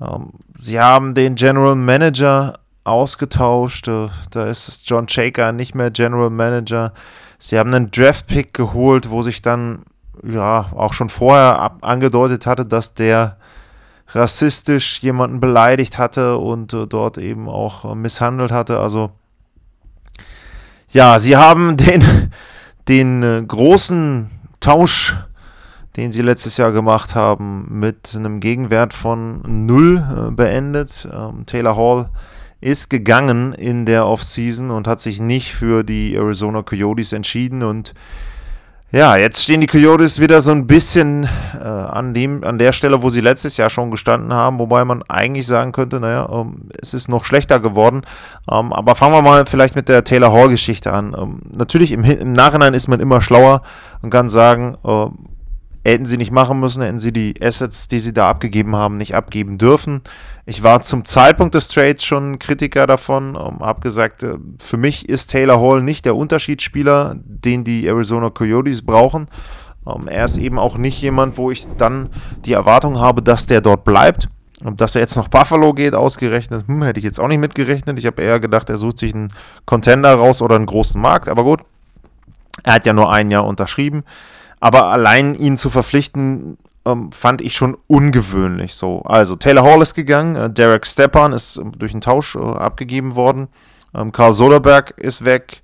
Ähm, 0.01 0.31
sie 0.55 0.79
haben 0.79 1.13
den 1.13 1.35
General 1.35 1.75
Manager 1.75 2.59
ausgetauscht. 2.83 3.87
Äh, 3.87 4.07
da 4.31 4.43
ist 4.43 4.89
John 4.89 5.07
Shaker 5.07 5.51
nicht 5.51 5.75
mehr 5.75 5.91
General 5.91 6.29
Manager. 6.29 6.93
Sie 7.37 7.59
haben 7.59 7.73
einen 7.73 7.91
Draft-Pick 7.91 8.53
geholt, 8.53 9.11
wo 9.11 9.21
sich 9.21 9.41
dann 9.43 9.83
ja 10.23 10.71
auch 10.73 10.93
schon 10.93 11.09
vorher 11.09 11.71
angedeutet 11.81 12.47
hatte, 12.47 12.65
dass 12.65 12.95
der 12.95 13.37
rassistisch 14.09 14.99
jemanden 15.03 15.39
beleidigt 15.39 15.97
hatte 15.97 16.37
und 16.37 16.73
äh, 16.73 16.87
dort 16.87 17.17
eben 17.17 17.47
auch 17.47 17.85
äh, 17.85 17.95
misshandelt 17.95 18.51
hatte. 18.51 18.79
Also 18.79 19.11
ja, 20.89 21.19
sie 21.19 21.35
haben 21.35 21.77
den, 21.77 22.31
den 22.87 23.23
äh, 23.23 23.43
großen 23.45 24.29
Tausch, 24.59 25.15
den 25.95 26.11
sie 26.11 26.21
letztes 26.21 26.57
Jahr 26.57 26.71
gemacht 26.71 27.15
haben, 27.15 27.67
mit 27.79 28.13
einem 28.15 28.39
Gegenwert 28.39 28.93
von 28.93 29.65
null 29.65 29.97
äh, 29.97 30.31
beendet. 30.31 31.07
Ähm, 31.11 31.45
Taylor 31.45 31.75
Hall 31.75 32.09
ist 32.61 32.89
gegangen 32.89 33.53
in 33.53 33.85
der 33.85 34.07
Offseason 34.07 34.71
und 34.71 34.87
hat 34.87 34.99
sich 34.99 35.19
nicht 35.19 35.53
für 35.53 35.83
die 35.83 36.15
Arizona 36.15 36.63
Coyotes 36.63 37.13
entschieden 37.13 37.63
und 37.63 37.93
ja, 38.91 39.17
jetzt 39.17 39.43
stehen 39.43 39.59
die 39.59 39.67
Coyotes 39.67 40.21
wieder 40.21 40.39
so 40.39 40.51
ein 40.51 40.65
bisschen 40.65 41.27
äh, 41.61 41.67
an, 41.67 42.13
dem, 42.13 42.43
an 42.45 42.57
der 42.57 42.71
Stelle, 42.71 43.03
wo 43.03 43.09
sie 43.09 43.19
letztes 43.19 43.57
Jahr 43.57 43.69
schon 43.69 43.91
gestanden 43.91 44.33
haben, 44.33 44.59
wobei 44.59 44.85
man 44.85 45.03
eigentlich 45.09 45.45
sagen 45.45 45.73
könnte, 45.73 45.99
naja, 45.99 46.29
ähm, 46.31 46.69
es 46.81 46.93
ist 46.93 47.09
noch 47.09 47.25
schlechter 47.25 47.59
geworden. 47.59 48.03
Ähm, 48.49 48.71
aber 48.71 48.95
fangen 48.95 49.13
wir 49.13 49.21
mal 49.21 49.45
vielleicht 49.45 49.75
mit 49.75 49.89
der 49.89 50.05
Taylor 50.05 50.31
Hall-Geschichte 50.31 50.93
an. 50.93 51.13
Ähm, 51.19 51.41
natürlich 51.51 51.91
im, 51.91 52.05
im, 52.05 52.31
Nachhinein 52.31 52.73
ist 52.73 52.87
man 52.87 53.01
immer 53.01 53.19
schlauer 53.19 53.61
und 54.01 54.09
kann 54.09 54.29
sagen, 54.29 54.77
äh, 54.85 55.07
hätten 55.85 56.05
sie 56.05 56.17
nicht 56.17 56.31
machen 56.31 56.59
müssen, 56.59 56.83
hätten 56.83 56.99
sie 56.99 57.13
die 57.13 57.35
Assets, 57.41 57.87
die 57.87 57.99
sie 57.99 58.13
da 58.13 58.29
abgegeben 58.29 58.75
haben, 58.75 58.97
nicht 58.97 59.15
abgeben 59.15 59.57
dürfen. 59.57 60.01
Ich 60.45 60.63
war 60.63 60.81
zum 60.81 61.05
Zeitpunkt 61.05 61.55
des 61.55 61.67
Trades 61.67 62.03
schon 62.03 62.39
Kritiker 62.39 62.87
davon, 62.87 63.37
habe 63.37 63.81
gesagt, 63.81 64.23
äh, 64.23 64.35
für 64.59 64.77
mich 64.77 65.07
ist 65.09 65.27
Taylor 65.31 65.59
Hall 65.61 65.81
nicht 65.81 66.05
der 66.05 66.15
Unterschiedsspieler, 66.15 67.15
den 67.17 67.63
die 67.63 67.87
Arizona 67.87 68.29
Coyotes 68.29 68.85
brauchen. 68.85 69.27
Um, 69.83 70.09
er 70.09 70.25
ist 70.25 70.37
eben 70.37 70.59
auch 70.59 70.77
nicht 70.77 71.01
jemand, 71.01 71.37
wo 71.37 71.49
ich 71.49 71.65
dann 71.77 72.09
die 72.43 72.51
Erwartung 72.51 72.99
habe, 72.99 73.21
dass 73.21 73.45
der 73.45 73.61
dort 73.61 73.85
bleibt. 73.85 74.27
Dass 74.61 74.95
er 74.95 75.01
jetzt 75.01 75.15
noch 75.15 75.29
Buffalo 75.29 75.73
geht, 75.73 75.95
ausgerechnet, 75.95 76.67
hm, 76.67 76.83
hätte 76.83 76.99
ich 76.99 77.05
jetzt 77.05 77.19
auch 77.19 77.27
nicht 77.27 77.39
mitgerechnet. 77.39 77.97
Ich 77.97 78.05
habe 78.05 78.21
eher 78.21 78.39
gedacht, 78.41 78.69
er 78.69 78.75
sucht 78.75 78.99
sich 78.99 79.13
einen 79.13 79.31
Contender 79.65 80.13
raus 80.15 80.41
oder 80.41 80.55
einen 80.55 80.65
großen 80.65 80.99
Markt. 80.99 81.29
Aber 81.29 81.43
gut, 81.43 81.61
er 82.63 82.73
hat 82.73 82.85
ja 82.85 82.91
nur 82.91 83.11
ein 83.11 83.31
Jahr 83.31 83.45
unterschrieben. 83.45 84.03
Aber 84.59 84.85
allein 84.85 85.35
ihn 85.35 85.57
zu 85.57 85.69
verpflichten, 85.69 86.57
ähm, 86.85 87.11
fand 87.11 87.41
ich 87.41 87.53
schon 87.53 87.77
ungewöhnlich 87.87 88.75
so. 88.75 89.01
Also 89.01 89.35
Taylor 89.35 89.63
Hall 89.63 89.81
ist 89.81 89.93
gegangen, 89.93 90.35
äh, 90.35 90.49
Derek 90.49 90.85
Stepan 90.87 91.33
ist 91.33 91.57
äh, 91.57 91.63
durch 91.77 91.91
einen 91.91 92.01
Tausch 92.01 92.35
äh, 92.35 92.39
abgegeben 92.39 93.15
worden, 93.15 93.49
ähm, 93.93 94.11
Karl 94.11 94.33
Soderberg 94.33 94.91
ist 94.97 95.25
weg 95.25 95.61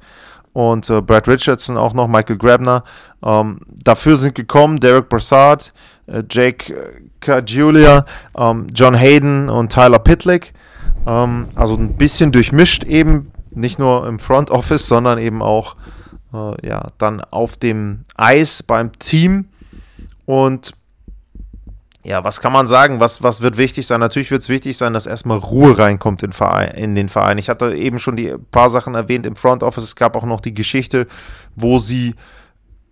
und 0.52 0.90
äh, 0.90 1.02
Brad 1.02 1.28
Richardson 1.28 1.78
auch 1.78 1.94
noch, 1.94 2.08
Michael 2.08 2.38
Grabner. 2.38 2.84
Ähm, 3.24 3.60
dafür 3.68 4.18
sind 4.18 4.36
gekommen 4.36 4.80
Derek 4.80 5.10
Brassard, 5.10 5.74
äh, 6.08 6.24
Jake 6.30 7.02
Cajulia, 7.20 8.06
ähm, 8.38 8.68
John 8.74 8.96
Hayden 8.96 9.50
und 9.50 9.72
Tyler 9.72 10.00
Pitlick. 10.00 10.54
Ähm, 11.08 11.48
also 11.56 11.76
ein 11.76 11.96
bisschen 11.96 12.32
durchmischt 12.32 12.84
eben, 12.84 13.32
nicht 13.52 13.80
nur 13.80 14.08
im 14.08 14.20
Front 14.20 14.52
Office, 14.52 14.88
sondern 14.88 15.20
eben 15.20 15.42
auch 15.42 15.76
äh, 16.34 16.68
ja, 16.68 16.88
dann 16.98 17.22
auf 17.22 17.58
dem 17.58 18.06
Eis 18.16 18.64
beim 18.64 18.98
Team. 19.00 19.46
Und 20.26 20.74
ja, 22.04 22.24
was 22.24 22.42
kann 22.42 22.52
man 22.52 22.68
sagen? 22.68 23.00
Was, 23.00 23.24
was 23.24 23.42
wird 23.42 23.58
wichtig 23.58 23.88
sein? 23.88 24.02
Natürlich 24.02 24.32
wird 24.32 24.42
es 24.42 24.50
wichtig 24.50 24.78
sein, 24.78 24.94
dass 24.94 25.06
erstmal 25.06 25.38
Ruhe 25.38 25.78
reinkommt 25.78 26.22
in, 26.24 26.34
Verein, 26.34 26.72
in 26.72 26.96
den 26.96 27.08
Verein. 27.08 27.38
Ich 27.38 27.50
hatte 27.50 27.74
eben 27.74 28.00
schon 28.00 28.18
die 28.18 28.36
paar 28.52 28.70
Sachen 28.70 28.94
erwähnt 28.94 29.26
im 29.26 29.38
Front 29.38 29.64
Office. 29.64 29.86
Es 29.86 29.96
gab 29.96 30.16
auch 30.18 30.26
noch 30.26 30.42
die 30.42 30.54
Geschichte, 30.54 31.08
wo 31.56 31.80
sie 31.80 32.16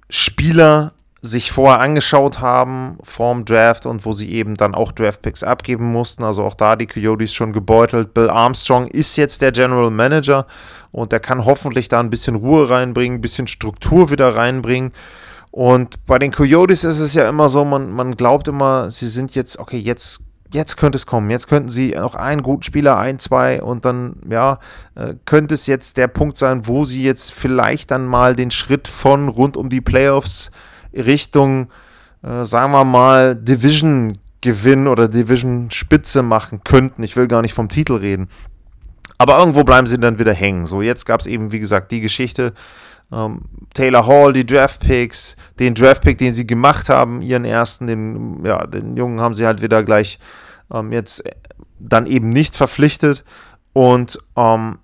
Spieler 0.10 0.94
sich 1.24 1.52
vorher 1.52 1.80
angeschaut 1.80 2.40
haben 2.42 2.98
vorm 3.04 3.46
Draft 3.46 3.86
und 3.86 4.06
wo 4.06 4.12
sie 4.12 4.32
eben 4.32 4.56
dann 4.56 4.74
auch 4.74 4.92
Draftpicks 4.92 5.44
abgeben 5.44 5.92
mussten. 5.92 6.24
Also 6.24 6.44
auch 6.44 6.56
da 6.56 6.76
die 6.76 6.88
Coyotes 6.88 7.34
schon 7.34 7.54
gebeutelt. 7.54 8.14
Bill 8.14 8.30
Armstrong 8.30 8.88
ist 8.88 9.18
jetzt 9.18 9.42
der 9.42 9.52
General 9.52 9.92
Manager 9.92 10.48
und 10.92 11.12
der 11.12 11.20
kann 11.20 11.46
hoffentlich 11.46 11.88
da 11.88 12.00
ein 12.00 12.10
bisschen 12.10 12.36
Ruhe 12.36 12.70
reinbringen, 12.70 13.20
ein 13.20 13.22
bisschen 13.22 13.48
Struktur 13.48 14.10
wieder 14.10 14.36
reinbringen. 14.36 14.92
Und 15.52 16.06
bei 16.06 16.18
den 16.18 16.32
Coyotes 16.32 16.84
ist 16.84 17.00
es 17.00 17.14
ja 17.14 17.28
immer 17.28 17.50
so, 17.50 17.66
man, 17.66 17.92
man 17.92 18.16
glaubt 18.16 18.48
immer, 18.48 18.90
sie 18.90 19.08
sind 19.08 19.36
jetzt, 19.36 19.60
okay, 19.60 19.78
jetzt, 19.78 20.22
jetzt 20.54 20.78
könnte 20.78 20.96
es 20.96 21.06
kommen. 21.06 21.30
Jetzt 21.30 21.48
könnten 21.48 21.70
sie 21.70 21.92
noch 21.92 22.16
einen 22.16 22.42
guten 22.42 22.64
Spieler, 22.64 22.98
ein, 22.98 23.20
zwei 23.20 23.62
und 23.62 23.84
dann, 23.84 24.16
ja, 24.30 24.60
äh, 24.96 25.16
könnte 25.26 25.56
es 25.56 25.68
jetzt 25.68 25.98
der 25.98 26.08
Punkt 26.08 26.38
sein, 26.38 26.68
wo 26.68 26.86
sie 26.86 27.04
jetzt 27.04 27.34
vielleicht 27.34 27.92
dann 27.92 28.06
mal 28.06 28.36
den 28.36 28.52
Schritt 28.52 28.88
von 28.88 29.28
rund 29.28 29.58
um 29.58 29.70
die 29.70 29.82
Playoffs 29.82 30.52
Richtung, 30.94 31.70
äh, 32.24 32.46
sagen 32.46 32.72
wir 32.72 32.86
mal, 32.86 33.36
Division 33.36 34.18
Gewinn 34.42 34.88
oder 34.88 35.08
Division 35.08 35.70
Spitze 35.70 36.24
machen 36.24 36.62
könnten. 36.64 37.04
Ich 37.04 37.16
will 37.16 37.28
gar 37.28 37.42
nicht 37.42 37.54
vom 37.54 37.70
Titel 37.70 37.94
reden. 37.94 38.28
Aber 39.22 39.38
irgendwo 39.38 39.64
bleiben 39.64 39.86
sie 39.86 40.00
dann 40.00 40.18
wieder 40.18 40.34
hängen. 40.34 40.66
So, 40.66 40.82
jetzt 40.82 41.06
gab 41.06 41.20
es 41.20 41.28
eben, 41.28 41.52
wie 41.52 41.60
gesagt, 41.60 41.92
die 41.92 42.02
Geschichte, 42.02 42.54
ähm, 43.12 43.42
Taylor 43.72 44.08
Hall, 44.08 44.34
die 44.34 44.48
Draftpicks, 44.48 45.38
den 45.60 45.76
Draftpick, 45.76 46.18
den 46.18 46.34
sie 46.34 46.48
gemacht 46.48 46.90
haben, 46.90 47.22
ihren 47.22 47.46
ersten, 47.46 47.86
den, 47.86 48.44
ja, 48.44 48.66
den 48.66 48.98
Jungen 48.98 49.22
haben 49.22 49.36
sie 49.36 49.46
halt 49.46 49.62
wieder 49.62 49.84
gleich 49.84 50.18
ähm, 50.74 50.92
jetzt 50.92 51.24
dann 51.78 52.08
eben 52.08 52.32
nicht 52.32 52.56
verpflichtet. 52.56 53.24
Und 53.74 54.18
ähm, 54.36 54.80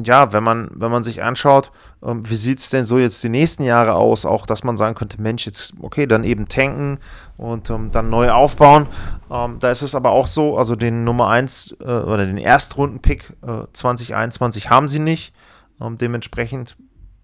ja, 0.00 0.32
wenn 0.32 0.42
man, 0.42 0.70
wenn 0.74 0.90
man 0.90 1.04
sich 1.04 1.22
anschaut, 1.22 1.70
ähm, 2.02 2.28
wie 2.28 2.36
sieht 2.36 2.58
es 2.58 2.70
denn 2.70 2.84
so 2.84 2.98
jetzt 2.98 3.22
die 3.22 3.28
nächsten 3.28 3.62
Jahre 3.62 3.94
aus, 3.94 4.24
auch 4.24 4.46
dass 4.46 4.64
man 4.64 4.76
sagen 4.76 4.94
könnte, 4.94 5.20
Mensch, 5.20 5.46
jetzt, 5.46 5.74
okay, 5.80 6.06
dann 6.06 6.24
eben 6.24 6.48
tanken 6.48 6.98
und 7.36 7.70
ähm, 7.70 7.90
dann 7.92 8.10
neu 8.10 8.30
aufbauen. 8.30 8.86
Ähm, 9.30 9.58
da 9.60 9.70
ist 9.70 9.82
es 9.82 9.94
aber 9.94 10.10
auch 10.10 10.26
so, 10.26 10.56
also 10.58 10.76
den 10.76 11.04
Nummer 11.04 11.28
1 11.28 11.76
äh, 11.80 11.84
oder 11.84 12.26
den 12.26 12.38
Erstrunden-Pick 12.38 13.36
äh, 13.46 13.66
2021 13.72 14.70
haben 14.70 14.88
sie 14.88 15.00
nicht. 15.00 15.34
Ähm, 15.80 15.98
dementsprechend 15.98 16.76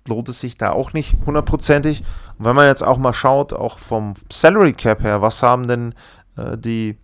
lohnt 0.07 0.29
es 0.29 0.41
sich 0.41 0.57
da 0.57 0.73
auch 0.73 0.93
nicht 0.93 1.17
hundertprozentig. 1.27 2.03
Und 2.39 2.45
wenn 2.45 2.57
man 2.57 2.67
jetzt 2.67 2.83
auch 2.83 2.99
mal 2.99 3.15
schaut, 3.15 3.53
auch 3.53 3.79
vom 3.79 4.15
Salary 4.31 4.73
Cap 4.73 5.03
her, 5.03 5.23
was 5.23 5.43
haben 5.43 5.69
denn 5.69 5.95
äh, 6.37 6.59
die 6.59 6.99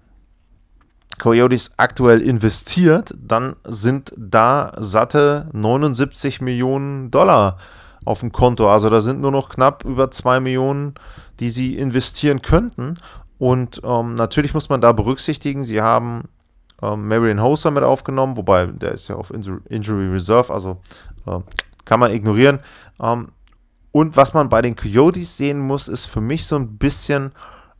Coyotes 1.19 1.73
aktuell 1.77 2.21
investiert, 2.21 3.15
dann 3.19 3.57
sind 3.65 4.13
da 4.17 4.73
satte 4.79 5.49
79 5.53 6.41
Millionen 6.41 7.11
Dollar 7.11 7.59
auf 8.05 8.21
dem 8.21 8.33
Konto. 8.33 8.71
Also 8.71 8.91
da 8.91 9.01
sind 9.01 9.21
nur 9.21 9.33
noch 9.33 9.49
knapp 9.49 9.85
über 9.85 10.11
2 10.11 10.41
Millionen, 10.41 10.95
die 11.41 11.49
sie 11.49 11.77
investieren 11.77 12.43
könnten. 12.43 12.99
Und 13.39 13.81
ähm, 13.85 14.15
natürlich 14.15 14.55
muss 14.55 14.69
man 14.69 14.81
da 14.81 14.93
berücksichtigen, 14.93 15.65
sie 15.65 15.81
haben 15.81 16.25
ähm, 16.83 17.09
Marion 17.09 17.43
Hoser 17.43 17.71
mit 17.71 17.85
aufgenommen, 17.85 18.37
wobei 18.37 18.67
der 18.67 18.93
ist 18.93 19.09
ja 19.09 19.17
auf 19.17 19.31
Injury 19.31 20.09
Reserve, 20.09 20.53
also 20.53 20.81
äh, 21.27 21.39
kann 21.85 22.01
man 22.01 22.13
ignorieren. 22.13 22.61
Ähm, 23.01 23.29
und 23.93 24.17
was 24.17 24.35
man 24.35 24.49
bei 24.49 24.63
den 24.63 24.77
Coyotes 24.77 25.37
sehen 25.37 25.61
muss, 25.61 25.89
ist 25.89 26.07
für 26.07 26.21
mich 26.21 26.47
so 26.47 26.57
ein 26.57 26.79
bisschen, 26.79 27.33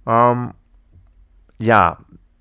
ähm, 0.07 0.53
ja, 1.59 1.99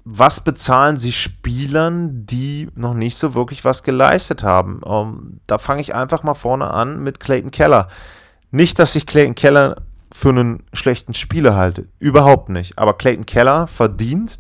was 0.09 0.39
bezahlen 0.39 0.95
sie 0.95 1.11
Spielern, 1.11 2.25
die 2.25 2.69
noch 2.75 2.93
nicht 2.93 3.17
so 3.17 3.33
wirklich 3.33 3.65
was 3.65 3.83
geleistet 3.83 4.41
haben? 4.41 4.79
Ähm, 4.85 5.41
da 5.47 5.57
fange 5.57 5.81
ich 5.81 5.93
einfach 5.93 6.23
mal 6.23 6.33
vorne 6.33 6.71
an 6.71 7.03
mit 7.03 7.19
Clayton 7.19 7.51
Keller. 7.51 7.89
Nicht, 8.49 8.79
dass 8.79 8.95
ich 8.95 9.05
Clayton 9.05 9.35
Keller 9.35 9.75
für 10.13 10.29
einen 10.29 10.63
schlechten 10.71 11.13
Spieler 11.13 11.57
halte. 11.57 11.89
Überhaupt 11.99 12.47
nicht. 12.47 12.77
Aber 12.77 12.93
Clayton 12.93 13.25
Keller 13.25 13.67
verdient 13.67 14.39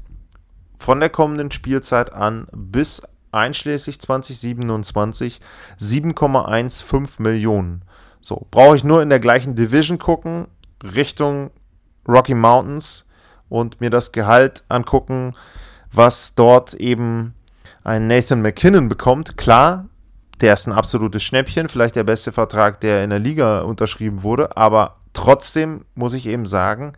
von 0.79 1.01
der 1.01 1.09
kommenden 1.09 1.51
Spielzeit 1.51 2.13
an 2.13 2.47
bis 2.53 3.03
einschließlich 3.33 3.99
2027 3.99 5.41
7,15 5.81 7.21
Millionen. 7.21 7.81
So, 8.21 8.47
brauche 8.51 8.77
ich 8.77 8.85
nur 8.85 9.01
in 9.01 9.09
der 9.09 9.19
gleichen 9.19 9.55
Division 9.55 9.99
gucken, 9.99 10.47
Richtung 10.81 11.51
Rocky 12.07 12.35
Mountains 12.35 13.03
und 13.49 13.81
mir 13.81 13.89
das 13.89 14.11
Gehalt 14.11 14.63
angucken, 14.69 15.35
was 15.91 16.35
dort 16.35 16.73
eben 16.73 17.33
ein 17.83 18.07
Nathan 18.07 18.41
McKinnon 18.41 18.89
bekommt. 18.89 19.37
Klar, 19.37 19.85
der 20.41 20.53
ist 20.53 20.67
ein 20.67 20.73
absolutes 20.73 21.23
Schnäppchen, 21.23 21.69
vielleicht 21.69 21.95
der 21.95 22.03
beste 22.03 22.31
Vertrag, 22.31 22.81
der 22.81 23.03
in 23.03 23.09
der 23.09 23.19
Liga 23.19 23.61
unterschrieben 23.61 24.23
wurde, 24.23 24.55
aber 24.57 24.97
trotzdem 25.13 25.85
muss 25.95 26.13
ich 26.13 26.27
eben 26.27 26.45
sagen, 26.45 26.93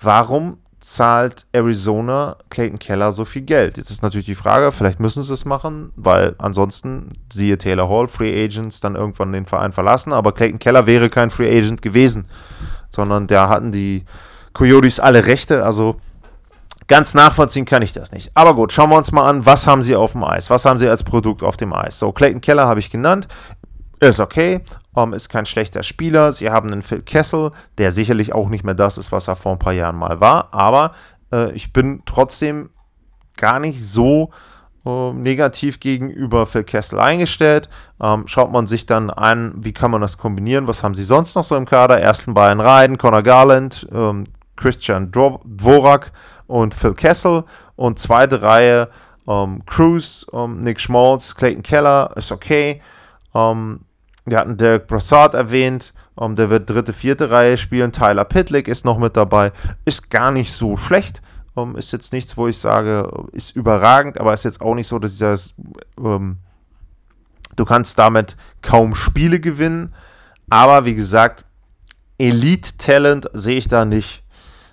warum 0.00 0.58
zahlt 0.80 1.46
Arizona 1.52 2.36
Clayton 2.50 2.78
Keller 2.78 3.10
so 3.10 3.24
viel 3.24 3.42
Geld? 3.42 3.78
Jetzt 3.78 3.90
ist 3.90 4.02
natürlich 4.02 4.26
die 4.26 4.36
Frage, 4.36 4.70
vielleicht 4.70 5.00
müssen 5.00 5.24
sie 5.24 5.32
es 5.32 5.44
machen, 5.44 5.92
weil 5.96 6.36
ansonsten, 6.38 7.10
siehe 7.32 7.58
Taylor 7.58 7.88
Hall, 7.88 8.06
Free 8.06 8.44
Agents 8.44 8.80
dann 8.80 8.94
irgendwann 8.94 9.32
den 9.32 9.46
Verein 9.46 9.72
verlassen, 9.72 10.12
aber 10.12 10.32
Clayton 10.32 10.60
Keller 10.60 10.86
wäre 10.86 11.10
kein 11.10 11.30
Free 11.30 11.50
Agent 11.50 11.82
gewesen, 11.82 12.28
sondern 12.90 13.26
da 13.26 13.48
hatten 13.48 13.72
die 13.72 14.04
Coyotes 14.58 14.98
alle 14.98 15.24
Rechte, 15.26 15.64
also 15.64 15.94
ganz 16.88 17.14
nachvollziehen 17.14 17.64
kann 17.64 17.80
ich 17.80 17.92
das 17.92 18.10
nicht. 18.10 18.32
Aber 18.34 18.56
gut, 18.56 18.72
schauen 18.72 18.90
wir 18.90 18.96
uns 18.96 19.12
mal 19.12 19.30
an, 19.30 19.46
was 19.46 19.68
haben 19.68 19.82
sie 19.82 19.94
auf 19.94 20.12
dem 20.12 20.24
Eis? 20.24 20.50
Was 20.50 20.64
haben 20.64 20.78
sie 20.78 20.88
als 20.88 21.04
Produkt 21.04 21.44
auf 21.44 21.56
dem 21.56 21.72
Eis? 21.72 22.00
So, 22.00 22.10
Clayton 22.10 22.40
Keller 22.40 22.66
habe 22.66 22.80
ich 22.80 22.90
genannt. 22.90 23.28
Ist 24.00 24.18
okay, 24.18 24.62
um, 24.94 25.14
ist 25.14 25.28
kein 25.28 25.46
schlechter 25.46 25.84
Spieler. 25.84 26.32
Sie 26.32 26.50
haben 26.50 26.72
einen 26.72 26.82
Phil 26.82 27.02
Kessel, 27.02 27.52
der 27.78 27.92
sicherlich 27.92 28.34
auch 28.34 28.48
nicht 28.48 28.64
mehr 28.64 28.74
das 28.74 28.98
ist, 28.98 29.12
was 29.12 29.28
er 29.28 29.36
vor 29.36 29.52
ein 29.52 29.60
paar 29.60 29.74
Jahren 29.74 29.94
mal 29.94 30.20
war. 30.20 30.48
Aber 30.52 30.90
äh, 31.32 31.52
ich 31.52 31.72
bin 31.72 32.02
trotzdem 32.04 32.70
gar 33.36 33.60
nicht 33.60 33.80
so 33.80 34.30
äh, 34.84 35.12
negativ 35.12 35.78
gegenüber 35.78 36.46
Phil 36.46 36.64
Kessel 36.64 36.98
eingestellt. 36.98 37.68
Ähm, 38.02 38.26
schaut 38.26 38.50
man 38.50 38.66
sich 38.66 38.86
dann 38.86 39.10
an, 39.10 39.54
wie 39.56 39.72
kann 39.72 39.92
man 39.92 40.00
das 40.00 40.18
kombinieren? 40.18 40.66
Was 40.66 40.82
haben 40.82 40.96
sie 40.96 41.04
sonst 41.04 41.36
noch 41.36 41.44
so 41.44 41.54
im 41.54 41.64
Kader? 41.64 42.00
Ersten 42.00 42.34
beiden 42.34 42.60
Reihen, 42.60 42.98
Connor 42.98 43.22
Garland, 43.22 43.86
ähm, 43.92 44.24
Christian 44.58 45.10
Dvorak 45.10 46.12
und 46.46 46.74
Phil 46.74 46.94
Kessel. 46.94 47.44
Und 47.76 47.98
zweite 47.98 48.42
Reihe, 48.42 48.88
ähm, 49.26 49.64
Cruz, 49.64 50.26
ähm, 50.32 50.62
Nick 50.62 50.80
Schmaltz, 50.80 51.34
Clayton 51.34 51.62
Keller, 51.62 52.10
ist 52.16 52.32
okay. 52.32 52.82
Ähm, 53.34 53.80
wir 54.26 54.38
hatten 54.38 54.56
Derek 54.56 54.86
Brassard 54.86 55.34
erwähnt, 55.34 55.94
ähm, 56.20 56.36
der 56.36 56.50
wird 56.50 56.68
dritte, 56.68 56.92
vierte 56.92 57.30
Reihe 57.30 57.56
spielen. 57.56 57.92
Tyler 57.92 58.24
Pitlick 58.24 58.68
ist 58.68 58.84
noch 58.84 58.98
mit 58.98 59.16
dabei. 59.16 59.52
Ist 59.84 60.10
gar 60.10 60.30
nicht 60.30 60.52
so 60.52 60.76
schlecht. 60.76 61.22
Ähm, 61.56 61.76
ist 61.76 61.92
jetzt 61.92 62.12
nichts, 62.12 62.36
wo 62.36 62.48
ich 62.48 62.58
sage, 62.58 63.10
ist 63.32 63.54
überragend, 63.54 64.18
aber 64.20 64.32
ist 64.32 64.44
jetzt 64.44 64.60
auch 64.60 64.74
nicht 64.74 64.88
so, 64.88 64.98
dass 64.98 65.14
ich 65.14 65.18
das, 65.18 65.54
ähm, 65.98 66.38
du 67.56 67.64
kannst 67.64 67.98
damit 67.98 68.36
kaum 68.62 68.94
Spiele 68.94 69.40
gewinnen. 69.40 69.94
Aber 70.50 70.84
wie 70.84 70.94
gesagt, 70.94 71.44
Elite-Talent 72.18 73.30
sehe 73.32 73.58
ich 73.58 73.68
da 73.68 73.84
nicht. 73.84 74.24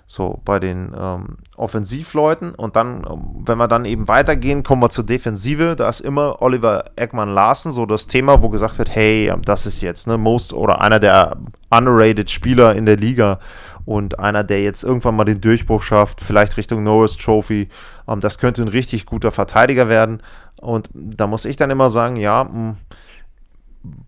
So, 0.08 0.40
bei 0.44 0.60
den 0.60 0.94
ähm, 0.96 1.38
Offensivleuten. 1.56 2.54
Und 2.54 2.76
dann, 2.76 3.04
ähm, 3.10 3.42
wenn 3.44 3.58
wir 3.58 3.66
dann 3.66 3.84
eben 3.84 4.06
weitergehen, 4.06 4.62
kommen 4.62 4.80
wir 4.80 4.90
zur 4.90 5.04
Defensive. 5.04 5.74
Da 5.74 5.88
ist 5.88 6.00
immer 6.00 6.40
Oliver 6.40 6.84
Eckmann 6.94 7.34
Larsen 7.34 7.72
so 7.72 7.86
das 7.86 8.06
Thema, 8.06 8.40
wo 8.40 8.48
gesagt 8.48 8.78
wird, 8.78 8.94
hey, 8.94 9.28
ähm, 9.28 9.42
das 9.42 9.66
ist 9.66 9.80
jetzt 9.80 10.06
ne, 10.06 10.16
most 10.16 10.52
oder 10.52 10.80
einer 10.80 11.00
der 11.00 11.36
underrated 11.70 12.30
Spieler 12.30 12.76
in 12.76 12.86
der 12.86 12.96
Liga. 12.96 13.40
und 13.84 14.18
einer, 14.18 14.42
der 14.42 14.62
jetzt 14.62 14.82
irgendwann 14.82 15.14
mal 15.14 15.24
den 15.24 15.40
Durchbruch 15.40 15.80
schafft, 15.82 16.20
vielleicht 16.20 16.56
Richtung 16.56 16.82
Norris 16.82 17.16
Trophy. 17.16 17.68
Ähm, 18.06 18.20
das 18.20 18.38
könnte 18.38 18.62
ein 18.62 18.68
richtig 18.68 19.06
guter 19.06 19.32
Verteidiger 19.32 19.88
werden. 19.88 20.22
Und 20.60 20.88
da 20.92 21.26
muss 21.26 21.44
ich 21.44 21.56
dann 21.56 21.70
immer 21.70 21.88
sagen, 21.88 22.16
ja, 22.16 22.44
mh, 22.44 22.52
hm, 22.52 22.76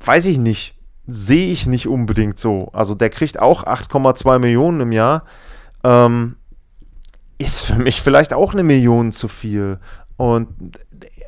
weiß 0.05 0.27
ich 0.27 0.39
nicht. 0.39 0.75
Sehe 1.09 1.51
ich 1.51 1.67
nicht 1.67 1.89
unbedingt 1.89 2.39
so. 2.39 2.69
Also 2.73 2.95
der 2.95 3.11
kriegt 3.11 3.41
auch 3.41 3.65
8,2 3.65 4.39
Millionen 4.39 4.81
im 4.81 4.93
Jahr. 4.93 5.25
Ähm, 5.85 6.37
ist 7.39 7.65
für 7.67 7.77
mich 7.77 8.03
vielleicht 8.03 8.33
auch 8.33 8.53
eine 8.53 8.65
Million 8.65 9.13
zu 9.13 9.29
viel. 9.29 9.79
Und 10.17 10.49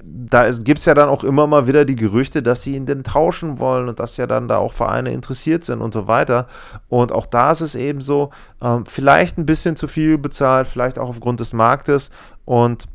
da 0.02 0.50
gibt 0.50 0.78
es 0.78 0.84
ja 0.86 0.94
dann 0.94 1.08
auch 1.08 1.22
immer 1.24 1.46
mal 1.46 1.66
wieder 1.66 1.84
die 1.84 1.96
Gerüchte, 1.96 2.42
dass 2.42 2.62
sie 2.62 2.74
ihn 2.74 2.86
denn 2.86 3.04
tauschen 3.04 3.58
wollen 3.60 3.88
und 3.88 4.00
dass 4.00 4.16
ja 4.16 4.26
dann 4.26 4.48
da 4.48 4.56
auch 4.56 4.72
Vereine 4.72 5.12
interessiert 5.12 5.64
sind 5.64 5.80
und 5.80 5.94
so 5.94 6.08
weiter. 6.08 6.46
Und 6.88 7.12
auch 7.12 7.26
da 7.26 7.52
ist 7.52 7.60
es 7.60 7.74
eben 7.74 8.00
so, 8.00 8.30
ähm, 8.60 8.84
vielleicht 8.86 9.38
ein 9.38 9.46
bisschen 9.46 9.76
zu 9.76 9.88
viel 9.88 10.18
bezahlt, 10.18 10.66
vielleicht 10.66 10.98
auch 10.98 11.08
aufgrund 11.08 11.40
des 11.40 11.52
Marktes. 11.52 12.10
Und 12.44 12.86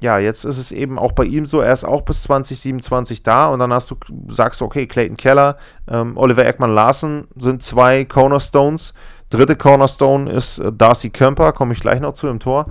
ja, 0.00 0.18
jetzt 0.18 0.44
ist 0.44 0.58
es 0.58 0.70
eben 0.70 0.98
auch 0.98 1.12
bei 1.12 1.24
ihm 1.24 1.44
so, 1.44 1.60
er 1.60 1.72
ist 1.72 1.84
auch 1.84 2.02
bis 2.02 2.22
2027 2.24 3.22
da 3.22 3.48
und 3.48 3.58
dann 3.58 3.72
hast 3.72 3.90
du, 3.90 3.96
sagst 4.28 4.60
du, 4.60 4.64
okay, 4.64 4.86
Clayton 4.86 5.16
Keller, 5.16 5.56
ähm, 5.88 6.16
Oliver 6.16 6.46
Eckmann 6.46 6.72
Larsen 6.72 7.26
sind 7.36 7.62
zwei 7.62 8.04
Cornerstones. 8.04 8.94
Dritte 9.30 9.56
Cornerstone 9.56 10.30
ist 10.30 10.58
äh, 10.58 10.72
Darcy 10.72 11.10
Kemper, 11.10 11.52
komme 11.52 11.72
ich 11.72 11.80
gleich 11.80 12.00
noch 12.00 12.12
zu 12.12 12.28
im 12.28 12.40
Tor. 12.40 12.64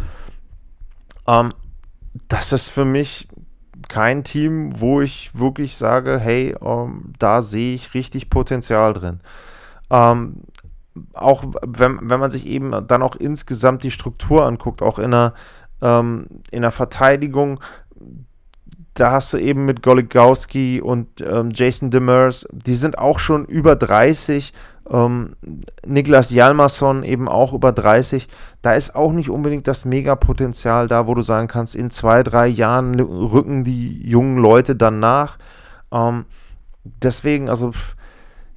Ähm, 1.27 1.53
das 2.27 2.53
ist 2.53 2.69
für 2.69 2.85
mich 2.85 3.27
kein 3.87 4.23
Team, 4.23 4.79
wo 4.79 5.01
ich 5.01 5.37
wirklich 5.37 5.77
sage, 5.77 6.19
hey, 6.19 6.55
ähm, 6.61 7.13
da 7.19 7.41
sehe 7.41 7.75
ich 7.75 7.93
richtig 7.93 8.29
Potenzial 8.29 8.93
drin. 8.93 9.21
Ähm, 9.89 10.41
auch 11.13 11.43
wenn, 11.65 12.09
wenn 12.09 12.19
man 12.19 12.31
sich 12.31 12.47
eben 12.47 12.87
dann 12.87 13.03
auch 13.03 13.15
insgesamt 13.15 13.83
die 13.83 13.91
Struktur 13.91 14.45
anguckt, 14.45 14.81
auch 14.81 14.99
in 14.99 15.11
der, 15.11 15.33
ähm, 15.81 16.27
in 16.51 16.63
der 16.63 16.71
Verteidigung, 16.71 17.59
da 18.95 19.11
hast 19.11 19.33
du 19.33 19.37
eben 19.37 19.65
mit 19.65 19.83
Goligowski 19.83 20.81
und 20.81 21.21
ähm, 21.21 21.51
Jason 21.53 21.91
Demers, 21.91 22.47
die 22.51 22.73
sind 22.73 22.97
auch 22.97 23.19
schon 23.19 23.45
über 23.45 23.75
30 23.75 24.53
ähm, 24.89 25.35
Niklas 25.85 26.31
Jalmason 26.31 27.03
eben 27.03 27.27
auch 27.27 27.53
über 27.53 27.71
30. 27.71 28.27
Da 28.61 28.73
ist 28.73 28.95
auch 28.95 29.11
nicht 29.11 29.29
unbedingt 29.29 29.67
das 29.67 29.85
Megapotenzial 29.85 30.87
da, 30.87 31.07
wo 31.07 31.13
du 31.13 31.21
sagen 31.21 31.47
kannst, 31.47 31.75
in 31.75 31.91
zwei, 31.91 32.23
drei 32.23 32.47
Jahren 32.47 32.99
rücken 32.99 33.63
die 33.63 34.07
jungen 34.07 34.37
Leute 34.37 34.75
dann 34.75 34.99
nach. 34.99 35.37
Ähm, 35.91 36.25
deswegen, 36.83 37.49
also, 37.49 37.71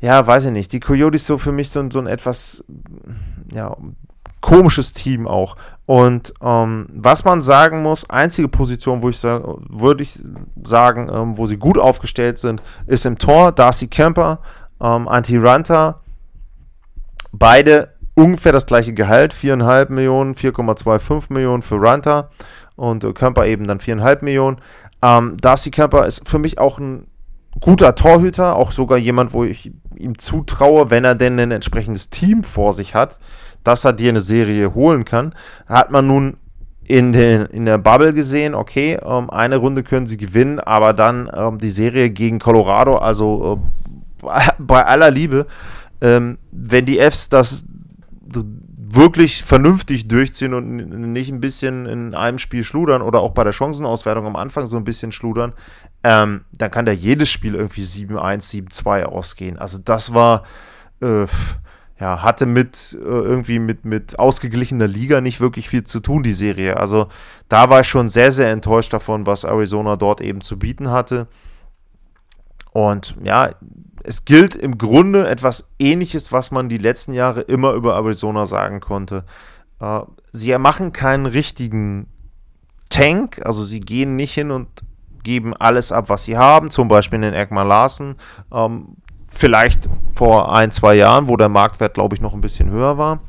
ja, 0.00 0.26
weiß 0.26 0.46
ich 0.46 0.52
nicht. 0.52 0.72
Die 0.72 0.80
Coyotes 0.80 1.26
so 1.26 1.38
für 1.38 1.52
mich 1.52 1.70
so, 1.70 1.88
so 1.90 1.98
ein 1.98 2.06
etwas, 2.06 2.64
ja, 3.52 3.76
komisches 4.40 4.92
Team 4.92 5.26
auch. 5.26 5.56
Und 5.84 6.32
ähm, 6.40 6.86
was 6.92 7.24
man 7.24 7.42
sagen 7.42 7.82
muss, 7.82 8.08
einzige 8.08 8.48
Position, 8.48 9.02
wo 9.02 9.08
ich 9.08 9.22
würde 9.22 10.02
ich 10.02 10.18
sagen, 10.62 11.10
ähm, 11.12 11.36
wo 11.36 11.46
sie 11.46 11.56
gut 11.56 11.78
aufgestellt 11.78 12.38
sind, 12.38 12.62
ist 12.86 13.04
im 13.06 13.18
Tor 13.18 13.52
Darcy 13.52 13.88
Kemper, 13.88 14.38
ähm, 14.80 15.08
Anti 15.08 15.36
Ranta 15.36 16.00
Beide 17.32 17.94
ungefähr 18.14 18.52
das 18.52 18.66
gleiche 18.66 18.92
Gehalt, 18.92 19.32
4,5 19.32 19.92
Millionen, 19.92 20.34
4,25 20.34 21.32
Millionen 21.32 21.62
für 21.62 21.76
Runter 21.76 22.28
und 22.76 23.04
äh, 23.04 23.12
Kemper 23.12 23.46
eben 23.46 23.66
dann 23.66 23.78
4,5 23.78 24.24
Millionen. 24.24 24.60
Ähm, 25.02 25.36
Darcy 25.40 25.70
Kemper 25.70 26.06
ist 26.06 26.28
für 26.28 26.38
mich 26.38 26.58
auch 26.58 26.78
ein 26.78 27.06
guter 27.60 27.94
Torhüter, 27.94 28.56
auch 28.56 28.72
sogar 28.72 28.98
jemand, 28.98 29.32
wo 29.32 29.44
ich 29.44 29.72
ihm 29.96 30.18
zutraue, 30.18 30.90
wenn 30.90 31.04
er 31.04 31.14
denn 31.14 31.38
ein 31.38 31.50
entsprechendes 31.50 32.10
Team 32.10 32.44
vor 32.44 32.72
sich 32.72 32.94
hat, 32.94 33.18
dass 33.64 33.84
er 33.84 33.92
dir 33.92 34.10
eine 34.10 34.20
Serie 34.20 34.74
holen 34.74 35.04
kann. 35.04 35.34
Hat 35.66 35.90
man 35.90 36.06
nun 36.06 36.36
in, 36.86 37.12
den, 37.12 37.46
in 37.46 37.66
der 37.66 37.78
Bubble 37.78 38.12
gesehen, 38.12 38.54
okay, 38.54 38.98
ähm, 39.04 39.30
eine 39.30 39.56
Runde 39.56 39.82
können 39.82 40.06
sie 40.06 40.16
gewinnen, 40.16 40.58
aber 40.58 40.92
dann 40.92 41.30
ähm, 41.34 41.58
die 41.58 41.68
Serie 41.68 42.10
gegen 42.10 42.38
Colorado, 42.38 42.96
also 42.96 43.60
äh, 44.22 44.28
bei 44.58 44.84
aller 44.84 45.10
Liebe, 45.10 45.46
ähm, 46.01 46.38
wenn 46.51 46.86
die 46.86 46.98
Fs 46.98 47.28
das 47.28 47.64
wirklich 48.92 49.44
vernünftig 49.44 50.09
durchziehen 50.09 50.53
und 50.53 51.12
nicht 51.12 51.30
ein 51.30 51.40
bisschen 51.40 51.86
in 51.86 52.14
einem 52.14 52.38
Spiel 52.38 52.64
schludern 52.64 53.03
oder 53.03 53.20
auch 53.20 53.30
bei 53.30 53.44
der 53.44 53.53
Chancenauswertung 53.53 54.26
am 54.26 54.36
Anfang 54.36 54.66
so 54.66 54.76
ein 54.76 54.84
bisschen 54.84 55.12
schludern, 55.12 55.53
ähm, 56.03 56.44
dann 56.59 56.70
kann 56.72 56.86
da 56.86 56.92
jedes 56.92 57.28
Spiel 57.28 57.55
irgendwie 57.55 57.82
7-1, 57.82 58.68
7-2 58.68 59.05
ausgehen. 59.05 59.59
Also 59.59 59.78
das 59.78 60.12
war, 60.12 60.42
äh, 61.01 61.26
ja, 62.01 62.22
hatte 62.22 62.46
mit 62.46 62.98
äh, 63.01 63.05
irgendwie 63.05 63.61
mit, 63.61 63.84
mit 63.84 64.18
ausgeglichener 64.18 64.88
Liga 64.88 65.20
nicht 65.20 65.40
wirklich 65.40 65.68
viel 65.68 65.84
zu 65.84 66.01
tun, 66.01 66.24
die 66.24 66.32
Serie. 66.32 66.76
Also 66.76 67.09
da 67.48 67.70
war 67.70 67.80
ich 67.80 67.88
schon 67.88 68.09
sehr, 68.09 68.32
sehr 68.32 68.51
enttäuscht 68.51 68.92
davon, 68.92 69.24
was 69.24 69.44
Arizona 69.44 69.96
dort 69.96 70.20
eben 70.20 70.40
zu 70.40 70.59
bieten 70.59 70.90
hatte. 70.90 71.28
Und 72.72 73.14
ja, 73.22 73.51
es 74.05 74.24
gilt 74.24 74.55
im 74.55 74.78
Grunde 74.78 75.28
etwas 75.28 75.70
Ähnliches, 75.78 76.32
was 76.32 76.51
man 76.51 76.68
die 76.68 76.78
letzten 76.78 77.12
Jahre 77.12 77.42
immer 77.42 77.72
über 77.72 77.94
Arizona 77.96 78.46
sagen 78.46 78.80
konnte. 78.80 79.24
Äh, 79.80 80.01
sie 80.32 80.57
machen 80.59 80.92
keinen 80.92 81.26
richtigen 81.26 82.07
Tank, 82.88 83.40
also 83.44 83.62
sie 83.62 83.80
gehen 83.80 84.16
nicht 84.16 84.34
hin 84.34 84.51
und 84.51 84.68
geben 85.22 85.55
alles 85.55 85.92
ab, 85.92 86.09
was 86.09 86.24
sie 86.24 86.36
haben, 86.36 86.70
zum 86.70 86.88
Beispiel 86.88 87.16
in 87.16 87.22
den 87.22 87.34
Ekman 87.34 87.68
Larsen. 87.68 88.14
Ähm, 88.53 88.96
vielleicht 89.28 89.88
vor 90.14 90.53
ein, 90.53 90.70
zwei 90.72 90.94
Jahren, 90.94 91.28
wo 91.28 91.36
der 91.36 91.48
Marktwert, 91.48 91.94
glaube 91.94 92.14
ich, 92.14 92.20
noch 92.20 92.34
ein 92.34 92.40
bisschen 92.40 92.70
höher 92.70 92.98
war. 92.98 93.20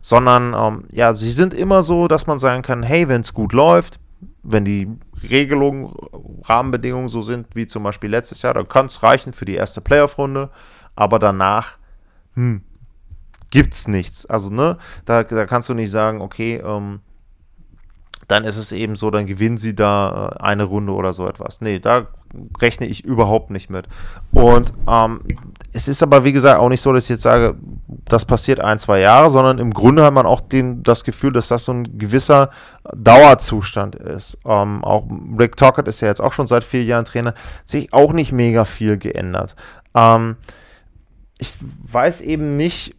Sondern, 0.00 0.54
ähm, 0.54 0.84
ja, 0.90 1.14
sie 1.14 1.30
sind 1.30 1.54
immer 1.54 1.82
so, 1.82 2.08
dass 2.08 2.26
man 2.26 2.38
sagen 2.38 2.62
kann, 2.62 2.82
hey, 2.82 3.08
wenn 3.08 3.22
es 3.22 3.32
gut 3.32 3.52
läuft, 3.52 3.98
wenn 4.42 4.64
die 4.64 4.88
Regelungen, 5.30 5.92
Rahmenbedingungen 6.42 7.08
so 7.08 7.22
sind 7.22 7.54
wie 7.54 7.66
zum 7.66 7.82
Beispiel 7.82 8.10
letztes 8.10 8.42
Jahr, 8.42 8.54
dann 8.54 8.68
kann 8.68 8.86
es 8.86 9.02
reichen 9.02 9.32
für 9.32 9.44
die 9.44 9.54
erste 9.54 9.80
Playoff-Runde, 9.80 10.50
aber 10.94 11.18
danach 11.18 11.78
hm, 12.34 12.62
gibt 13.50 13.74
es 13.74 13.88
nichts. 13.88 14.26
Also, 14.26 14.50
ne, 14.50 14.78
da, 15.04 15.22
da 15.22 15.46
kannst 15.46 15.68
du 15.68 15.74
nicht 15.74 15.90
sagen, 15.90 16.20
okay, 16.20 16.56
ähm, 16.56 17.00
dann 18.28 18.44
ist 18.44 18.56
es 18.56 18.72
eben 18.72 18.96
so, 18.96 19.10
dann 19.10 19.26
gewinnen 19.26 19.58
sie 19.58 19.74
da 19.74 20.32
äh, 20.32 20.42
eine 20.42 20.64
Runde 20.64 20.92
oder 20.92 21.12
so 21.12 21.28
etwas. 21.28 21.60
Nee, 21.60 21.78
da 21.78 22.08
rechne 22.60 22.86
ich 22.86 23.04
überhaupt 23.04 23.50
nicht 23.50 23.70
mit. 23.70 23.86
Und 24.32 24.72
ähm, 24.88 25.20
es 25.72 25.88
ist 25.88 26.02
aber, 26.02 26.24
wie 26.24 26.32
gesagt, 26.32 26.60
auch 26.60 26.68
nicht 26.68 26.80
so, 26.80 26.92
dass 26.92 27.04
ich 27.04 27.10
jetzt 27.10 27.22
sage, 27.22 27.56
das 28.04 28.24
passiert 28.24 28.60
ein, 28.60 28.78
zwei 28.78 29.00
Jahre, 29.00 29.30
sondern 29.30 29.58
im 29.58 29.72
Grunde 29.72 30.04
hat 30.04 30.14
man 30.14 30.26
auch 30.26 30.40
den, 30.40 30.82
das 30.82 31.04
Gefühl, 31.04 31.32
dass 31.32 31.48
das 31.48 31.64
so 31.64 31.72
ein 31.72 31.98
gewisser 31.98 32.50
Dauerzustand 32.94 33.96
ist. 33.96 34.38
Ähm, 34.44 34.84
auch 34.84 35.04
Rick 35.38 35.56
Tockett 35.56 35.88
ist 35.88 36.00
ja 36.00 36.08
jetzt 36.08 36.20
auch 36.20 36.32
schon 36.32 36.46
seit 36.46 36.64
vier 36.64 36.84
Jahren 36.84 37.04
Trainer, 37.04 37.34
sich 37.64 37.92
auch 37.92 38.12
nicht 38.12 38.32
mega 38.32 38.64
viel 38.64 38.98
geändert. 38.98 39.56
Ähm, 39.94 40.36
ich 41.38 41.54
weiß 41.90 42.20
eben 42.20 42.56
nicht, 42.56 42.94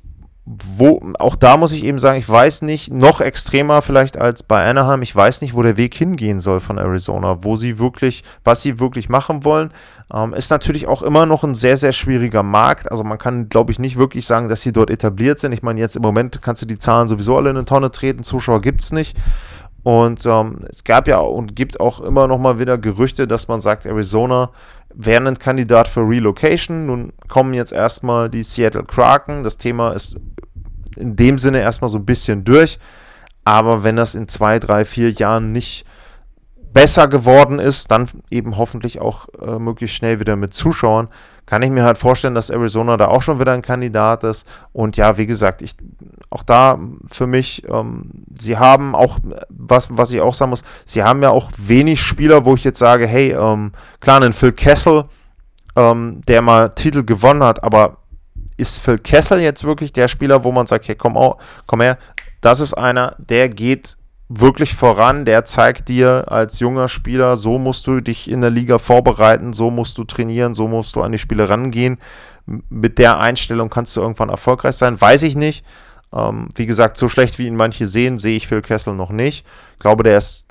wo, 0.46 1.02
auch 1.18 1.36
da 1.36 1.58
muss 1.58 1.72
ich 1.72 1.84
eben 1.84 1.98
sagen, 1.98 2.20
ich 2.20 2.30
weiß 2.30 2.62
nicht, 2.62 2.94
noch 2.94 3.20
extremer 3.20 3.82
vielleicht 3.82 4.18
als 4.18 4.44
bei 4.44 4.64
Anaheim, 4.64 5.02
ich 5.02 5.16
weiß 5.16 5.42
nicht, 5.42 5.56
wo 5.56 5.64
der 5.64 5.76
Weg 5.76 5.96
hingehen 5.96 6.40
soll 6.40 6.60
von 6.60 6.78
Arizona, 6.78 7.44
wo 7.44 7.56
sie 7.56 7.80
wirklich, 7.80 8.24
was 8.44 8.62
sie 8.62 8.80
wirklich 8.80 9.10
machen 9.10 9.44
wollen. 9.44 9.72
Ähm, 10.14 10.36
ist 10.36 10.52
natürlich 10.52 10.86
auch 10.86 11.02
immer 11.02 11.26
noch 11.26 11.44
ein 11.44 11.56
sehr, 11.56 11.78
sehr 11.78 11.94
schwieriger 11.94 12.44
Markt. 12.44 12.92
Also 12.92 13.04
man 13.04 13.18
kann, 13.18 13.50
glaube 13.50 13.72
ich, 13.72 13.80
nicht 13.80 13.98
wirklich 13.98 14.28
sagen, 14.28 14.48
dass 14.48 14.62
sie 14.62 14.72
dort 14.72 14.92
etabliert 14.92 15.40
sind. 15.40 15.52
Ich 15.52 15.64
meine, 15.64 15.80
jetzt 15.80 15.96
im 15.96 16.04
Moment 16.04 16.40
kannst 16.44 16.62
du 16.62 16.68
die 16.68 16.78
Zahlen 16.78 17.08
sowieso 17.08 17.38
alle 17.38 17.50
in 17.50 17.58
eine 17.58 17.66
Tonne 17.66 17.90
treten, 17.90 18.24
Zuschauer 18.24 18.62
gibt 18.62 18.84
es 18.84 18.92
nicht. 18.92 19.18
Und 19.86 20.26
ähm, 20.26 20.62
es 20.68 20.84
gab 20.84 21.08
ja 21.08 21.20
und 21.20 21.56
gibt 21.56 21.80
auch 21.80 22.02
immer 22.02 22.28
noch 22.28 22.40
mal 22.40 22.58
wieder 22.58 22.76
Gerüchte, 22.76 23.28
dass 23.28 23.48
man 23.48 23.62
sagt, 23.62 23.86
Arizona 23.86 24.50
wäre 24.92 25.28
ein 25.28 25.38
Kandidat 25.38 25.88
für 25.88 26.00
Relocation. 26.00 26.88
Nun 26.88 27.14
kommen 27.28 27.54
jetzt 27.54 27.72
erstmal 27.72 28.28
die 28.28 28.42
Seattle 28.42 28.84
Kraken. 28.84 29.44
Das 29.44 29.60
Thema 29.60 29.92
ist 29.92 30.16
in 30.96 31.16
dem 31.16 31.38
Sinne 31.38 31.60
erstmal 31.60 31.90
so 31.90 32.00
ein 32.00 32.06
bisschen 32.06 32.44
durch. 32.44 32.80
Aber 33.44 33.84
wenn 33.84 33.96
das 33.96 34.16
in 34.16 34.28
zwei, 34.28 34.58
drei, 34.58 34.86
vier 34.86 35.12
Jahren 35.12 35.52
nicht 35.52 35.86
besser 36.74 37.08
geworden 37.08 37.60
ist, 37.60 37.92
dann 37.92 38.10
eben 38.32 38.58
hoffentlich 38.58 39.00
auch 39.00 39.28
äh, 39.40 39.60
möglichst 39.60 39.98
schnell 39.98 40.20
wieder 40.20 40.36
mit 40.36 40.56
Zuschauern, 40.56 41.10
kann 41.46 41.62
ich 41.62 41.70
mir 41.70 41.84
halt 41.84 42.00
vorstellen, 42.00 42.34
dass 42.34 42.50
Arizona 42.50 42.98
da 42.98 43.08
auch 43.08 43.22
schon 43.22 43.40
wieder 43.40 43.52
ein 43.52 43.62
Kandidat 43.62 44.24
ist. 44.24 44.48
Und 44.74 44.98
ja, 44.98 45.18
wie 45.20 45.28
gesagt, 45.28 45.62
ich, 45.62 45.78
auch 46.32 46.42
da 46.42 46.80
für 47.06 47.28
mich, 47.28 47.64
ähm, 47.70 48.10
sie 48.40 48.58
haben 48.58 48.96
auch, 48.96 49.20
was, 49.50 49.90
was 49.92 50.12
ich 50.12 50.22
auch 50.22 50.34
sagen 50.34 50.50
muss, 50.50 50.64
sie 50.86 51.04
haben 51.04 51.22
ja 51.22 51.30
auch 51.30 51.50
wenig 51.58 52.02
Spieler, 52.02 52.46
wo 52.46 52.56
ich 52.56 52.64
jetzt 52.64 52.80
sage, 52.80 53.08
hey, 53.08 53.32
ähm, 53.32 53.72
klar, 54.00 54.18
einen 54.18 54.34
Phil 54.34 54.52
Kessel, 54.52 55.06
ähm, 55.76 56.22
der 56.28 56.42
mal 56.42 56.70
Titel 56.70 57.04
gewonnen 57.04 57.44
hat, 57.44 57.64
aber 57.64 57.98
ist 58.58 58.80
Phil 58.80 58.98
Kessel 58.98 59.42
jetzt 59.42 59.64
wirklich 59.64 59.92
der 59.94 60.08
Spieler, 60.08 60.44
wo 60.44 60.52
man 60.52 60.68
sagt, 60.68 60.88
hey, 60.88 60.96
komm, 60.96 61.18
komm 61.66 61.82
her, 61.82 61.98
das 62.42 62.60
ist 62.60 62.74
einer, 62.74 63.16
der 63.18 63.50
geht 63.50 63.98
wirklich 64.28 64.74
voran, 64.74 65.26
der 65.26 65.46
zeigt 65.46 65.88
dir 65.88 66.32
als 66.32 66.60
junger 66.60 66.88
Spieler, 66.88 67.38
so 67.38 67.60
musst 67.60 67.86
du 67.88 68.02
dich 68.02 68.30
in 68.30 68.42
der 68.42 68.50
Liga 68.50 68.80
vorbereiten, 68.80 69.54
so 69.54 69.70
musst 69.70 69.98
du 69.98 70.04
trainieren, 70.04 70.56
so 70.56 70.68
musst 70.68 70.96
du 70.96 71.02
an 71.02 71.12
die 71.12 71.20
Spiele 71.20 71.48
rangehen. 71.50 72.00
Mit 72.46 72.98
der 72.98 73.20
Einstellung 73.20 73.70
kannst 73.70 73.96
du 73.96 74.02
irgendwann 74.02 74.30
erfolgreich 74.30 74.76
sein, 74.76 75.00
weiß 75.00 75.24
ich 75.24 75.36
nicht. 75.36 75.64
Ähm, 76.14 76.50
wie 76.56 76.66
gesagt, 76.66 76.98
so 76.98 77.08
schlecht 77.08 77.40
wie 77.40 77.48
ihn 77.48 77.56
manche 77.56 77.88
sehen, 77.88 78.18
sehe 78.18 78.38
ich 78.38 78.48
Phil 78.48 78.62
Kessel 78.62 78.94
noch 78.94 79.12
nicht. 79.12 79.46
Ich 79.74 79.80
glaube, 79.80 80.04
der 80.04 80.18
ist, 80.18 80.46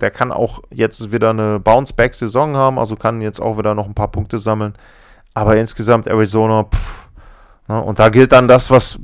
der 0.00 0.10
kann 0.10 0.32
auch 0.32 0.60
jetzt 0.70 1.12
wieder 1.12 1.30
eine 1.30 1.60
Bounce-Back-Saison 1.60 2.56
haben, 2.56 2.78
also 2.78 2.96
kann 2.96 3.20
jetzt 3.20 3.40
auch 3.40 3.58
wieder 3.58 3.74
noch 3.74 3.86
ein 3.86 3.94
paar 3.94 4.10
Punkte 4.10 4.38
sammeln. 4.38 4.74
Aber 5.34 5.56
insgesamt 5.56 6.06
Arizona, 6.06 6.64
pff, 6.64 7.06
ne, 7.68 7.80
und 7.80 7.98
da 7.98 8.08
gilt 8.08 8.32
dann 8.32 8.48
das, 8.48 8.70
was 8.70 8.98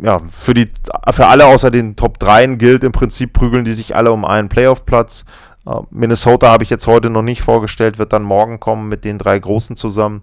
ja, 0.00 0.18
für, 0.18 0.54
die, 0.54 0.70
für 1.10 1.26
alle 1.26 1.46
außer 1.46 1.70
den 1.70 1.96
Top 1.96 2.18
3 2.18 2.46
gilt 2.56 2.84
im 2.84 2.92
Prinzip, 2.92 3.32
prügeln 3.32 3.64
die 3.64 3.72
sich 3.72 3.96
alle 3.96 4.12
um 4.12 4.24
einen 4.24 4.48
Playoff-Platz. 4.48 5.24
Uh, 5.66 5.82
Minnesota 5.90 6.48
habe 6.48 6.62
ich 6.62 6.70
jetzt 6.70 6.86
heute 6.86 7.10
noch 7.10 7.22
nicht 7.22 7.42
vorgestellt, 7.42 7.98
wird 7.98 8.12
dann 8.12 8.22
morgen 8.22 8.60
kommen 8.60 8.88
mit 8.88 9.04
den 9.04 9.18
drei 9.18 9.38
Großen 9.38 9.76
zusammen. 9.76 10.22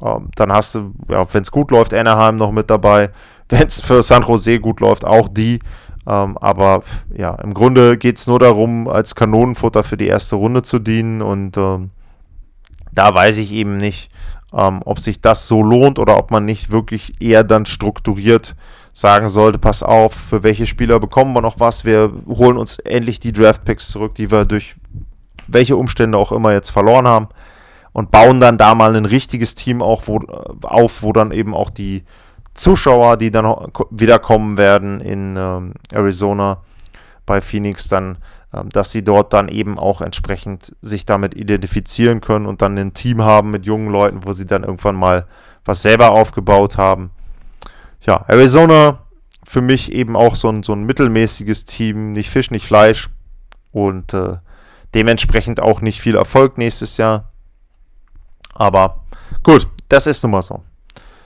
Uh, 0.00 0.20
dann 0.34 0.50
hast 0.50 0.76
du, 0.76 0.92
ja, 1.08 1.26
wenn 1.34 1.42
es 1.42 1.50
gut 1.50 1.70
läuft, 1.70 1.92
Anaheim 1.92 2.38
noch 2.38 2.52
mit 2.52 2.70
dabei. 2.70 3.10
Wenn 3.48 3.66
es 3.66 3.80
für 3.80 4.02
San 4.02 4.22
Jose 4.22 4.60
gut 4.60 4.80
läuft, 4.80 5.04
auch 5.04 5.28
die. 5.28 5.58
Ähm, 6.06 6.38
aber 6.38 6.82
ja, 7.16 7.34
im 7.36 7.54
Grunde 7.54 7.98
geht 7.98 8.18
es 8.18 8.26
nur 8.26 8.38
darum, 8.38 8.88
als 8.88 9.14
Kanonenfutter 9.14 9.84
für 9.84 9.96
die 9.96 10.06
erste 10.06 10.36
Runde 10.36 10.62
zu 10.62 10.78
dienen. 10.78 11.22
Und 11.22 11.56
ähm, 11.56 11.90
da 12.92 13.14
weiß 13.14 13.38
ich 13.38 13.52
eben 13.52 13.76
nicht, 13.76 14.10
ähm, 14.52 14.80
ob 14.84 15.00
sich 15.00 15.20
das 15.20 15.48
so 15.48 15.62
lohnt 15.62 15.98
oder 15.98 16.16
ob 16.16 16.30
man 16.30 16.44
nicht 16.44 16.70
wirklich 16.70 17.20
eher 17.20 17.44
dann 17.44 17.66
strukturiert 17.66 18.54
sagen 18.98 19.28
sollte, 19.28 19.58
pass 19.58 19.82
auf, 19.82 20.12
für 20.12 20.42
welche 20.42 20.66
Spieler 20.66 20.98
bekommen 20.98 21.32
wir 21.32 21.40
noch 21.40 21.60
was, 21.60 21.84
wir 21.84 22.12
holen 22.26 22.56
uns 22.56 22.80
endlich 22.80 23.20
die 23.20 23.32
Draftpicks 23.32 23.90
zurück, 23.90 24.16
die 24.16 24.30
wir 24.30 24.44
durch 24.44 24.74
welche 25.46 25.76
Umstände 25.76 26.18
auch 26.18 26.32
immer 26.32 26.52
jetzt 26.52 26.70
verloren 26.70 27.06
haben 27.06 27.28
und 27.92 28.10
bauen 28.10 28.40
dann 28.40 28.58
da 28.58 28.74
mal 28.74 28.96
ein 28.96 29.04
richtiges 29.04 29.54
Team 29.54 29.82
auch 29.82 30.02
wo, 30.06 30.18
auf, 30.62 31.02
wo 31.02 31.12
dann 31.12 31.30
eben 31.30 31.54
auch 31.54 31.70
die 31.70 32.02
Zuschauer, 32.58 33.16
die 33.16 33.30
dann 33.30 33.46
wiederkommen 33.90 34.58
werden 34.58 35.00
in 35.00 35.36
ähm, 35.36 35.74
Arizona 35.92 36.62
bei 37.26 37.40
Phoenix, 37.40 37.88
dann, 37.88 38.18
ähm, 38.52 38.68
dass 38.70 38.92
sie 38.92 39.04
dort 39.04 39.32
dann 39.32 39.48
eben 39.48 39.78
auch 39.78 40.00
entsprechend 40.00 40.74
sich 40.82 41.06
damit 41.06 41.34
identifizieren 41.34 42.20
können 42.20 42.46
und 42.46 42.62
dann 42.62 42.76
ein 42.78 42.94
Team 42.94 43.22
haben 43.22 43.50
mit 43.50 43.66
jungen 43.66 43.90
Leuten, 43.90 44.24
wo 44.24 44.32
sie 44.32 44.46
dann 44.46 44.64
irgendwann 44.64 44.96
mal 44.96 45.26
was 45.64 45.82
selber 45.82 46.10
aufgebaut 46.10 46.76
haben 46.76 47.10
ja, 48.02 48.24
Arizona 48.28 49.00
für 49.44 49.60
mich 49.60 49.92
eben 49.92 50.16
auch 50.16 50.34
so 50.36 50.48
ein, 50.48 50.62
so 50.62 50.72
ein 50.72 50.84
mittelmäßiges 50.84 51.64
Team, 51.64 52.12
nicht 52.12 52.30
Fisch, 52.30 52.50
nicht 52.50 52.66
Fleisch 52.66 53.08
und 53.72 54.14
äh, 54.14 54.36
dementsprechend 54.94 55.60
auch 55.60 55.80
nicht 55.80 56.00
viel 56.00 56.16
Erfolg 56.16 56.58
nächstes 56.58 56.96
Jahr. 56.96 57.32
Aber 58.54 59.04
gut, 59.42 59.66
das 59.88 60.06
ist 60.06 60.22
nun 60.22 60.32
mal 60.32 60.42
so. 60.42 60.62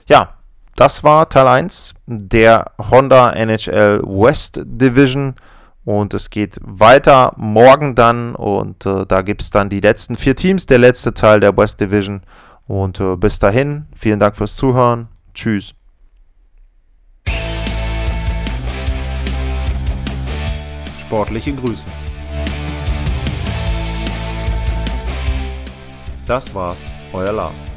Ja, 0.07 0.37
das 0.75 1.03
war 1.03 1.29
Teil 1.29 1.47
1 1.47 1.95
der 2.07 2.71
Honda 2.77 3.31
NHL 3.31 4.01
West 4.03 4.61
Division. 4.65 5.35
Und 5.85 6.13
es 6.13 6.29
geht 6.29 6.57
weiter 6.61 7.33
morgen 7.35 7.95
dann. 7.95 8.35
Und 8.35 8.85
äh, 8.85 9.05
da 9.05 9.21
gibt 9.21 9.41
es 9.41 9.51
dann 9.51 9.69
die 9.69 9.81
letzten 9.81 10.15
vier 10.15 10.35
Teams, 10.35 10.65
der 10.65 10.79
letzte 10.79 11.13
Teil 11.13 11.39
der 11.39 11.55
West 11.55 11.81
Division. 11.81 12.21
Und 12.67 12.99
äh, 12.99 13.15
bis 13.17 13.39
dahin, 13.39 13.87
vielen 13.95 14.19
Dank 14.19 14.37
fürs 14.37 14.55
Zuhören. 14.55 15.09
Tschüss. 15.33 15.75
Sportliche 21.01 21.53
Grüße. 21.53 21.85
Das 26.25 26.55
war's, 26.55 26.89
euer 27.11 27.33
Lars. 27.33 27.72